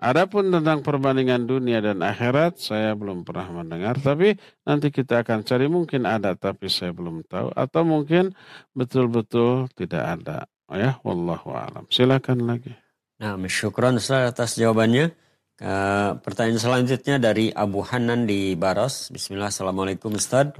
Adapun 0.00 0.48
tentang 0.48 0.80
perbandingan 0.80 1.44
dunia 1.44 1.84
dan 1.84 2.00
akhirat 2.00 2.56
saya 2.56 2.96
belum 2.96 3.20
pernah 3.20 3.60
mendengar 3.60 4.00
tapi 4.00 4.32
nanti 4.64 4.88
kita 4.88 5.20
akan 5.20 5.44
cari 5.44 5.68
mungkin 5.68 6.08
ada 6.08 6.32
tapi 6.32 6.72
saya 6.72 6.96
belum 6.96 7.28
tahu 7.28 7.52
atau 7.52 7.82
mungkin 7.84 8.32
betul-betul 8.72 9.68
tidak 9.76 10.00
ada. 10.00 10.48
Oh 10.72 10.80
ya, 10.80 10.96
wallahu 11.04 11.52
alam. 11.52 11.84
Silakan 11.92 12.48
lagi. 12.48 12.72
Nah, 13.20 13.36
syukron 13.44 14.00
Ustaz 14.00 14.32
atas 14.32 14.56
jawabannya. 14.56 15.12
Uh, 15.60 16.16
pertanyaan 16.24 16.56
selanjutnya 16.56 17.20
dari 17.20 17.52
Abu 17.52 17.84
Hanan 17.84 18.24
di 18.24 18.56
Baros. 18.56 19.12
Bismillah, 19.12 19.52
Assalamualaikum 19.52 20.16
Ustaz. 20.16 20.56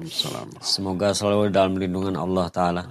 Semoga 0.61 1.17
selalu 1.17 1.49
dalam 1.49 1.81
lindungan 1.81 2.21
Allah 2.21 2.53
Ta'ala. 2.53 2.85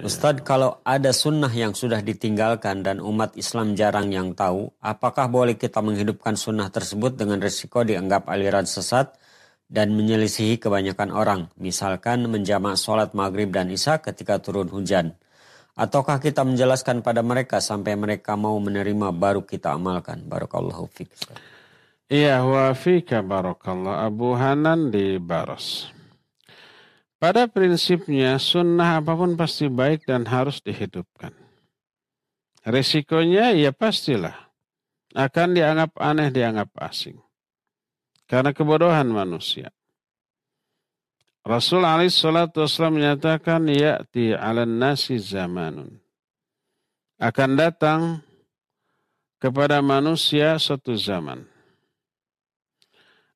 Ustaz, 0.00 0.40
kalau 0.48 0.80
ada 0.80 1.12
sunnah 1.12 1.52
yang 1.52 1.76
sudah 1.76 2.00
ditinggalkan 2.00 2.80
dan 2.80 3.04
umat 3.04 3.36
Islam 3.36 3.76
jarang 3.76 4.08
yang 4.08 4.32
tahu, 4.32 4.72
apakah 4.80 5.28
boleh 5.28 5.60
kita 5.60 5.84
menghidupkan 5.84 6.40
sunnah 6.40 6.72
tersebut 6.72 7.20
dengan 7.20 7.36
risiko 7.36 7.84
dianggap 7.84 8.32
aliran 8.32 8.64
sesat 8.64 9.12
dan 9.68 9.92
menyelisihi 9.92 10.56
kebanyakan 10.56 11.12
orang? 11.12 11.40
Misalkan 11.60 12.32
menjamak 12.32 12.80
sholat 12.80 13.12
maghrib 13.12 13.52
dan 13.52 13.68
isya 13.68 14.00
ketika 14.00 14.40
turun 14.40 14.72
hujan. 14.72 15.20
Ataukah 15.72 16.20
kita 16.20 16.44
menjelaskan 16.44 17.00
pada 17.00 17.24
mereka 17.24 17.56
sampai 17.56 17.96
mereka 17.96 18.36
mau 18.36 18.60
menerima 18.60 19.08
baru 19.08 19.40
kita 19.40 19.72
amalkan. 19.72 20.20
Barakallahu 20.28 20.84
fiqh. 20.92 21.32
Iya 22.12 22.44
wa 22.44 22.68
fika 22.76 23.24
barakallah 23.24 24.04
Abu 24.04 24.36
Hanan 24.36 24.92
di 24.92 25.16
Baros. 25.16 25.88
Pada 27.16 27.48
prinsipnya 27.48 28.36
sunnah 28.36 29.00
apa 29.00 29.16
pun 29.16 29.32
pasti 29.32 29.72
baik 29.72 30.04
dan 30.04 30.28
harus 30.28 30.60
dihidupkan. 30.60 31.32
Risikonya 32.68 33.56
ya 33.56 33.72
pastilah 33.72 34.52
akan 35.16 35.48
dianggap 35.56 35.96
aneh, 35.96 36.28
dianggap 36.28 36.68
asing. 36.84 37.16
Karena 38.28 38.52
kebodohan 38.52 39.08
manusia. 39.08 39.72
Rasul 41.42 41.82
alaihi 41.82 42.14
salatu 42.14 42.62
wasallam 42.62 43.02
menyatakan 43.02 43.66
ya'ti 43.66 44.30
'alan 44.34 44.78
nasi 44.78 45.18
zamanun. 45.18 45.98
Akan 47.18 47.58
datang 47.58 48.22
kepada 49.42 49.82
manusia 49.82 50.54
suatu 50.62 50.94
zaman. 50.94 51.42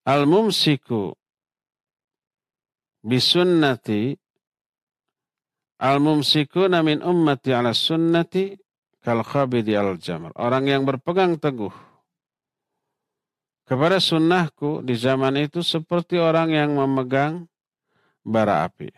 Al-mumsiku 0.06 1.18
bisunnati 3.02 4.14
Al-mumsiku 5.76 6.72
namin 6.72 7.04
ummati 7.04 7.52
ala 7.52 7.76
sunnati 7.76 8.56
kal 9.04 9.20
khabidi 9.20 9.76
al 9.76 10.00
jamar. 10.00 10.32
Orang 10.32 10.64
yang 10.72 10.88
berpegang 10.88 11.36
teguh 11.36 11.72
kepada 13.68 14.00
sunnahku 14.00 14.80
di 14.80 14.96
zaman 14.96 15.36
itu 15.36 15.60
seperti 15.60 16.16
orang 16.16 16.48
yang 16.54 16.70
memegang 16.80 17.44
bara 18.26 18.66
api. 18.66 18.90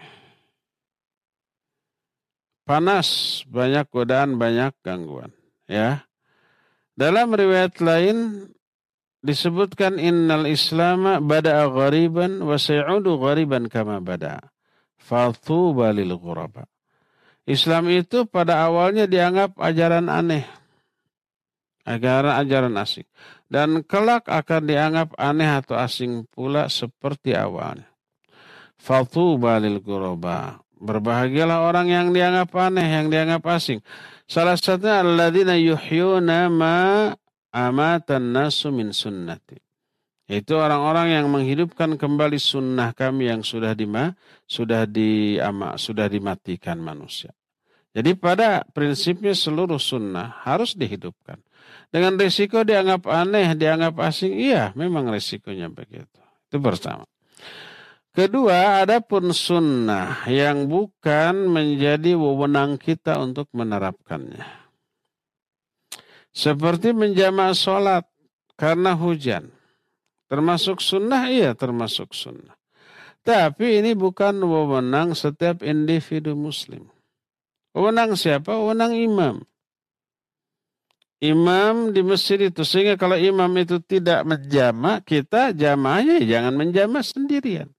Panas, 2.64 3.41
banyak 3.49 3.89
godaan, 3.93 4.41
banyak 4.41 4.72
gangguan. 4.81 5.33
Ya. 5.68 6.09
Dalam 6.97 7.33
riwayat 7.33 7.81
lain 7.81 8.49
disebutkan 9.24 10.01
innal 10.01 10.49
islama 10.49 11.20
bada'a 11.20 11.68
ghariban 11.68 12.41
wa 12.45 12.57
sayudu 12.57 13.20
ghariban 13.20 13.68
kama 13.68 14.01
bada. 14.01 14.53
Fathuba 15.01 15.93
lil 15.97 16.12
ghuraba. 16.16 16.68
Islam 17.49 17.89
itu 17.89 18.29
pada 18.29 18.68
awalnya 18.68 19.09
dianggap 19.09 19.57
ajaran 19.57 20.12
aneh. 20.12 20.45
Ajaran 21.89 22.37
ajaran 22.45 22.76
asing. 22.76 23.09
Dan 23.49 23.81
kelak 23.89 24.29
akan 24.29 24.68
dianggap 24.68 25.16
aneh 25.16 25.49
atau 25.49 25.81
asing 25.81 26.29
pula 26.29 26.68
seperti 26.68 27.33
awalnya. 27.33 27.89
Fatuba 28.79 29.59
lil 29.59 29.83
ghuraba. 29.83 30.62
Berbahagialah 30.79 31.66
orang 31.66 31.91
yang 31.91 32.07
dianggap 32.14 32.55
aneh, 32.55 32.87
yang 32.87 33.11
dianggap 33.11 33.43
asing. 33.51 33.83
Salah 34.31 34.55
satunya 34.55 35.03
alladzina 35.03 35.59
yuhyuna 35.59 36.47
ma 36.47 37.11
amatan 37.51 38.31
nasu 38.31 38.70
min 38.70 38.95
sunnati. 38.95 39.59
Itu 40.29 40.61
orang-orang 40.61 41.18
yang 41.18 41.26
menghidupkan 41.33 41.97
kembali 41.97 42.37
sunnah 42.37 42.93
kami 42.93 43.33
yang 43.33 43.41
sudah 43.41 43.72
dima, 43.72 44.12
sudah 44.45 44.85
di 44.85 45.41
sudah 45.81 46.07
dimatikan 46.07 46.79
manusia. 46.79 47.33
Jadi 47.97 48.12
pada 48.14 48.62
prinsipnya 48.70 49.33
seluruh 49.33 49.81
sunnah 49.81 50.45
harus 50.45 50.76
dihidupkan. 50.76 51.41
Dengan 51.89 52.20
risiko 52.20 52.61
dianggap 52.61 53.09
aneh, 53.09 53.57
dianggap 53.57 53.97
asing, 54.05 54.37
iya 54.37 54.70
memang 54.76 55.09
risikonya 55.09 55.72
begitu. 55.72 56.20
Itu 56.47 56.61
pertama. 56.61 57.09
Kedua, 58.18 58.82
ada 58.82 58.98
pun 58.98 59.30
sunnah 59.30 60.26
yang 60.26 60.66
bukan 60.66 61.54
menjadi 61.54 62.18
wewenang 62.18 62.74
kita 62.74 63.14
untuk 63.14 63.46
menerapkannya. 63.54 64.42
Seperti 66.34 66.90
menjamak 66.90 67.54
sholat 67.54 68.02
karena 68.58 68.98
hujan. 68.98 69.54
Termasuk 70.26 70.82
sunnah, 70.82 71.30
iya 71.30 71.54
termasuk 71.54 72.10
sunnah. 72.10 72.58
Tapi 73.22 73.86
ini 73.86 73.94
bukan 73.94 74.34
wewenang 74.42 75.14
setiap 75.14 75.62
individu 75.62 76.34
muslim. 76.34 76.90
Wewenang 77.70 78.18
siapa? 78.18 78.50
Wewenang 78.50 78.98
imam. 78.98 79.46
Imam 81.22 81.94
di 81.94 82.02
masjid 82.02 82.50
itu. 82.50 82.66
Sehingga 82.66 82.98
kalau 82.98 83.14
imam 83.14 83.54
itu 83.62 83.78
tidak 83.78 84.26
menjamak, 84.26 85.06
kita 85.06 85.54
jamaahnya 85.54 86.18
jangan 86.26 86.58
menjamak 86.58 87.06
sendirian. 87.06 87.78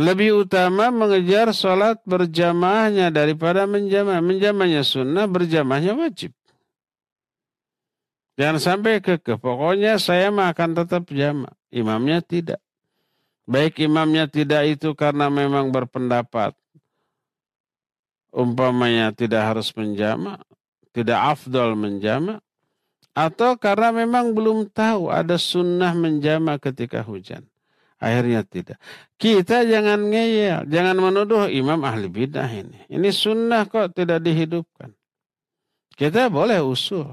Lebih 0.00 0.48
utama 0.48 0.88
mengejar 0.88 1.52
sholat 1.52 2.00
berjamaahnya 2.08 3.12
daripada 3.12 3.68
menjamah. 3.68 4.24
Menjamahnya 4.24 4.80
sunnah, 4.80 5.28
berjamahnya 5.28 5.92
wajib. 5.92 6.32
Jangan 8.40 8.56
sampai 8.56 9.04
kekeh. 9.04 9.36
Pokoknya 9.36 10.00
saya 10.00 10.32
mah 10.32 10.56
akan 10.56 10.72
tetap 10.72 11.04
jamaah. 11.12 11.52
Imamnya 11.68 12.24
tidak. 12.24 12.64
Baik 13.44 13.84
imamnya 13.84 14.24
tidak 14.24 14.72
itu 14.72 14.96
karena 14.96 15.28
memang 15.28 15.68
berpendapat. 15.68 16.56
Umpamanya 18.32 19.12
tidak 19.12 19.52
harus 19.52 19.68
menjama. 19.76 20.40
Tidak 20.96 21.18
afdol 21.20 21.76
menjama. 21.76 22.40
Atau 23.12 23.60
karena 23.60 23.92
memang 23.92 24.32
belum 24.32 24.72
tahu 24.72 25.12
ada 25.12 25.36
sunnah 25.36 25.92
menjama 25.92 26.56
ketika 26.56 27.04
hujan. 27.04 27.49
Akhirnya 28.00 28.40
tidak. 28.48 28.80
Kita 29.20 29.60
jangan 29.68 30.08
ngeyel, 30.08 30.64
jangan 30.72 30.96
menuduh 30.96 31.52
imam 31.52 31.84
ahli 31.84 32.08
bidah 32.08 32.48
ini. 32.48 32.88
Ini 32.88 33.08
sunnah 33.12 33.68
kok 33.68 33.92
tidak 33.92 34.24
dihidupkan. 34.24 34.96
Kita 36.00 36.32
boleh 36.32 36.64
usul. 36.64 37.12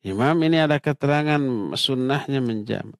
Imam 0.00 0.32
ini 0.40 0.64
ada 0.64 0.80
keterangan 0.80 1.40
sunnahnya 1.76 2.40
menjam. 2.40 2.96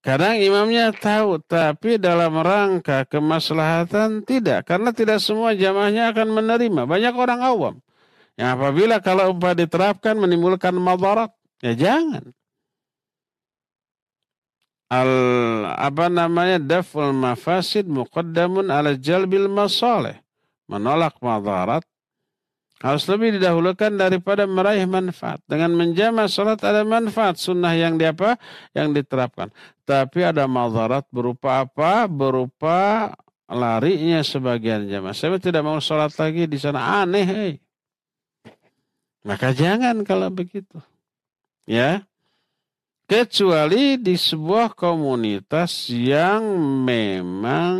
Kadang 0.00 0.40
imamnya 0.40 0.94
tahu, 0.96 1.42
tapi 1.44 2.00
dalam 2.00 2.32
rangka 2.40 3.04
kemaslahatan 3.04 4.24
tidak. 4.24 4.64
Karena 4.64 4.96
tidak 4.96 5.20
semua 5.20 5.52
jamaahnya 5.52 6.16
akan 6.16 6.32
menerima. 6.32 6.88
Banyak 6.88 7.12
orang 7.12 7.40
awam. 7.44 7.74
Yang 8.40 8.48
apabila 8.56 8.96
kalau 9.04 9.36
upah 9.36 9.52
diterapkan 9.52 10.16
menimbulkan 10.16 10.72
madarat, 10.80 11.34
ya 11.60 11.76
jangan 11.76 12.32
al 14.86 15.12
apa 15.74 16.06
namanya 16.06 16.62
daful 16.62 17.10
mafasid 17.10 17.90
muqaddamun 17.90 18.70
ala 18.70 18.94
jalbil 18.94 19.50
masalih 19.50 20.14
menolak 20.70 21.18
madarat 21.18 21.82
harus 22.76 23.08
lebih 23.08 23.40
didahulukan 23.40 23.88
daripada 23.88 24.44
meraih 24.44 24.84
manfaat. 24.84 25.40
Dengan 25.48 25.72
menjama 25.72 26.28
salat 26.28 26.60
ada 26.60 26.84
manfaat 26.84 27.40
sunnah 27.40 27.72
yang 27.72 27.96
diapa 27.96 28.36
yang 28.76 28.92
diterapkan. 28.92 29.48
Tapi 29.88 30.20
ada 30.20 30.44
madarat 30.44 31.08
berupa 31.08 31.64
apa? 31.64 32.04
Berupa 32.04 33.10
larinya 33.48 34.20
sebagian 34.20 34.92
jamaah. 34.92 35.16
Saya 35.16 35.40
tidak 35.40 35.64
mau 35.64 35.80
salat 35.80 36.12
lagi 36.20 36.44
di 36.44 36.58
sana 36.60 37.00
aneh. 37.00 37.24
Hey. 37.24 37.52
Maka 39.24 39.56
jangan 39.56 40.04
kalau 40.04 40.28
begitu. 40.28 40.76
Ya 41.64 42.04
kecuali 43.06 43.96
di 44.02 44.18
sebuah 44.18 44.74
komunitas 44.74 45.88
yang 45.90 46.42
memang 46.82 47.78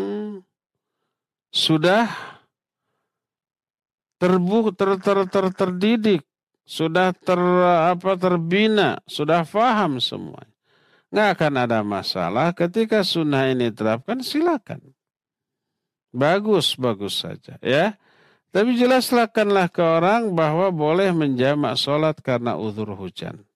sudah 1.51 2.07
terbu 4.17 4.73
ter, 4.73 4.91
ter, 5.03 5.19
ter, 5.29 5.47
terdidik 5.53 6.23
sudah 6.67 7.15
ter 7.15 7.39
apa 7.95 8.19
terbina, 8.19 8.99
sudah 9.07 9.47
faham 9.47 10.03
semuanya. 10.03 10.51
Nggak 11.15 11.29
akan 11.39 11.55
ada 11.63 11.81
masalah 11.87 12.51
ketika 12.51 13.07
sunnah 13.07 13.47
ini 13.47 13.71
terapkan 13.71 14.19
silakan. 14.19 14.83
Bagus, 16.11 16.75
bagus 16.75 17.23
saja 17.23 17.55
ya. 17.63 17.95
Tapi 18.51 18.75
jelaskanlah 18.75 19.71
ke 19.71 19.85
orang 19.85 20.35
bahwa 20.35 20.75
boleh 20.75 21.15
menjamak 21.15 21.79
sholat 21.79 22.19
karena 22.19 22.59
uzur 22.59 22.91
hujan. 22.99 23.47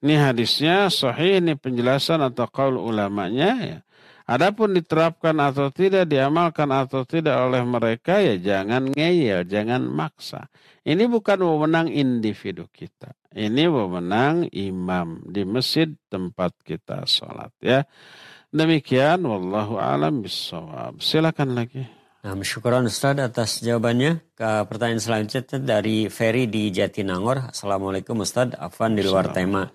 Ini 0.00 0.16
hadisnya 0.16 0.88
sahih, 0.88 1.44
ini 1.44 1.60
penjelasan 1.60 2.24
atau 2.24 2.48
kaul 2.48 2.80
ulamanya 2.80 3.52
ya. 3.60 3.78
Adapun 4.30 4.72
diterapkan 4.72 5.34
atau 5.42 5.74
tidak, 5.74 6.06
diamalkan 6.06 6.70
atau 6.70 7.02
tidak 7.02 7.34
oleh 7.34 7.66
mereka, 7.66 8.22
ya 8.22 8.38
jangan 8.38 8.94
ngeyel, 8.94 9.42
jangan 9.44 9.82
maksa. 9.84 10.46
Ini 10.86 11.10
bukan 11.10 11.42
wewenang 11.42 11.90
individu 11.90 12.70
kita. 12.70 13.12
Ini 13.34 13.66
wewenang 13.68 14.48
imam 14.54 15.20
di 15.26 15.42
masjid 15.44 15.90
tempat 16.08 16.54
kita 16.62 17.04
sholat 17.04 17.52
ya. 17.60 17.84
Demikian, 18.54 19.26
wallahu 19.26 19.82
alam 19.82 20.22
bisawab. 20.24 21.02
Silakan 21.02 21.54
lagi. 21.54 21.84
Nah, 22.20 22.36
syukuran 22.40 22.88
Ustaz 22.88 23.18
atas 23.18 23.60
jawabannya. 23.62 24.22
Ke 24.34 24.64
pertanyaan 24.66 25.02
selanjutnya 25.02 25.58
dari 25.60 26.10
Ferry 26.10 26.46
di 26.46 26.70
Jatinangor. 26.70 27.50
Assalamualaikum 27.50 28.18
Ustaz, 28.22 28.54
Afan 28.58 28.94
di 28.94 29.02
luar 29.06 29.30
tema. 29.34 29.70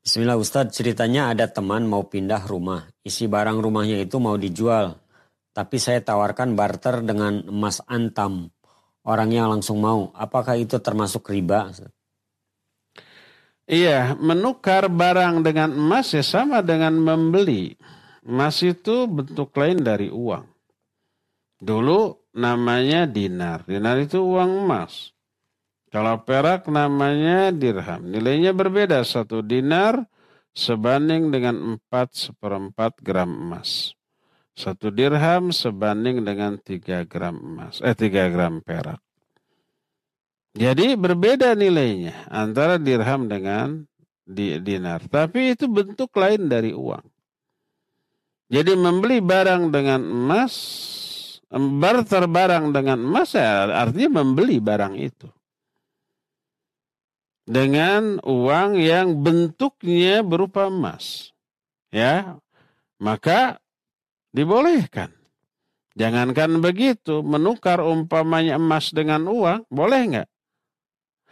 Bismillah 0.00 0.40
Ustadz, 0.40 0.72
ceritanya 0.72 1.28
ada 1.28 1.44
teman 1.44 1.84
mau 1.84 2.08
pindah 2.08 2.48
rumah. 2.48 2.88
Isi 3.04 3.28
barang 3.28 3.60
rumahnya 3.60 4.00
itu 4.00 4.16
mau 4.16 4.32
dijual. 4.40 4.96
Tapi 5.52 5.76
saya 5.76 6.00
tawarkan 6.00 6.56
barter 6.56 7.04
dengan 7.04 7.44
emas 7.44 7.84
antam. 7.84 8.48
Orangnya 9.04 9.44
langsung 9.44 9.84
mau. 9.84 10.08
Apakah 10.16 10.56
itu 10.56 10.80
termasuk 10.80 11.28
riba? 11.28 11.68
Iya, 13.68 14.16
menukar 14.16 14.88
barang 14.88 15.44
dengan 15.44 15.76
emas 15.76 16.16
ya 16.16 16.24
sama 16.24 16.64
dengan 16.64 16.96
membeli. 16.96 17.76
Emas 18.24 18.56
itu 18.64 19.04
bentuk 19.04 19.52
lain 19.52 19.84
dari 19.84 20.08
uang. 20.08 20.48
Dulu 21.60 22.32
namanya 22.40 23.04
dinar. 23.04 23.68
Dinar 23.68 24.00
itu 24.00 24.16
uang 24.16 24.64
emas. 24.64 25.12
Kalau 25.90 26.22
perak 26.22 26.70
namanya 26.70 27.50
dirham. 27.50 28.06
Nilainya 28.06 28.54
berbeda. 28.54 29.02
Satu 29.02 29.42
dinar 29.42 30.06
sebanding 30.54 31.34
dengan 31.34 31.74
empat 31.74 32.14
seperempat 32.14 33.02
gram 33.02 33.26
emas. 33.26 33.98
Satu 34.54 34.94
dirham 34.94 35.50
sebanding 35.50 36.22
dengan 36.22 36.62
tiga 36.62 37.02
gram 37.02 37.34
emas. 37.34 37.82
Eh 37.82 37.98
tiga 37.98 38.30
gram 38.30 38.62
perak. 38.62 39.02
Jadi 40.54 40.94
berbeda 40.94 41.58
nilainya 41.58 42.30
antara 42.30 42.78
dirham 42.78 43.26
dengan 43.26 43.82
di, 44.22 44.62
dinar. 44.62 45.10
Tapi 45.10 45.58
itu 45.58 45.66
bentuk 45.66 46.14
lain 46.14 46.46
dari 46.46 46.70
uang. 46.70 47.02
Jadi 48.50 48.74
membeli 48.74 49.22
barang 49.22 49.70
dengan 49.70 50.02
emas, 50.02 50.54
barter 51.50 52.26
barang 52.30 52.74
dengan 52.74 52.98
emas 52.98 53.34
ya 53.34 53.70
artinya 53.70 54.22
membeli 54.22 54.58
barang 54.58 54.94
itu 54.98 55.30
dengan 57.48 58.20
uang 58.22 58.80
yang 58.80 59.20
bentuknya 59.20 60.24
berupa 60.24 60.68
emas. 60.68 61.34
Ya, 61.90 62.38
maka 63.02 63.58
dibolehkan. 64.30 65.10
Jangankan 65.98 66.62
begitu, 66.62 67.20
menukar 67.20 67.82
umpamanya 67.82 68.56
emas 68.56 68.94
dengan 68.94 69.26
uang, 69.26 69.66
boleh 69.68 70.00
nggak? 70.06 70.28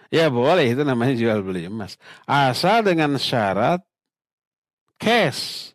Ya 0.08 0.32
boleh, 0.32 0.72
itu 0.72 0.82
namanya 0.82 1.14
jual 1.14 1.40
beli 1.44 1.68
emas. 1.68 2.00
Asal 2.24 2.82
dengan 2.82 3.16
syarat 3.20 3.84
cash, 4.98 5.72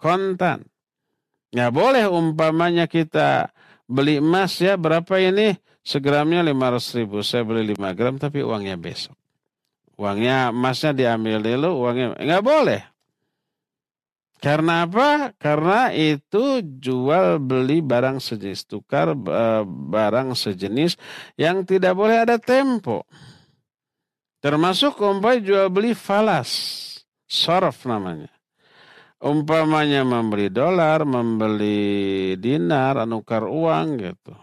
kontan. 0.00 0.64
Ya 1.52 1.68
boleh 1.68 2.08
umpamanya 2.08 2.88
kita 2.88 3.52
beli 3.84 4.22
emas 4.22 4.56
ya 4.56 4.80
berapa 4.80 5.20
ini? 5.20 5.60
Segramnya 5.82 6.46
500 6.46 6.98
ribu, 7.02 7.20
saya 7.26 7.42
beli 7.42 7.74
5 7.74 7.98
gram 7.98 8.14
tapi 8.16 8.40
uangnya 8.40 8.78
besok. 8.78 9.18
Uangnya 10.02 10.50
emasnya 10.50 10.90
diambil 10.90 11.38
dulu, 11.38 11.86
uangnya 11.86 12.18
nggak 12.18 12.42
boleh. 12.42 12.82
Karena 14.42 14.82
apa? 14.82 15.30
Karena 15.38 15.94
itu 15.94 16.58
jual 16.82 17.38
beli 17.38 17.78
barang 17.78 18.18
sejenis, 18.18 18.66
tukar 18.66 19.14
eh, 19.14 19.62
barang 19.62 20.34
sejenis 20.34 20.98
yang 21.38 21.62
tidak 21.62 21.94
boleh 21.94 22.26
ada 22.26 22.42
tempo. 22.42 23.06
Termasuk 24.42 24.98
umpamanya 24.98 25.38
jual 25.38 25.66
beli 25.70 25.94
falas, 25.94 26.50
sorof 27.30 27.86
namanya. 27.86 28.34
Umpamanya 29.22 30.02
membeli 30.02 30.50
dolar, 30.50 31.06
membeli 31.06 32.34
dinar, 32.42 33.06
nukar 33.06 33.46
uang 33.46 34.02
gitu. 34.02 34.34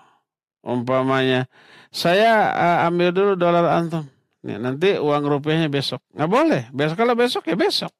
Umpamanya 0.64 1.51
saya 1.91 2.55
uh, 2.55 2.88
ambil 2.88 3.12
dulu 3.12 3.34
dolar 3.36 3.68
antum. 3.76 4.07
Ya, 4.40 4.56
nanti 4.56 4.96
uang 4.96 5.24
rupiahnya 5.28 5.68
besok. 5.68 6.00
Nggak 6.16 6.32
boleh. 6.32 6.64
Besok 6.72 6.96
kalau 6.96 7.16
besok 7.16 7.44
ya 7.52 7.56
besok. 7.60 7.92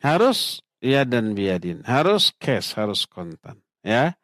Harus 0.00 0.64
ya 0.80 1.04
dan 1.04 1.36
biadin. 1.36 1.84
Harus 1.84 2.32
cash, 2.40 2.76
harus 2.76 3.04
kontan. 3.04 3.60
Ya. 3.84 4.16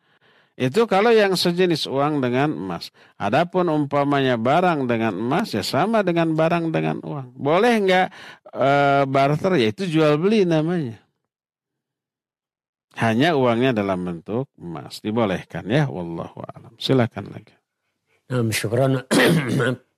Itu 0.60 0.84
kalau 0.84 1.08
yang 1.08 1.36
sejenis 1.36 1.88
uang 1.88 2.20
dengan 2.20 2.52
emas. 2.52 2.92
Adapun 3.16 3.72
umpamanya 3.72 4.36
barang 4.36 4.84
dengan 4.84 5.16
emas 5.16 5.56
ya 5.56 5.64
sama 5.64 6.04
dengan 6.04 6.36
barang 6.36 6.68
dengan 6.68 7.00
uang. 7.00 7.32
Boleh 7.32 7.80
nggak 7.80 8.06
e, 8.52 8.68
barter? 9.08 9.56
Ya 9.56 9.72
itu 9.72 9.88
jual 9.88 10.20
beli 10.20 10.44
namanya. 10.44 11.00
Hanya 13.00 13.40
uangnya 13.40 13.72
dalam 13.72 14.04
bentuk 14.04 14.52
emas. 14.60 15.00
Dibolehkan 15.00 15.64
ya. 15.64 15.88
Wallahu 15.88 16.44
a'lam. 16.44 16.76
Silakan 16.76 17.32
lagi. 17.32 17.56
Syukran 18.52 19.00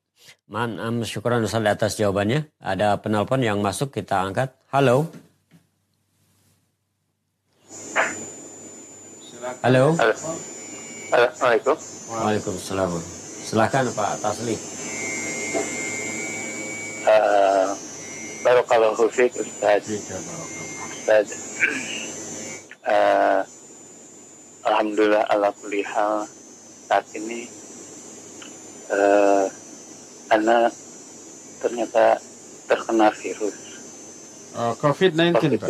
Man, 0.51 0.77
um, 0.77 1.01
syukuran 1.07 1.45
Ustaz 1.45 1.65
atas 1.65 1.97
jawabannya. 1.97 2.49
Ada 2.61 3.01
penelpon 3.01 3.41
yang 3.41 3.59
masuk 3.65 3.95
kita 3.95 4.21
angkat. 4.21 4.53
Halo. 4.69 5.09
Halo. 9.63 9.97
Halo. 9.97 10.15
Assalamualaikum. 11.13 11.77
Waalaikumsalam. 12.09 12.91
Silahkan 13.43 13.85
Pak 13.93 14.13
Tasli. 14.21 14.57
Uh, 17.03 17.69
Barokallahu 18.43 19.07
fiik 19.13 19.33
Ustaz. 19.39 19.87
Ustaz. 19.89 21.27
Uh, 22.83 23.43
Alhamdulillah 24.63 25.27
ala 25.27 25.51
kulli 25.59 25.83
hal 25.83 26.23
saat 26.87 27.07
ini 27.19 27.51
uh, 28.95 29.47
karena 30.33 30.73
ternyata 31.61 32.17
terkena 32.65 33.13
virus. 33.13 33.53
Oh, 34.57 34.73
COVID-19, 34.81 35.61
Pak. 35.61 35.69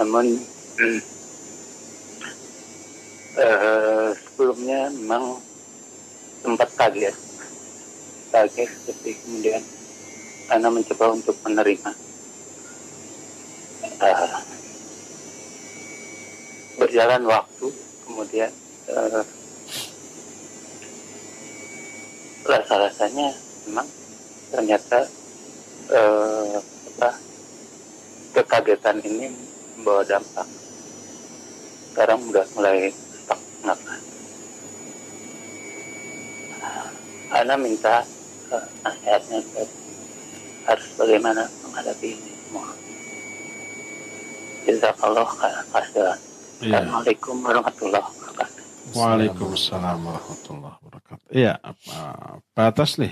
namun 0.00 0.32
uh, 3.36 4.16
sebelumnya 4.16 4.88
memang 4.96 5.44
sempat 6.40 6.72
kaget, 6.72 7.12
kaget 8.32 8.70
seperti 8.80 9.20
kemudian 9.20 9.60
karena 10.48 10.72
mencoba 10.72 11.04
untuk 11.12 11.36
menerima. 11.44 11.92
Uh, 14.00 14.40
berjalan 16.80 17.28
waktu, 17.28 17.68
kemudian 18.08 18.48
uh, 18.88 19.20
rasa-rasanya 22.50 23.30
memang 23.70 23.86
ternyata 24.50 25.06
eh, 25.94 26.58
apa 26.58 27.10
kekagetan 28.34 28.98
ini 29.06 29.30
membawa 29.78 30.02
dampak 30.02 30.46
sekarang 31.90 32.18
udah 32.26 32.46
mulai 32.58 32.90
stuck 32.90 33.40
nafas 33.62 34.10
Ana 37.30 37.54
minta 37.54 38.02
uh, 38.50 38.66
nasihatnya 38.82 39.38
harus 40.66 40.88
bagaimana 40.98 41.46
menghadapi 41.62 42.18
ini 42.18 42.32
semua. 42.42 42.74
Jazakallah 44.66 45.30
khairan. 45.70 46.18
Iya. 46.60 46.82
Assalamualaikum 46.82 47.38
warahmatullahi 47.38 48.02
wabarakatuh. 48.02 48.59
Waalaikumsalam 48.90 49.98
warahmatullahi 50.02 50.74
wabarakatuh. 50.80 51.26
Iya, 51.30 51.60
Pak 52.56 52.70
Tasli. 52.74 53.08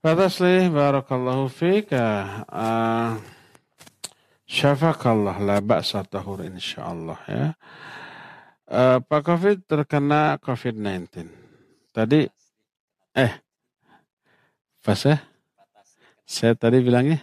Pak 0.00 0.14
Tasli, 0.16 0.68
barakallahu 0.68 1.48
fiik. 1.48 1.94
Uh, 1.94 3.16
syafakallah 4.44 5.38
la 5.40 5.58
ba'sa 5.64 6.04
tahur 6.04 6.44
insyaallah 6.44 7.20
ya. 7.30 7.46
Uh, 8.70 8.98
Pak 9.02 9.22
Covid 9.26 9.66
terkena 9.66 10.38
COVID-19. 10.38 11.26
Tadi 11.90 12.30
Eh, 13.10 13.34
pas 14.86 15.00
ya? 15.02 15.18
Saya 16.22 16.54
tadi 16.54 16.78
bilangnya? 16.78 17.18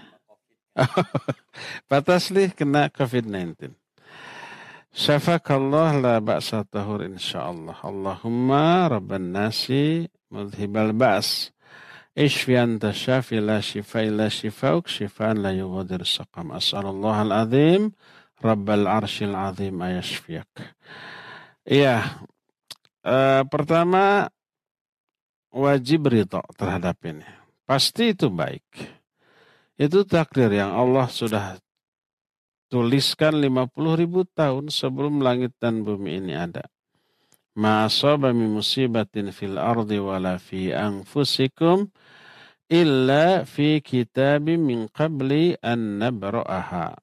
Pak 1.87 2.01
Tasli 2.07 2.51
kena 2.51 2.91
COVID-19. 2.91 3.71
Syafakallah 4.97 6.01
la 6.01 6.15
ba'sa 6.17 6.65
tahur 6.65 7.05
insyaallah. 7.05 7.85
Allahumma 7.85 8.89
rabban 8.89 9.29
nasi 9.29 10.09
mudhibal 10.33 10.89
ba's. 10.89 11.53
Ishfi 12.17 12.57
anta 12.57 12.89
syafi 12.97 13.37
la 13.37 13.61
shifa 13.61 14.01
illa 14.01 14.25
shifauk 14.25 14.89
shifaan 14.89 15.45
la 15.45 15.53
yughadir 15.53 16.01
saqam. 16.01 16.49
As'alullah 16.49 17.29
al-azim 17.29 17.93
rabbal 18.41 18.89
arshil 18.89 19.37
azim 19.37 19.77
ayashfiyak. 19.77 20.49
Iya. 21.61 22.25
Uh, 23.05 23.45
pertama 23.53 24.33
wajib 25.53 26.09
ridho 26.09 26.41
terhadap 26.57 26.97
ini. 27.05 27.29
Pasti 27.69 28.17
itu 28.17 28.33
baik. 28.33 28.65
Itu 29.77 30.09
takdir 30.09 30.49
yang 30.57 30.73
Allah 30.73 31.05
sudah 31.05 31.61
tuliskan 32.67 33.39
50 33.39 33.71
ribu 33.99 34.27
tahun 34.27 34.67
sebelum 34.71 35.23
langit 35.23 35.55
dan 35.59 35.83
bumi 35.87 36.19
ini 36.19 36.35
ada. 36.35 36.67
Ma'asaba 37.57 38.35
min 38.37 38.53
musibatin 38.53 39.33
fil 39.33 39.57
ardi 39.57 39.97
wala 39.97 40.37
fi 40.37 40.69
anfusikum 40.69 41.89
illa 42.69 43.47
fi 43.47 43.81
kitabim 43.81 44.61
min 44.61 44.79
qabli 44.91 45.57
an 45.63 45.97
nabra'aha. 45.97 46.93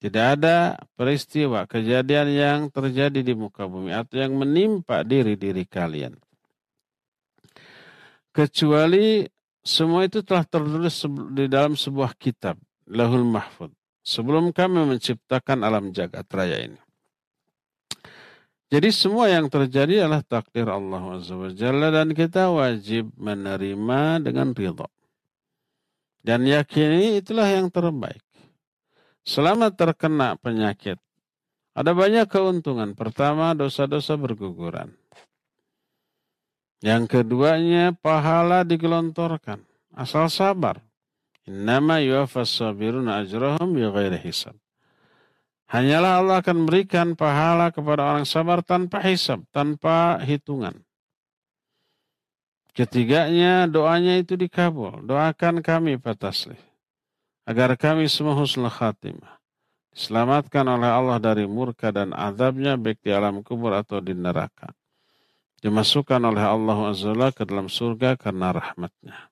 Tidak 0.00 0.26
ada 0.40 0.80
peristiwa 0.96 1.68
kejadian 1.68 2.28
yang 2.32 2.60
terjadi 2.72 3.20
di 3.20 3.36
muka 3.36 3.68
bumi 3.68 3.92
atau 3.92 4.16
yang 4.16 4.32
menimpa 4.32 5.04
diri-diri 5.04 5.68
kalian. 5.68 6.16
Kecuali 8.32 9.28
semua 9.60 10.08
itu 10.08 10.24
telah 10.24 10.48
tertulis 10.48 11.04
di 11.36 11.44
dalam 11.52 11.76
sebuah 11.76 12.16
kitab, 12.16 12.56
Lahul 12.88 13.28
Mahfud. 13.28 13.79
Sebelum 14.00 14.50
kami 14.56 14.96
menciptakan 14.96 15.60
alam 15.60 15.92
jagat 15.92 16.24
raya 16.32 16.64
ini. 16.66 16.80
Jadi 18.70 18.88
semua 18.94 19.26
yang 19.26 19.50
terjadi 19.50 20.06
adalah 20.06 20.22
takdir 20.22 20.70
Allah 20.70 21.18
Jalla 21.50 21.90
dan 21.90 22.14
kita 22.14 22.54
wajib 22.54 23.10
menerima 23.18 24.22
dengan 24.22 24.54
ridho. 24.54 24.86
Dan 26.22 26.46
yakini 26.46 27.18
itulah 27.18 27.50
yang 27.50 27.66
terbaik. 27.66 28.22
Selama 29.26 29.74
terkena 29.74 30.38
penyakit, 30.38 31.02
ada 31.74 31.90
banyak 31.96 32.28
keuntungan. 32.30 32.92
Pertama, 32.94 33.56
dosa-dosa 33.58 34.14
berguguran. 34.14 34.94
Yang 36.80 37.20
keduanya 37.20 37.92
pahala 37.92 38.64
digelontorkan. 38.64 39.60
Asal 39.92 40.32
sabar. 40.32 40.80
Innama 41.50 41.98
yuafas 41.98 42.54
sabirun 42.54 43.10
ajrahum 43.10 43.74
hisab. 44.22 44.54
Hanyalah 45.66 46.22
Allah 46.22 46.36
akan 46.38 46.62
berikan 46.62 47.18
pahala 47.18 47.74
kepada 47.74 48.06
orang 48.06 48.22
sabar 48.22 48.62
tanpa 48.62 49.02
hisab, 49.02 49.42
tanpa 49.50 50.22
hitungan. 50.22 50.78
Ketiganya 52.70 53.66
doanya 53.66 54.22
itu 54.22 54.38
dikabul. 54.38 55.02
Doakan 55.02 55.58
kami 55.58 55.98
Pak 55.98 56.22
Tasli. 56.22 56.58
Agar 57.42 57.74
kami 57.74 58.06
semua 58.06 58.38
husnul 58.38 58.70
khatimah. 58.70 59.42
Diselamatkan 59.90 60.62
oleh 60.70 60.86
Allah 60.86 61.18
dari 61.18 61.50
murka 61.50 61.90
dan 61.90 62.14
azabnya 62.14 62.78
baik 62.78 63.02
di 63.02 63.10
alam 63.10 63.42
kubur 63.42 63.74
atau 63.74 63.98
di 63.98 64.14
neraka 64.14 64.70
dimasukkan 65.60 66.20
oleh 66.24 66.40
Allah 66.40 66.78
Azza 66.88 67.12
ke 67.36 67.44
dalam 67.44 67.68
surga 67.68 68.16
karena 68.16 68.52
rahmatnya. 68.56 69.29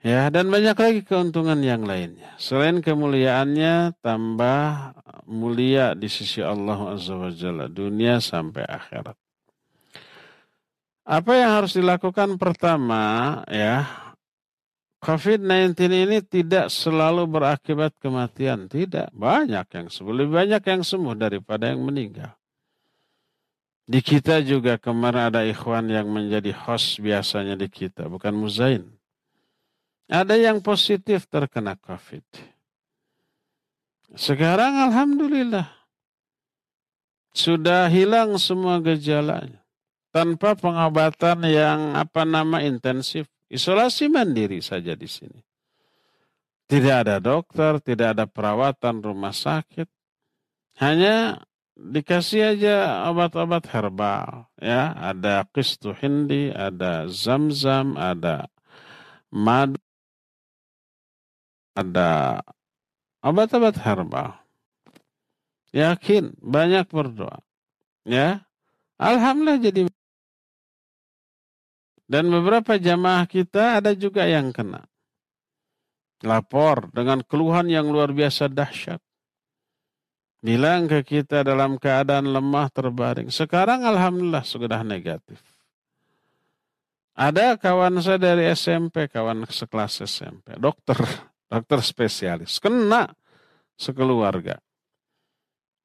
Ya, 0.00 0.32
dan 0.32 0.48
banyak 0.48 0.76
lagi 0.80 1.00
keuntungan 1.04 1.60
yang 1.60 1.84
lainnya. 1.84 2.32
Selain 2.40 2.80
kemuliaannya, 2.80 4.00
tambah 4.00 4.96
mulia 5.28 5.92
di 5.92 6.08
sisi 6.08 6.40
Allah 6.40 6.96
Azza 6.96 7.12
wa 7.12 7.28
Jalla, 7.28 7.68
dunia 7.68 8.16
sampai 8.16 8.64
akhirat. 8.64 9.12
Apa 11.04 11.32
yang 11.36 11.52
harus 11.52 11.76
dilakukan 11.76 12.40
pertama, 12.40 13.44
ya, 13.44 13.84
COVID-19 15.00 15.76
ini 15.88 16.18
tidak 16.20 16.68
selalu 16.68 17.24
berakibat 17.24 17.96
kematian. 17.96 18.68
Tidak, 18.68 19.12
banyak 19.16 19.64
yang 19.68 19.86
sembuh. 19.88 20.12
Lebih 20.12 20.32
banyak 20.32 20.62
yang 20.64 20.82
sembuh 20.84 21.16
daripada 21.16 21.72
yang 21.72 21.80
meninggal. 21.80 22.36
Di 23.90 24.04
kita 24.04 24.44
juga 24.44 24.76
kemarin 24.76 25.32
ada 25.32 25.40
ikhwan 25.42 25.88
yang 25.88 26.08
menjadi 26.08 26.52
host 26.52 27.00
biasanya 27.00 27.56
di 27.56 27.66
kita, 27.66 28.06
bukan 28.06 28.36
muzain. 28.36 28.99
Ada 30.10 30.34
yang 30.34 30.58
positif 30.58 31.30
terkena 31.30 31.78
COVID. 31.78 32.26
Sekarang 34.18 34.90
Alhamdulillah. 34.90 35.70
Sudah 37.30 37.86
hilang 37.86 38.34
semua 38.42 38.82
gejalanya. 38.82 39.62
Tanpa 40.10 40.58
pengobatan 40.58 41.46
yang 41.46 41.94
apa 41.94 42.26
nama 42.26 42.58
intensif. 42.66 43.30
Isolasi 43.46 44.10
mandiri 44.10 44.58
saja 44.58 44.98
di 44.98 45.06
sini. 45.06 45.38
Tidak 46.66 46.96
ada 47.06 47.22
dokter, 47.22 47.78
tidak 47.78 48.18
ada 48.18 48.26
perawatan 48.26 48.98
rumah 48.98 49.30
sakit. 49.30 49.86
Hanya 50.82 51.38
dikasih 51.80 52.58
aja 52.58 53.06
obat-obat 53.08 53.64
herbal 53.72 54.44
ya 54.60 54.92
ada 54.92 55.48
kistu 55.48 55.96
hindi 55.96 56.52
ada 56.52 57.08
zam-zam 57.08 57.96
ada 57.96 58.52
madu 59.32 59.80
ada 61.80 62.40
obat-obat 63.24 63.80
herbal. 63.80 64.36
Yakin 65.70 66.34
banyak 66.42 66.86
berdoa 66.90 67.40
ya. 68.04 68.42
Alhamdulillah 69.00 69.60
jadi 69.62 69.80
dan 72.10 72.26
beberapa 72.26 72.74
jamaah 72.74 73.22
kita 73.30 73.78
ada 73.78 73.94
juga 73.94 74.26
yang 74.26 74.50
kena. 74.50 74.82
Lapor 76.26 76.90
dengan 76.90 77.22
keluhan 77.22 77.70
yang 77.70 77.86
luar 77.86 78.10
biasa 78.10 78.50
dahsyat. 78.50 78.98
Bilang 80.42 80.90
ke 80.90 81.06
kita 81.06 81.46
dalam 81.46 81.78
keadaan 81.78 82.34
lemah 82.34 82.66
terbaring. 82.74 83.30
Sekarang 83.30 83.86
alhamdulillah 83.86 84.42
sudah 84.42 84.82
negatif. 84.82 85.38
Ada 87.14 87.54
kawan 87.54 88.02
saya 88.02 88.18
dari 88.18 88.48
SMP, 88.50 89.06
kawan 89.06 89.46
sekelas 89.46 90.02
SMP, 90.02 90.56
dokter, 90.58 90.98
dokter 91.50 91.82
spesialis, 91.82 92.62
kena 92.62 93.10
sekeluarga. 93.74 94.62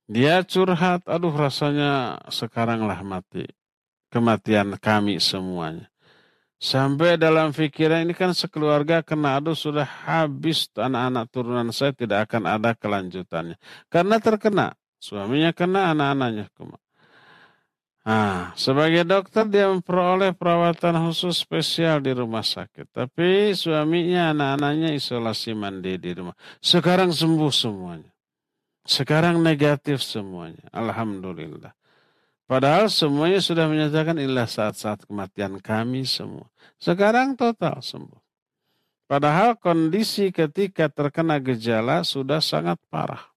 Dia 0.05 0.45
curhat, 0.45 1.01
aduh 1.09 1.33
rasanya 1.33 2.21
sekaranglah 2.29 3.01
mati. 3.01 3.49
Kematian 4.13 4.77
kami 4.77 5.17
semuanya. 5.17 5.89
Sampai 6.55 7.19
dalam 7.19 7.51
pikiran 7.51 8.07
ini 8.07 8.15
kan 8.15 8.31
sekeluarga 8.31 9.03
kena 9.03 9.41
aduh 9.41 9.57
sudah 9.57 9.83
habis 9.83 10.71
anak-anak 10.71 11.25
turunan 11.33 11.67
saya 11.73 11.91
tidak 11.91 12.29
akan 12.31 12.47
ada 12.47 12.71
kelanjutannya. 12.77 13.57
Karena 13.91 14.21
terkena, 14.21 14.65
suaminya 15.01 15.51
kena, 15.51 15.91
anak-anaknya. 15.91 16.47
Nah, 18.05 18.53
sebagai 18.53 19.01
dokter 19.01 19.49
dia 19.49 19.65
memperoleh 19.65 20.37
perawatan 20.37 21.09
khusus 21.09 21.41
spesial 21.41 22.05
di 22.05 22.13
rumah 22.13 22.45
sakit. 22.45 22.93
Tapi 22.93 23.49
suaminya, 23.57 24.29
anak-anaknya 24.29 24.93
isolasi 24.93 25.57
mandi 25.57 25.97
di 25.97 26.13
rumah. 26.13 26.37
Sekarang 26.61 27.09
sembuh 27.09 27.49
semuanya. 27.49 28.13
Sekarang 28.85 29.41
negatif 29.41 30.05
semuanya. 30.05 30.69
Alhamdulillah. 30.69 31.73
Padahal 32.45 32.93
semuanya 32.93 33.41
sudah 33.41 33.65
menyatakan 33.65 34.21
inilah 34.21 34.45
saat-saat 34.45 35.09
kematian 35.09 35.57
kami 35.57 36.05
semua. 36.05 36.45
Sekarang 36.77 37.33
total 37.33 37.81
sembuh. 37.81 38.21
Padahal 39.09 39.57
kondisi 39.57 40.29
ketika 40.29 40.93
terkena 40.93 41.41
gejala 41.41 42.05
sudah 42.05 42.37
sangat 42.37 42.77
parah. 42.93 43.33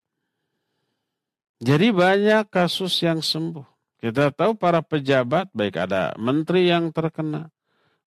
Jadi 1.64 1.88
banyak 1.88 2.52
kasus 2.52 3.00
yang 3.00 3.24
sembuh. 3.24 3.77
Kita 3.98 4.30
tahu 4.30 4.54
para 4.54 4.78
pejabat, 4.78 5.50
baik 5.50 5.74
ada 5.74 6.14
menteri 6.14 6.70
yang 6.70 6.94
terkena, 6.94 7.50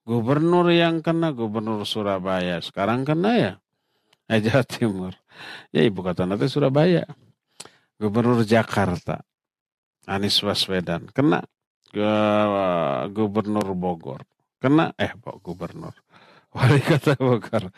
gubernur 0.07 0.71
yang 0.71 1.03
kena, 1.03 1.35
gubernur 1.35 1.83
Surabaya. 1.83 2.63
Sekarang 2.63 3.03
kena 3.03 3.31
ya, 3.35 3.53
eh, 4.31 4.39
Jawa 4.45 4.63
Timur. 4.63 5.13
Ya 5.75 5.83
ibu 5.83 5.99
kota 5.99 6.23
nanti 6.23 6.47
Surabaya. 6.47 7.03
Gubernur 7.99 8.47
Jakarta. 8.47 9.21
Anies 10.09 10.41
Baswedan 10.41 11.05
kena 11.13 11.45
ke 11.93 12.13
gubernur 13.13 13.67
Bogor 13.77 14.25
kena 14.57 14.95
eh 14.97 15.13
pak 15.13 15.43
gubernur 15.45 15.93
wali 16.55 16.81
kota 16.81 17.13
Bogor 17.21 17.69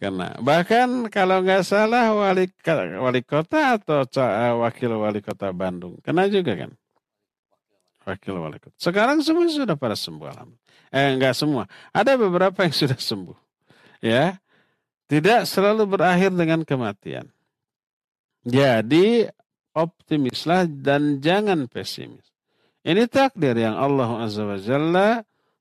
kena 0.00 0.40
bahkan 0.40 1.12
kalau 1.12 1.44
nggak 1.44 1.66
salah 1.68 2.14
wali 2.16 2.48
wali 2.96 3.20
kota 3.20 3.76
atau 3.76 4.06
wakil 4.64 5.04
wali 5.04 5.20
kota 5.20 5.52
Bandung 5.52 6.00
kena 6.00 6.30
juga 6.32 6.56
kan 6.56 6.72
fakil 8.10 8.42
walikut. 8.42 8.74
Sekarang 8.74 9.22
semua 9.22 9.46
sudah 9.46 9.78
pada 9.78 9.94
sembuh 9.94 10.26
alhamdulillah. 10.26 10.68
Eh 10.90 11.08
enggak 11.14 11.34
semua. 11.38 11.70
Ada 11.94 12.18
beberapa 12.18 12.66
yang 12.66 12.74
sudah 12.74 12.98
sembuh. 12.98 13.38
Ya. 14.02 14.42
Tidak 15.06 15.46
selalu 15.46 15.90
berakhir 15.90 16.30
dengan 16.34 16.62
kematian. 16.62 17.26
Jadi 18.46 19.26
optimislah 19.74 20.66
dan 20.66 21.18
jangan 21.18 21.66
pesimis. 21.66 22.30
Ini 22.80 23.10
takdir 23.10 23.58
yang 23.58 23.76
Allah 23.76 24.24
Azza 24.24 24.46
wa 24.46 24.56
Jalla 24.56 25.20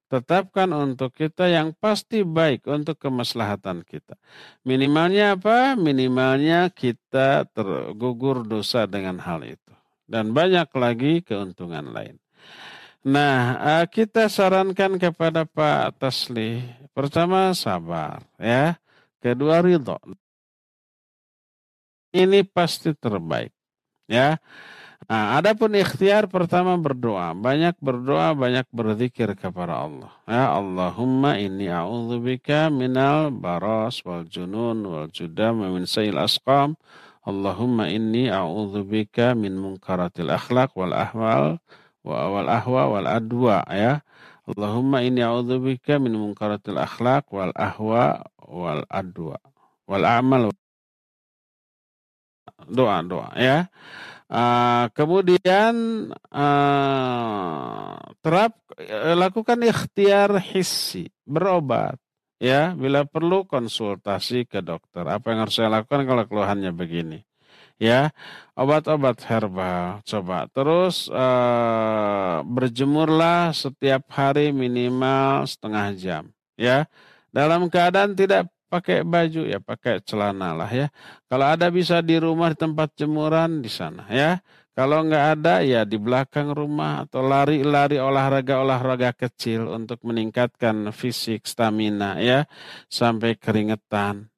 tetapkan 0.10 0.74
untuk 0.74 1.14
kita 1.14 1.46
yang 1.52 1.76
pasti 1.78 2.26
baik 2.26 2.66
untuk 2.66 2.98
kemaslahatan 2.98 3.86
kita. 3.86 4.18
Minimalnya 4.66 5.38
apa? 5.38 5.78
Minimalnya 5.78 6.74
kita 6.74 7.46
tergugur 7.54 8.42
dosa 8.48 8.90
dengan 8.90 9.22
hal 9.22 9.46
itu. 9.46 9.74
Dan 10.10 10.34
banyak 10.34 10.74
lagi 10.74 11.22
keuntungan 11.22 11.94
lain. 11.94 12.18
Nah, 13.08 13.56
eh, 13.80 13.86
kita 13.88 14.28
sarankan 14.28 15.00
kepada 15.00 15.48
Pak 15.48 16.04
Tasli. 16.04 16.60
Pertama, 16.92 17.56
sabar. 17.56 18.20
ya. 18.36 18.76
Kedua, 19.24 19.64
ridho. 19.64 19.96
Ini 22.12 22.44
pasti 22.44 22.92
terbaik. 22.92 23.56
Ya. 24.10 24.42
Nah, 25.08 25.40
adapun 25.40 25.74
ikhtiar 25.74 26.28
pertama 26.28 26.76
berdoa, 26.76 27.32
banyak 27.34 27.80
berdoa, 27.80 28.36
banyak 28.36 28.68
berzikir 28.70 29.32
kepada 29.34 29.88
Allah. 29.88 30.12
Ya 30.30 30.54
Allahumma 30.54 31.40
inni 31.40 31.66
a'udzubika 31.66 32.70
minal 32.70 33.34
baras 33.34 34.06
wal 34.06 34.28
junun 34.30 34.86
wal 34.86 35.10
judam 35.10 35.66
min 35.66 35.90
sayil 35.90 36.20
asqam. 36.20 36.76
Allahumma 37.26 37.90
inni 37.90 38.30
a'udzubika 38.30 39.34
min 39.34 39.58
munkaratil 39.58 40.30
akhlaq 40.30 40.78
wal 40.78 40.94
ahwal 40.94 41.58
wal 42.04 42.48
ahwa 42.48 42.84
wal 42.92 43.08
adwa 43.08 43.64
ya. 43.70 44.04
Allahumma 44.50 45.06
inni 45.06 45.22
a'udzubika 45.22 46.02
min 46.02 46.18
munkaratil 46.18 46.82
akhlaq 46.82 47.30
wal 47.30 47.54
ahwa 47.54 48.26
wal 48.42 48.82
adwa 48.90 49.38
wal 49.86 50.06
amal 50.06 50.50
doa 52.66 52.98
doa 53.06 53.30
ya. 53.38 53.70
Uh, 54.30 54.86
kemudian 54.94 55.74
uh, 56.30 57.98
terap 58.22 58.54
uh, 58.78 59.18
lakukan 59.18 59.58
ikhtiar 59.66 60.38
hissi 60.38 61.10
berobat 61.26 61.98
ya 62.38 62.78
bila 62.78 63.10
perlu 63.10 63.50
konsultasi 63.50 64.46
ke 64.46 64.62
dokter 64.62 65.02
apa 65.10 65.34
yang 65.34 65.50
harus 65.50 65.58
saya 65.58 65.74
lakukan 65.74 66.06
kalau 66.06 66.24
keluhannya 66.30 66.72
begini 66.72 67.26
ya 67.80 68.12
obat-obat 68.60 69.24
herbal 69.26 70.04
coba 70.04 70.52
terus 70.52 71.08
uh, 71.10 72.44
berjemurlah 72.44 73.56
setiap 73.56 74.06
hari 74.12 74.52
minimal 74.52 75.48
setengah 75.48 75.88
jam 75.96 76.24
ya 76.60 76.86
dalam 77.32 77.72
keadaan 77.72 78.14
tidak 78.14 78.52
pakai 78.70 79.02
baju 79.02 79.50
ya 79.50 79.58
pakai 79.58 80.00
celana 80.06 80.54
lah 80.54 80.70
ya. 80.70 80.88
Kalau 81.26 81.46
ada 81.50 81.68
bisa 81.74 82.00
di 82.06 82.22
rumah 82.22 82.54
di 82.54 82.58
tempat 82.62 82.94
jemuran 82.94 83.66
di 83.66 83.68
sana 83.68 84.06
ya. 84.08 84.40
Kalau 84.78 85.04
nggak 85.04 85.26
ada 85.36 85.60
ya 85.60 85.84
di 85.84 86.00
belakang 86.00 86.56
rumah 86.56 87.04
atau 87.04 87.20
lari-lari 87.20 88.00
olahraga-olahraga 88.00 89.12
kecil 89.12 89.68
untuk 89.68 90.00
meningkatkan 90.08 90.96
fisik 90.96 91.44
stamina 91.44 92.16
ya 92.24 92.48
sampai 92.88 93.36
keringetan. 93.36 94.32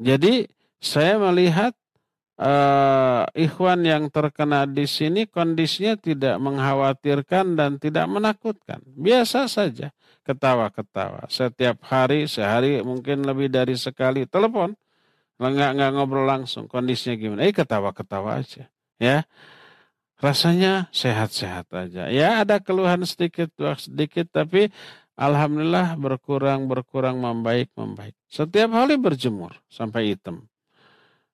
Jadi 0.00 0.48
saya 0.80 1.20
melihat 1.20 1.76
uh, 2.38 3.22
ikhwan 3.34 3.86
yang 3.86 4.10
terkena 4.10 4.66
di 4.66 4.86
sini 4.88 5.26
kondisinya 5.28 5.94
tidak 5.98 6.36
mengkhawatirkan 6.42 7.54
dan 7.58 7.78
tidak 7.78 8.06
menakutkan. 8.10 8.82
Biasa 8.94 9.46
saja 9.46 9.94
ketawa-ketawa. 10.24 11.28
Setiap 11.28 11.84
hari, 11.84 12.26
sehari 12.26 12.80
mungkin 12.80 13.22
lebih 13.22 13.52
dari 13.52 13.76
sekali 13.76 14.24
telepon. 14.24 14.72
Nggak, 15.34 15.70
nggak 15.76 15.90
ngobrol 15.98 16.24
langsung, 16.24 16.70
kondisinya 16.70 17.14
gimana. 17.18 17.40
Eh 17.44 17.52
ketawa-ketawa 17.52 18.40
aja. 18.40 18.70
Ya, 19.02 19.26
rasanya 20.22 20.88
sehat-sehat 20.94 21.68
aja. 21.74 22.08
Ya 22.08 22.46
ada 22.46 22.62
keluhan 22.62 23.02
sedikit, 23.02 23.50
sedikit, 23.76 24.30
tapi 24.30 24.70
Alhamdulillah 25.14 25.94
berkurang, 25.94 26.66
berkurang, 26.66 27.22
membaik, 27.22 27.70
membaik. 27.78 28.18
Setiap 28.26 28.74
hari 28.74 28.98
berjemur 28.98 29.54
sampai 29.70 30.14
hitam. 30.14 30.50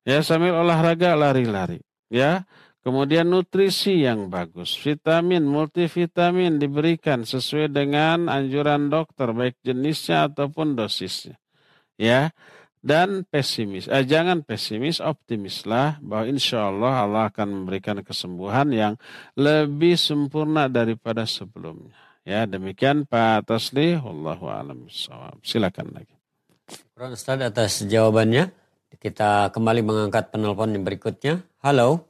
Ya 0.04 0.24
sambil 0.24 0.56
olahraga 0.56 1.12
lari-lari. 1.14 1.84
Ya 2.10 2.48
Kemudian 2.80 3.28
nutrisi 3.28 4.08
yang 4.08 4.32
bagus, 4.32 4.72
vitamin, 4.80 5.44
multivitamin 5.44 6.56
diberikan 6.56 7.28
sesuai 7.28 7.68
dengan 7.68 8.32
anjuran 8.32 8.88
dokter, 8.88 9.36
baik 9.36 9.60
jenisnya 9.60 10.32
ataupun 10.32 10.80
dosisnya. 10.80 11.36
Ya, 12.00 12.32
dan 12.80 13.28
pesimis. 13.28 13.84
Eh, 13.84 14.08
jangan 14.08 14.40
pesimis, 14.40 15.04
optimislah 15.04 16.00
bahwa 16.00 16.24
insya 16.32 16.72
Allah 16.72 17.04
Allah 17.04 17.22
akan 17.28 17.48
memberikan 17.52 18.00
kesembuhan 18.00 18.72
yang 18.72 18.94
lebih 19.36 20.00
sempurna 20.00 20.72
daripada 20.72 21.28
sebelumnya. 21.28 21.92
Ya, 22.24 22.48
demikian 22.48 23.04
Pak 23.04 23.44
Tasli. 23.44 24.00
Wallahu 24.00 24.48
a'lam 24.48 24.88
Silakan 25.44 25.92
lagi. 25.92 26.16
Ustaz 26.96 27.44
atas 27.44 27.84
jawabannya. 27.84 28.59
Kita 29.00 29.48
kembali 29.48 29.80
mengangkat 29.80 30.28
penelpon 30.28 30.76
yang 30.76 30.84
berikutnya. 30.84 31.40
Halo. 31.64 32.04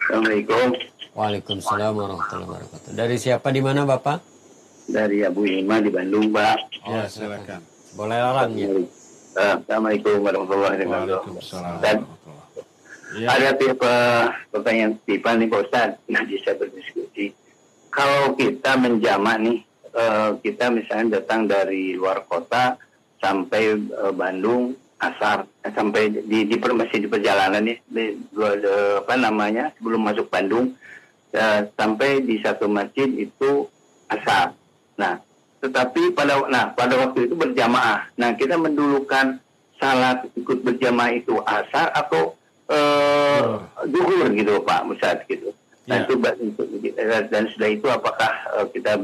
Assalamualaikum. 0.00 0.72
Waalaikumsalam 1.12 1.92
warahmatullahi 1.92 2.48
wabarakatuh. 2.48 2.90
Dari 2.96 3.16
siapa 3.20 3.52
di 3.52 3.60
mana 3.60 3.84
Bapak? 3.84 4.24
Dari 4.88 5.20
Abu 5.28 5.44
Ima 5.44 5.84
di 5.84 5.92
Bandung, 5.92 6.32
Pak. 6.32 6.80
Oh, 6.88 6.96
ya, 6.96 7.04
silakan. 7.12 7.60
Boleh 7.92 8.24
orang 8.24 8.56
ya. 8.56 8.72
Assalamualaikum 9.36 10.16
warahmatullahi 10.24 10.80
wabarakatuh. 10.80 11.44
Dan 11.84 11.96
ya. 13.20 13.36
ada 13.36 13.52
tipe 13.52 13.96
pertanyaan 14.48 14.96
tipe 15.04 15.28
nih 15.28 15.48
Pak 15.52 15.60
Ustaz. 15.60 16.00
Nah, 16.08 16.24
bisa 16.24 16.56
berdiskusi. 16.56 17.36
Kalau 17.92 18.32
kita 18.32 18.80
menjamak 18.80 19.44
nih, 19.44 19.60
eh, 19.92 20.30
kita 20.40 20.72
misalnya 20.72 21.20
datang 21.20 21.44
dari 21.44 21.92
luar 22.00 22.24
kota 22.24 22.80
sampai 23.24 23.80
eh, 23.80 24.12
Bandung 24.12 24.76
asar 25.00 25.48
sampai 25.64 26.12
di 26.12 26.48
di 26.48 26.56
masih 26.56 27.04
di 27.04 27.08
perjalanan 27.08 27.60
nih 27.60 27.78
di, 27.88 28.04
di, 28.16 28.40
apa 29.00 29.14
namanya 29.20 29.72
sebelum 29.76 30.00
masuk 30.00 30.32
Bandung 30.32 30.72
uh, 31.34 31.60
sampai 31.76 32.24
di 32.24 32.40
satu 32.40 32.70
masjid 32.70 33.10
itu 33.10 33.68
asar. 34.08 34.54
Nah, 34.96 35.20
tetapi 35.60 36.14
pada 36.14 36.46
nah 36.48 36.72
pada 36.72 36.94
waktu 36.96 37.28
itu 37.28 37.34
berjamaah. 37.34 38.08
Nah, 38.16 38.32
kita 38.38 38.56
mendulukan 38.56 39.42
salat 39.76 40.24
ikut 40.38 40.62
berjamaah 40.62 41.12
itu 41.12 41.36
asar 41.44 41.90
atau 41.92 42.38
uh, 42.70 43.60
duhur 43.84 44.30
gitu 44.32 44.62
Pak 44.62 44.88
Musad 44.88 45.20
gitu. 45.26 45.52
Nah, 45.84 46.00
ya. 46.00 46.08
itu 46.08 46.14
dan 47.28 47.44
sudah 47.52 47.68
itu 47.68 47.86
apakah 47.92 48.32
uh, 48.56 48.66
kita 48.72 48.96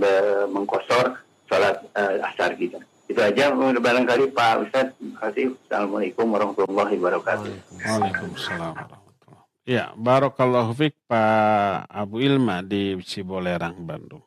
mengkosor 0.48 1.20
sholat 1.50 1.76
uh, 1.92 2.24
asar 2.32 2.56
gitu. 2.56 2.80
Itu 3.10 3.18
aja 3.26 3.50
barangkali 3.58 4.30
Pak 4.30 4.70
Ustaz. 4.70 4.94
Terima 4.94 5.18
kasih. 5.18 5.58
Assalamualaikum 5.66 6.30
warahmatullahi 6.30 6.94
wabarakatuh. 6.94 7.50
Waalaikumsalam 7.82 8.74
Ya, 9.66 9.90
Barokallahu 9.98 10.70
Fik 10.78 10.94
Pak 11.10 11.90
Abu 11.90 12.22
Ilma 12.22 12.62
di 12.62 12.94
Cibolerang, 13.02 13.82
Bandung. 13.82 14.22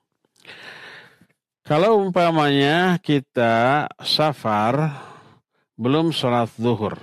Kalau 1.63 2.03
umpamanya 2.03 2.99
kita 2.99 3.87
safar 4.03 4.99
belum 5.79 6.11
sholat 6.11 6.51
zuhur. 6.59 6.99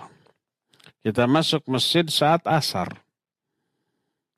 Kita 1.01 1.24
masuk 1.24 1.65
masjid 1.65 2.05
saat 2.12 2.44
asar. 2.44 2.93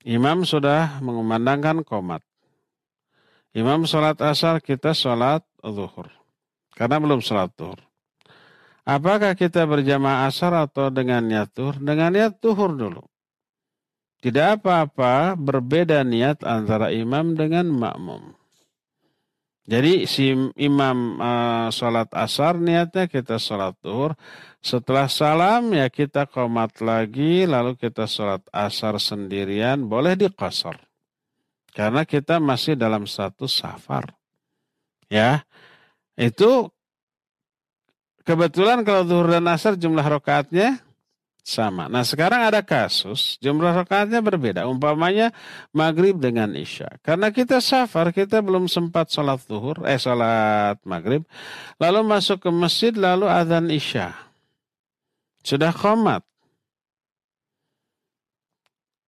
Imam 0.07 0.47
sudah 0.47 1.03
mengumandangkan 1.03 1.83
komat. 1.83 2.23
Imam 3.51 3.83
sholat 3.83 4.15
asar, 4.23 4.63
kita 4.63 4.95
sholat 4.95 5.43
zuhur. 5.59 6.22
Karena 6.73 6.97
belum 6.97 7.21
sholat 7.21 7.53
tuhur. 7.53 7.79
Apakah 8.83 9.37
kita 9.37 9.63
berjamaah 9.63 10.27
asar 10.27 10.51
atau 10.51 10.91
dengan 10.91 11.23
niat 11.23 11.53
tuhur? 11.55 11.79
Dengan 11.79 12.11
niat 12.11 12.41
tuhur 12.43 12.75
dulu. 12.75 13.03
Tidak 14.19 14.59
apa-apa 14.59 15.35
berbeda 15.35 16.03
niat 16.03 16.43
antara 16.43 16.91
imam 16.91 17.35
dengan 17.35 17.67
makmum. 17.71 18.35
Jadi 19.63 20.03
si 20.03 20.35
imam 20.59 21.23
uh, 21.23 21.71
sholat 21.71 22.11
asar 22.11 22.59
niatnya 22.59 23.07
kita 23.07 23.39
sholat 23.39 23.71
tuhur. 23.79 24.11
Setelah 24.59 25.07
salam 25.07 25.71
ya 25.71 25.87
kita 25.87 26.27
komat 26.27 26.83
lagi 26.83 27.47
lalu 27.47 27.79
kita 27.79 28.03
sholat 28.03 28.43
asar 28.51 28.99
sendirian 28.99 29.87
boleh 29.87 30.19
dikosor. 30.19 30.75
Karena 31.71 32.03
kita 32.03 32.43
masih 32.43 32.75
dalam 32.75 33.07
satu 33.07 33.47
safar. 33.47 34.11
Ya, 35.07 35.47
itu 36.13 36.69
kebetulan 38.23 38.85
kalau 38.85 39.03
zuhur 39.03 39.27
dan 39.29 39.45
asar 39.49 39.75
jumlah 39.75 40.03
rokaatnya 40.03 40.79
sama. 41.43 41.91
Nah 41.91 42.07
sekarang 42.07 42.47
ada 42.47 42.63
kasus 42.63 43.35
jumlah 43.43 43.83
rakaatnya 43.83 44.23
berbeda. 44.23 44.63
Umpamanya 44.63 45.35
maghrib 45.75 46.15
dengan 46.15 46.55
isya. 46.55 46.87
Karena 47.03 47.29
kita 47.35 47.59
safar, 47.59 48.15
kita 48.15 48.39
belum 48.39 48.71
sempat 48.71 49.11
sholat 49.11 49.43
zuhur, 49.43 49.83
eh 49.83 49.99
sholat 49.99 50.79
maghrib. 50.87 51.27
Lalu 51.77 51.99
masuk 52.07 52.47
ke 52.47 52.49
masjid, 52.49 52.95
lalu 52.95 53.27
adzan 53.27 53.67
isya. 53.67 54.15
Sudah 55.43 55.75
komat. 55.75 56.23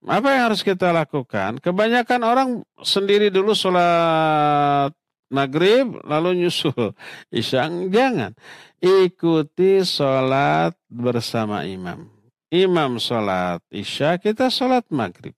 Apa 0.06 0.28
yang 0.38 0.52
harus 0.52 0.62
kita 0.62 0.94
lakukan? 0.94 1.58
Kebanyakan 1.64 2.22
orang 2.22 2.50
sendiri 2.84 3.34
dulu 3.34 3.58
sholat 3.58 4.94
maghrib 5.30 6.00
lalu 6.06 6.46
nyusul 6.46 6.94
isya. 7.40 7.70
Jangan. 7.70 8.34
Ikuti 8.82 9.82
sholat 9.82 10.78
bersama 10.92 11.66
imam. 11.66 12.08
Imam 12.54 13.02
sholat 13.02 13.60
isya, 13.74 14.22
kita 14.22 14.54
sholat 14.54 14.86
maghrib. 14.94 15.34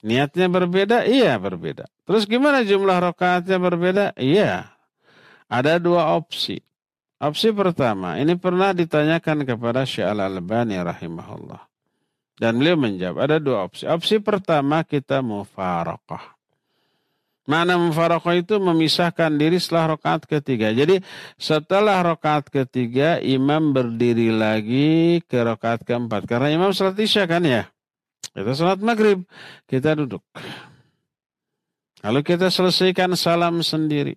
Niatnya 0.00 0.48
berbeda? 0.48 1.04
Iya 1.04 1.36
berbeda. 1.36 1.84
Terus 2.08 2.24
gimana 2.24 2.64
jumlah 2.64 3.12
rakaatnya 3.12 3.60
berbeda? 3.60 4.16
Iya. 4.16 4.72
Ada 5.50 5.76
dua 5.76 6.16
opsi. 6.16 6.64
Opsi 7.20 7.52
pertama, 7.52 8.16
ini 8.16 8.32
pernah 8.40 8.72
ditanyakan 8.72 9.44
kepada 9.44 9.84
Syekh 9.84 10.08
Al-Albani 10.08 10.80
rahimahullah. 10.80 11.68
Dan 12.40 12.56
beliau 12.56 12.80
menjawab, 12.80 13.20
ada 13.20 13.36
dua 13.36 13.68
opsi. 13.68 13.84
Opsi 13.84 14.24
pertama 14.24 14.80
kita 14.88 15.20
mufarakah. 15.20 16.39
Mana 17.50 17.74
mufarakah 17.74 18.38
itu 18.38 18.62
memisahkan 18.62 19.34
diri 19.34 19.58
setelah 19.58 19.98
rokaat 19.98 20.22
ketiga. 20.22 20.70
Jadi 20.70 21.02
setelah 21.34 21.98
rokaat 21.98 22.46
ketiga 22.46 23.18
imam 23.18 23.74
berdiri 23.74 24.30
lagi 24.30 25.18
ke 25.26 25.34
rokaat 25.42 25.82
keempat. 25.82 26.30
Karena 26.30 26.54
imam 26.54 26.70
sholat 26.70 26.94
isya 26.94 27.26
kan 27.26 27.42
ya. 27.42 27.66
Kita 28.30 28.54
sholat 28.54 28.78
maghrib. 28.78 29.26
Kita 29.66 29.98
duduk. 29.98 30.22
Lalu 32.06 32.22
kita 32.22 32.54
selesaikan 32.54 33.18
salam 33.18 33.66
sendiri. 33.66 34.14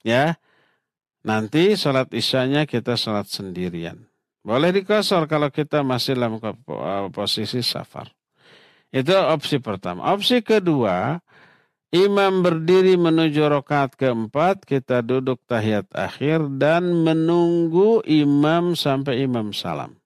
Ya. 0.00 0.40
Nanti 1.20 1.76
sholat 1.76 2.08
isyanya 2.16 2.64
kita 2.64 2.96
sholat 2.96 3.28
sendirian. 3.28 4.08
Boleh 4.40 4.72
dikosor 4.72 5.28
kalau 5.28 5.52
kita 5.52 5.84
masih 5.84 6.16
dalam 6.16 6.40
posisi 7.12 7.60
safar. 7.60 8.08
Itu 8.88 9.12
opsi 9.12 9.60
pertama. 9.60 10.08
Opsi 10.16 10.40
kedua, 10.40 11.20
imam 11.94 12.44
berdiri 12.44 12.96
menuju 13.00 13.48
rokaat 13.48 13.96
keempat, 13.96 14.64
kita 14.64 15.00
duduk 15.00 15.40
tahiyat 15.48 15.88
akhir 15.96 16.60
dan 16.60 16.92
menunggu 17.04 18.04
imam 18.04 18.76
sampai 18.76 19.24
imam 19.24 19.52
salam. 19.56 19.96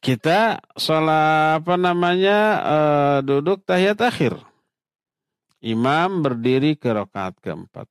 Kita 0.00 0.62
sholat 0.76 1.64
apa 1.64 1.74
namanya 1.74 2.38
uh, 2.62 3.18
duduk 3.24 3.64
tahiyat 3.66 3.98
akhir. 3.98 4.38
Imam 5.64 6.22
berdiri 6.22 6.78
ke 6.78 6.94
rokaat 6.94 7.40
keempat. 7.42 7.90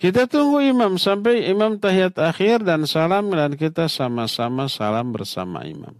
Kita 0.00 0.24
tunggu 0.24 0.64
imam 0.64 0.96
sampai 0.96 1.44
imam 1.52 1.76
tahiyat 1.76 2.16
akhir 2.16 2.64
dan 2.64 2.88
salam 2.88 3.28
dan 3.36 3.52
kita 3.52 3.84
sama-sama 3.84 4.64
salam 4.64 5.12
bersama 5.12 5.60
imam. 5.68 5.92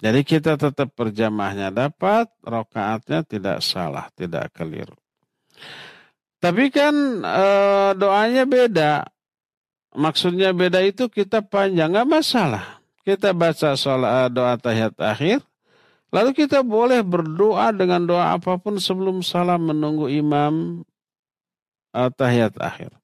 Jadi 0.00 0.20
kita 0.24 0.56
tetap 0.56 0.96
berjamaahnya 0.96 1.68
dapat, 1.68 2.32
rokaatnya 2.40 3.20
tidak 3.20 3.60
salah, 3.60 4.08
tidak 4.16 4.48
keliru. 4.56 4.96
Tapi 6.40 6.72
kan 6.72 7.20
e, 7.20 7.46
doanya 8.00 8.48
beda. 8.48 9.04
Maksudnya 9.92 10.56
beda 10.56 10.80
itu 10.80 11.12
kita 11.12 11.44
panjang, 11.44 11.92
nggak 11.92 12.08
masalah. 12.08 12.80
Kita 13.04 13.36
baca 13.36 13.76
sholat 13.76 14.32
doa 14.32 14.56
tahiyat 14.56 14.96
akhir, 14.96 15.44
lalu 16.08 16.32
kita 16.32 16.64
boleh 16.64 17.04
berdoa 17.04 17.68
dengan 17.76 18.08
doa 18.08 18.32
apa 18.40 18.56
pun 18.56 18.80
sebelum 18.80 19.20
salam 19.20 19.68
menunggu 19.68 20.08
imam 20.08 20.80
tahiyat 21.92 22.56
akhir. 22.56 22.96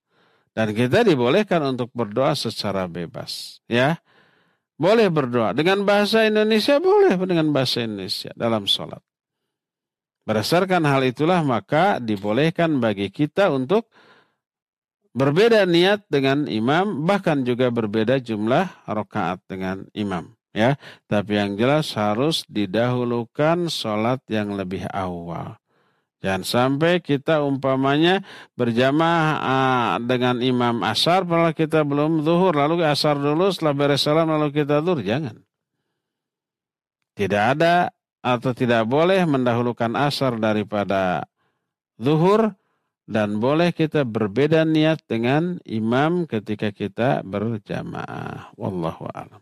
Dan 0.57 0.73
kita 0.73 1.05
dibolehkan 1.05 1.61
untuk 1.77 1.93
berdoa 1.93 2.33
secara 2.33 2.89
bebas. 2.89 3.61
Ya, 3.69 4.01
boleh 4.77 5.09
berdoa. 5.09 5.57
Dengan 5.57 5.83
bahasa 5.83 6.25
Indonesia 6.25 6.81
boleh 6.81 7.17
dengan 7.17 7.53
bahasa 7.53 7.85
Indonesia 7.85 8.31
dalam 8.37 8.69
sholat. 8.69 9.01
Berdasarkan 10.27 10.83
hal 10.85 11.07
itulah 11.07 11.41
maka 11.47 12.03
dibolehkan 12.03 12.83
bagi 12.83 13.09
kita 13.15 13.49
untuk 13.53 13.87
berbeda 15.17 15.65
niat 15.65 16.05
dengan 16.13 16.45
imam, 16.45 17.07
bahkan 17.07 17.41
juga 17.47 17.73
berbeda 17.73 18.21
jumlah 18.21 18.85
rokaat 18.91 19.41
dengan 19.49 19.89
imam. 19.97 20.35
Ya, 20.57 20.81
tapi 21.05 21.37
yang 21.37 21.61
jelas 21.61 21.93
harus 21.93 22.43
didahulukan 22.49 23.69
sholat 23.69 24.25
yang 24.33 24.57
lebih 24.57 24.89
awal. 24.89 25.61
Jangan 26.25 26.43
sampai 26.43 27.05
kita 27.05 27.45
umpamanya 27.45 28.25
berjamaah 28.57 29.29
uh, 29.37 29.93
dengan 30.01 30.41
imam 30.41 30.81
asar 30.81 31.29
padahal 31.29 31.53
kita 31.53 31.85
belum 31.85 32.25
zuhur 32.25 32.57
lalu 32.57 32.83
asar 32.89 33.21
dulu 33.21 33.53
setelah 33.53 33.77
beres 33.77 34.01
salam 34.01 34.33
lalu 34.33 34.49
kita 34.51 34.81
zuhur 34.81 35.05
jangan. 35.05 35.37
Tidak 37.17 37.43
ada 37.57 37.93
atau 38.25 38.51
tidak 38.57 38.89
boleh 38.89 39.23
mendahulukan 39.29 39.93
asar 39.95 40.41
daripada 40.41 41.29
zuhur 42.01 42.57
dan 43.07 43.39
boleh 43.39 43.71
kita 43.71 44.03
berbeda 44.03 44.67
niat 44.67 45.07
dengan 45.07 45.63
imam 45.63 46.27
ketika 46.27 46.75
kita 46.75 47.23
berjamaah. 47.23 48.51
Wallahu 48.59 49.07
a'lam. 49.15 49.41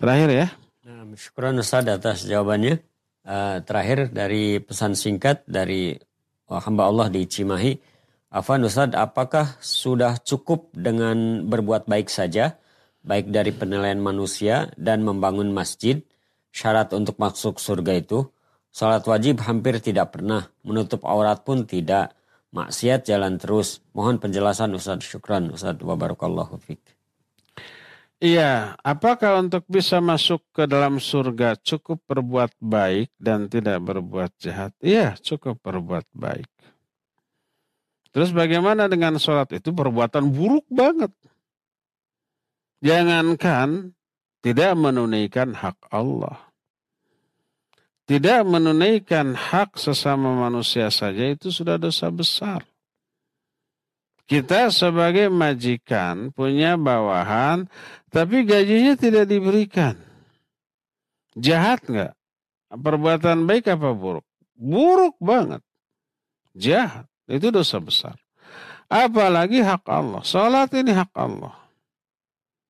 Terakhir 0.00 0.28
ya. 0.32 0.46
Nah, 0.88 1.04
syukuran 1.20 1.60
Ustaz 1.60 1.84
atas 1.84 2.24
jawabannya. 2.24 2.80
Uh, 3.28 3.60
terakhir 3.60 4.08
dari 4.08 4.56
pesan 4.56 4.96
singkat 4.96 5.44
dari 5.44 5.92
hamba 6.48 6.88
Allah 6.88 7.12
di 7.12 7.28
Cimahi. 7.28 7.76
Afan 8.32 8.64
Ustaz, 8.64 8.96
apakah 8.96 9.60
sudah 9.60 10.16
cukup 10.24 10.72
dengan 10.72 11.44
berbuat 11.44 11.84
baik 11.84 12.08
saja, 12.08 12.56
baik 13.04 13.28
dari 13.28 13.52
penilaian 13.52 14.00
manusia 14.00 14.72
dan 14.80 15.04
membangun 15.04 15.52
masjid, 15.52 16.00
syarat 16.56 16.96
untuk 16.96 17.20
masuk 17.20 17.60
surga 17.60 18.00
itu? 18.00 18.24
Salat 18.72 19.04
wajib 19.04 19.44
hampir 19.44 19.76
tidak 19.84 20.16
pernah, 20.16 20.48
menutup 20.64 21.04
aurat 21.04 21.44
pun 21.44 21.68
tidak, 21.68 22.16
maksiat 22.52 23.04
jalan 23.04 23.36
terus. 23.36 23.84
Mohon 23.92 24.24
penjelasan 24.24 24.72
Ustaz. 24.72 25.04
Syukran 25.04 25.52
Ustaz. 25.52 25.76
Wabarakallahu 25.80 26.56
fiqh. 26.64 26.97
Iya, 28.18 28.74
apakah 28.82 29.38
untuk 29.38 29.62
bisa 29.70 30.02
masuk 30.02 30.42
ke 30.50 30.66
dalam 30.66 30.98
surga 30.98 31.54
cukup 31.62 32.02
berbuat 32.02 32.50
baik 32.58 33.14
dan 33.14 33.46
tidak 33.46 33.78
berbuat 33.78 34.34
jahat? 34.42 34.74
Iya, 34.82 35.14
cukup 35.22 35.62
berbuat 35.62 36.02
baik. 36.10 36.50
Terus 38.10 38.34
bagaimana 38.34 38.90
dengan 38.90 39.22
sholat 39.22 39.54
itu 39.54 39.70
perbuatan 39.70 40.34
buruk 40.34 40.66
banget. 40.66 41.14
Jangankan 42.82 43.94
tidak 44.42 44.74
menunaikan 44.74 45.54
hak 45.54 45.78
Allah. 45.94 46.42
Tidak 48.10 48.42
menunaikan 48.42 49.38
hak 49.38 49.78
sesama 49.78 50.34
manusia 50.34 50.90
saja 50.90 51.22
itu 51.22 51.54
sudah 51.54 51.78
dosa 51.78 52.10
besar. 52.10 52.66
Kita 54.28 54.68
sebagai 54.68 55.32
majikan 55.32 56.28
punya 56.36 56.76
bawahan, 56.76 57.64
tapi 58.12 58.44
gajinya 58.44 58.92
tidak 58.92 59.24
diberikan. 59.24 59.96
Jahat 61.32 61.80
nggak? 61.88 62.12
Perbuatan 62.68 63.48
baik 63.48 63.72
apa 63.72 63.96
buruk? 63.96 64.28
Buruk 64.52 65.16
banget. 65.16 65.64
Jahat. 66.52 67.08
Itu 67.24 67.48
dosa 67.48 67.80
besar. 67.80 68.20
Apalagi 68.92 69.64
hak 69.64 69.88
Allah. 69.88 70.20
Salat 70.24 70.76
ini 70.76 70.92
hak 70.92 71.12
Allah. 71.16 71.56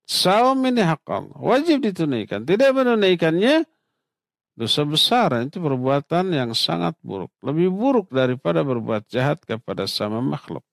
Saum 0.07 0.63
ini 0.63 0.79
hak 0.79 1.03
Allah. 1.11 1.39
Wajib 1.43 1.83
ditunaikan. 1.83 2.47
Tidak 2.47 2.71
menunaikannya, 2.71 3.67
dosa 4.55 4.87
besar. 4.87 5.35
Itu 5.43 5.59
perbuatan 5.59 6.31
yang 6.31 6.55
sangat 6.55 6.95
buruk. 7.03 7.35
Lebih 7.43 7.67
buruk 7.71 8.07
daripada 8.15 8.63
berbuat 8.63 9.11
jahat 9.11 9.43
kepada 9.43 9.87
sama 9.87 10.23
makhluk. 10.23 10.63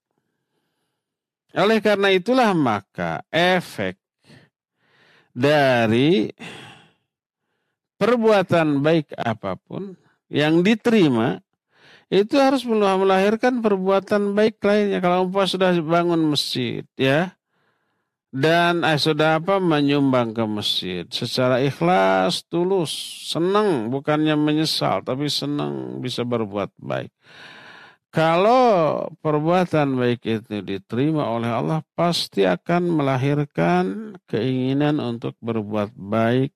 Oleh 1.55 1.79
karena 1.79 2.11
itulah 2.11 2.51
maka 2.51 3.23
efek 3.31 3.95
dari 5.31 6.27
perbuatan 7.95 8.81
baik 8.81 9.13
apa 9.15 9.55
pun 9.55 9.95
yang 10.27 10.59
diterima 10.65 11.39
itu 12.07 12.39
harus 12.39 12.63
melahirkan 12.63 13.59
perbuatan 13.59 14.31
baik 14.31 14.63
lainnya. 14.63 15.03
Kalau 15.03 15.27
umpah 15.27 15.43
sudah 15.43 15.75
bangun 15.75 16.23
masjid, 16.31 16.87
ya, 16.95 17.35
dan 18.31 18.87
eh, 18.87 18.95
sudah 18.95 19.43
apa 19.43 19.59
menyumbang 19.59 20.31
ke 20.31 20.43
masjid 20.47 21.03
secara 21.11 21.59
ikhlas, 21.59 22.47
tulus, 22.47 22.91
senang, 23.27 23.91
bukannya 23.91 24.39
menyesal, 24.39 25.03
tapi 25.03 25.27
senang 25.27 25.99
bisa 25.99 26.23
berbuat 26.23 26.71
baik. 26.79 27.11
Kalau 28.17 29.05
perbuatan 29.21 29.93
baik 29.93 30.25
itu 30.25 30.65
diterima 30.65 31.29
oleh 31.29 31.53
Allah, 31.53 31.85
pasti 31.93 32.49
akan 32.49 32.97
melahirkan 32.97 34.17
keinginan 34.25 34.97
untuk 34.97 35.37
berbuat 35.37 35.93
baik 35.93 36.49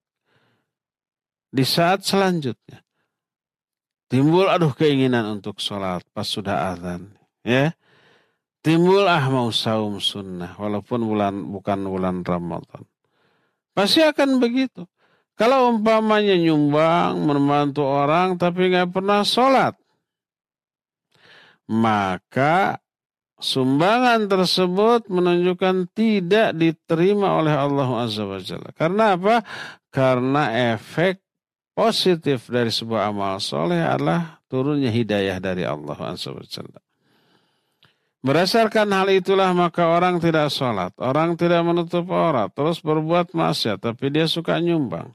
di 1.54 1.62
saat 1.62 2.02
selanjutnya. 2.02 2.82
Timbul 4.10 4.50
aduh 4.50 4.74
keinginan 4.74 5.38
untuk 5.38 5.62
sholat 5.62 6.02
pas 6.18 6.26
sudah 6.26 6.74
azan. 6.74 7.14
Ya. 7.46 7.78
Timbul 8.66 9.06
ah 9.06 9.22
mau 9.30 9.54
saum 9.54 10.02
sunnah 10.02 10.58
walaupun 10.58 11.06
bulan 11.06 11.46
bukan 11.46 11.86
bulan 11.86 12.26
Ramadan. 12.26 12.90
Pasti 13.78 14.02
akan 14.02 14.42
begitu. 14.42 14.90
Kalau 15.38 15.78
umpamanya 15.78 16.34
nyumbang, 16.42 17.22
membantu 17.22 17.86
orang 17.86 18.42
tapi 18.42 18.74
nggak 18.74 18.90
pernah 18.90 19.22
sholat 19.22 19.78
maka 21.72 22.84
sumbangan 23.40 24.28
tersebut 24.28 25.08
menunjukkan 25.08 25.88
tidak 25.96 26.52
diterima 26.60 27.40
oleh 27.40 27.56
Allah 27.56 27.90
Azza 28.04 28.28
wa 28.28 28.38
Jalla. 28.44 28.76
Karena 28.76 29.16
apa? 29.16 29.40
Karena 29.88 30.76
efek 30.76 31.24
positif 31.72 32.52
dari 32.52 32.70
sebuah 32.70 33.16
amal 33.16 33.40
soleh 33.40 33.80
adalah 33.80 34.44
turunnya 34.52 34.92
hidayah 34.92 35.40
dari 35.40 35.64
Allah 35.64 35.96
Azza 35.96 36.36
wa 36.36 36.44
Jalla. 36.44 36.84
Berdasarkan 38.22 38.86
hal 38.94 39.10
itulah 39.10 39.50
maka 39.56 39.90
orang 39.90 40.22
tidak 40.22 40.54
sholat, 40.54 40.94
orang 41.02 41.34
tidak 41.34 41.66
menutup 41.66 42.06
aurat, 42.14 42.54
terus 42.54 42.78
berbuat 42.78 43.34
maksiat, 43.34 43.82
tapi 43.82 44.14
dia 44.14 44.30
suka 44.30 44.62
nyumbang 44.62 45.10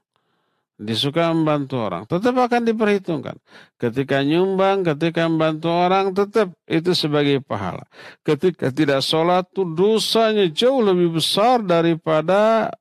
disuka 0.76 1.32
membantu 1.32 1.80
orang, 1.80 2.04
tetap 2.04 2.36
akan 2.36 2.68
diperhitungkan. 2.68 3.36
Ketika 3.80 4.20
nyumbang, 4.20 4.84
ketika 4.84 5.24
membantu 5.24 5.72
orang, 5.72 6.12
tetap 6.12 6.52
itu 6.68 6.92
sebagai 6.92 7.40
pahala. 7.40 7.88
Ketika 8.20 8.68
tidak 8.68 9.00
sholat, 9.00 9.48
itu 9.48 9.64
dosanya 9.64 10.44
jauh 10.52 10.84
lebih 10.84 11.16
besar 11.16 11.64
daripada 11.64 12.72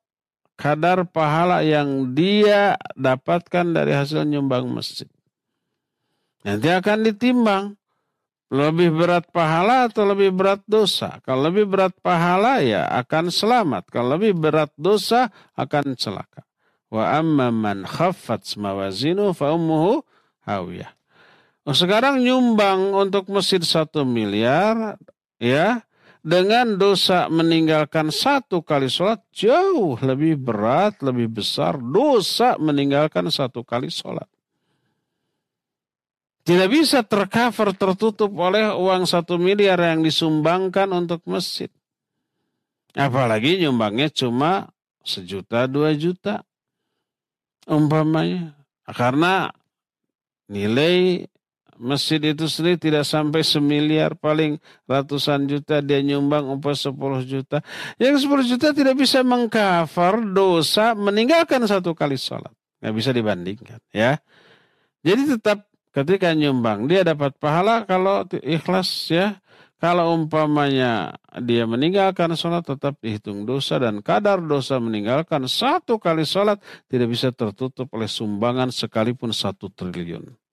kadar 0.59 1.07
pahala 1.07 1.63
yang 1.63 2.11
dia 2.11 2.75
dapatkan 2.99 3.75
dari 3.75 3.95
hasil 3.95 4.27
nyumbang 4.27 4.67
masjid. 4.67 5.07
Nanti 6.43 6.69
akan 6.69 6.97
ditimbang. 7.03 7.65
Lebih 8.45 8.93
berat 8.93 9.25
pahala 9.33 9.89
atau 9.89 10.05
lebih 10.05 10.29
berat 10.29 10.61
dosa? 10.69 11.17
Kalau 11.25 11.49
lebih 11.49 11.65
berat 11.65 11.97
pahala 11.97 12.61
ya 12.61 12.85
akan 13.01 13.33
selamat. 13.33 13.89
Kalau 13.89 14.15
lebih 14.15 14.37
berat 14.37 14.69
dosa 14.77 15.33
akan 15.57 15.97
celaka. 15.97 16.45
Wa 16.95 17.19
amma 17.19 17.51
man 17.51 17.83
khaffat 17.83 18.55
mawazinu 18.55 19.35
fa 19.35 19.51
ummuhu 19.51 19.99
hawiyah. 20.47 20.95
Oh, 21.67 21.75
sekarang 21.75 22.23
nyumbang 22.23 22.95
untuk 22.95 23.27
masjid 23.27 23.59
satu 23.59 24.07
miliar, 24.07 24.95
ya, 25.41 25.83
dengan 26.23 26.77
dosa 26.77 27.27
meninggalkan 27.27 28.13
satu 28.13 28.63
kali 28.63 28.87
sholat 28.87 29.19
jauh 29.33 29.97
lebih 29.99 30.39
berat, 30.39 31.01
lebih 31.03 31.41
besar 31.41 31.75
dosa 31.81 32.55
meninggalkan 32.61 33.27
satu 33.27 33.65
kali 33.65 33.91
sholat. 33.91 34.29
Tidak 36.45 36.69
bisa 36.69 37.01
tercover, 37.01 37.73
tertutup 37.73 38.29
oleh 38.37 38.69
uang 38.69 39.09
satu 39.09 39.35
miliar 39.41 39.81
yang 39.81 40.05
disumbangkan 40.05 40.85
untuk 40.93 41.25
masjid. 41.25 41.73
Apalagi 42.93 43.57
nyumbangnya 43.57 44.13
cuma 44.13 44.69
sejuta, 45.01 45.65
dua 45.65 45.97
juta 45.97 46.45
umpamanya. 47.65 48.53
Karena 48.85 49.49
nilai 50.49 51.25
masjid 51.75 52.21
itu 52.23 52.47
sendiri 52.47 52.79
tidak 52.79 53.03
sampai 53.03 53.43
semiliar 53.43 54.15
paling 54.15 54.57
ratusan 54.87 55.43
juta 55.49 55.83
dia 55.83 55.99
nyumbang 55.99 56.47
umpah 56.47 56.71
10 56.71 56.95
juta. 57.27 57.59
Yang 57.99 58.29
10 58.29 58.51
juta 58.55 58.67
tidak 58.71 58.95
bisa 58.95 59.21
mengcover 59.21 60.23
dosa 60.31 60.95
meninggalkan 60.95 61.65
satu 61.67 61.91
kali 61.91 62.15
sholat. 62.15 62.51
Nggak 62.79 62.93
bisa 62.95 63.11
dibandingkan 63.11 63.79
ya. 63.91 64.21
Jadi 65.05 65.37
tetap 65.37 65.67
ketika 65.91 66.31
nyumbang 66.35 66.87
dia 66.91 67.03
dapat 67.07 67.35
pahala 67.39 67.87
kalau 67.87 68.27
ikhlas 68.43 68.89
ya 69.11 69.39
kalau 69.85 70.17
umpamanya 70.17 71.13
dia 71.45 71.69
meninggalkan 71.69 72.33
sholat 72.33 72.65
tetap 72.65 72.97
dihitung 73.05 73.45
dosa 73.45 73.77
dan 73.77 74.01
kadar 74.01 74.41
dosa 74.41 74.81
meninggalkan 74.81 75.45
satu 75.45 76.01
kali 76.01 76.25
sholat 76.25 76.57
tidak 76.89 77.13
bisa 77.13 77.29
tertutup 77.29 77.93
oleh 77.93 78.09
sumbangan 78.09 78.73
sekalipun 78.73 79.29
satu 79.29 79.69
triliun. 79.69 80.44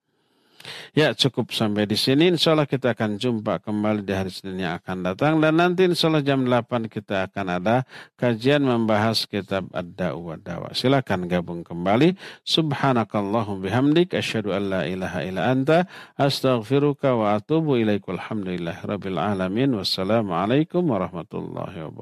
Ya 0.97 1.13
cukup 1.13 1.53
sampai 1.53 1.85
di 1.85 1.95
sini. 1.95 2.33
Insya 2.33 2.57
Allah 2.57 2.67
kita 2.67 2.97
akan 2.97 3.21
jumpa 3.21 3.61
kembali 3.63 4.03
di 4.03 4.13
hari 4.17 4.33
Senin 4.33 4.65
yang 4.65 4.79
akan 4.81 4.97
datang. 5.05 5.39
Dan 5.39 5.61
nanti 5.61 5.85
insya 5.87 6.09
Allah 6.09 6.25
jam 6.25 6.43
8 6.45 6.89
kita 6.89 7.29
akan 7.31 7.47
ada 7.61 7.77
kajian 8.19 8.65
membahas 8.65 9.29
kitab 9.29 9.69
Ad-Da'u 9.71 10.35
Dawa. 10.41 10.73
Silakan 10.73 11.29
gabung 11.29 11.63
kembali. 11.63 12.17
Subhanakallahum 12.43 13.61
bihamdik. 13.63 14.17
Asyadu 14.17 14.57
an 14.57 14.63
la 14.73 14.83
ilaha 14.89 15.21
illa 15.23 15.53
anta. 15.53 15.85
Astaghfiruka 16.17 17.15
wa 17.15 17.37
atubu 17.37 17.77
ilaikul 17.77 18.19
hamdulillah 18.19 18.83
rabbil 18.83 19.21
alamin. 19.21 19.77
Wassalamualaikum 19.77 20.83
warahmatullahi 20.89 21.85
wabarakatuh. 21.85 22.01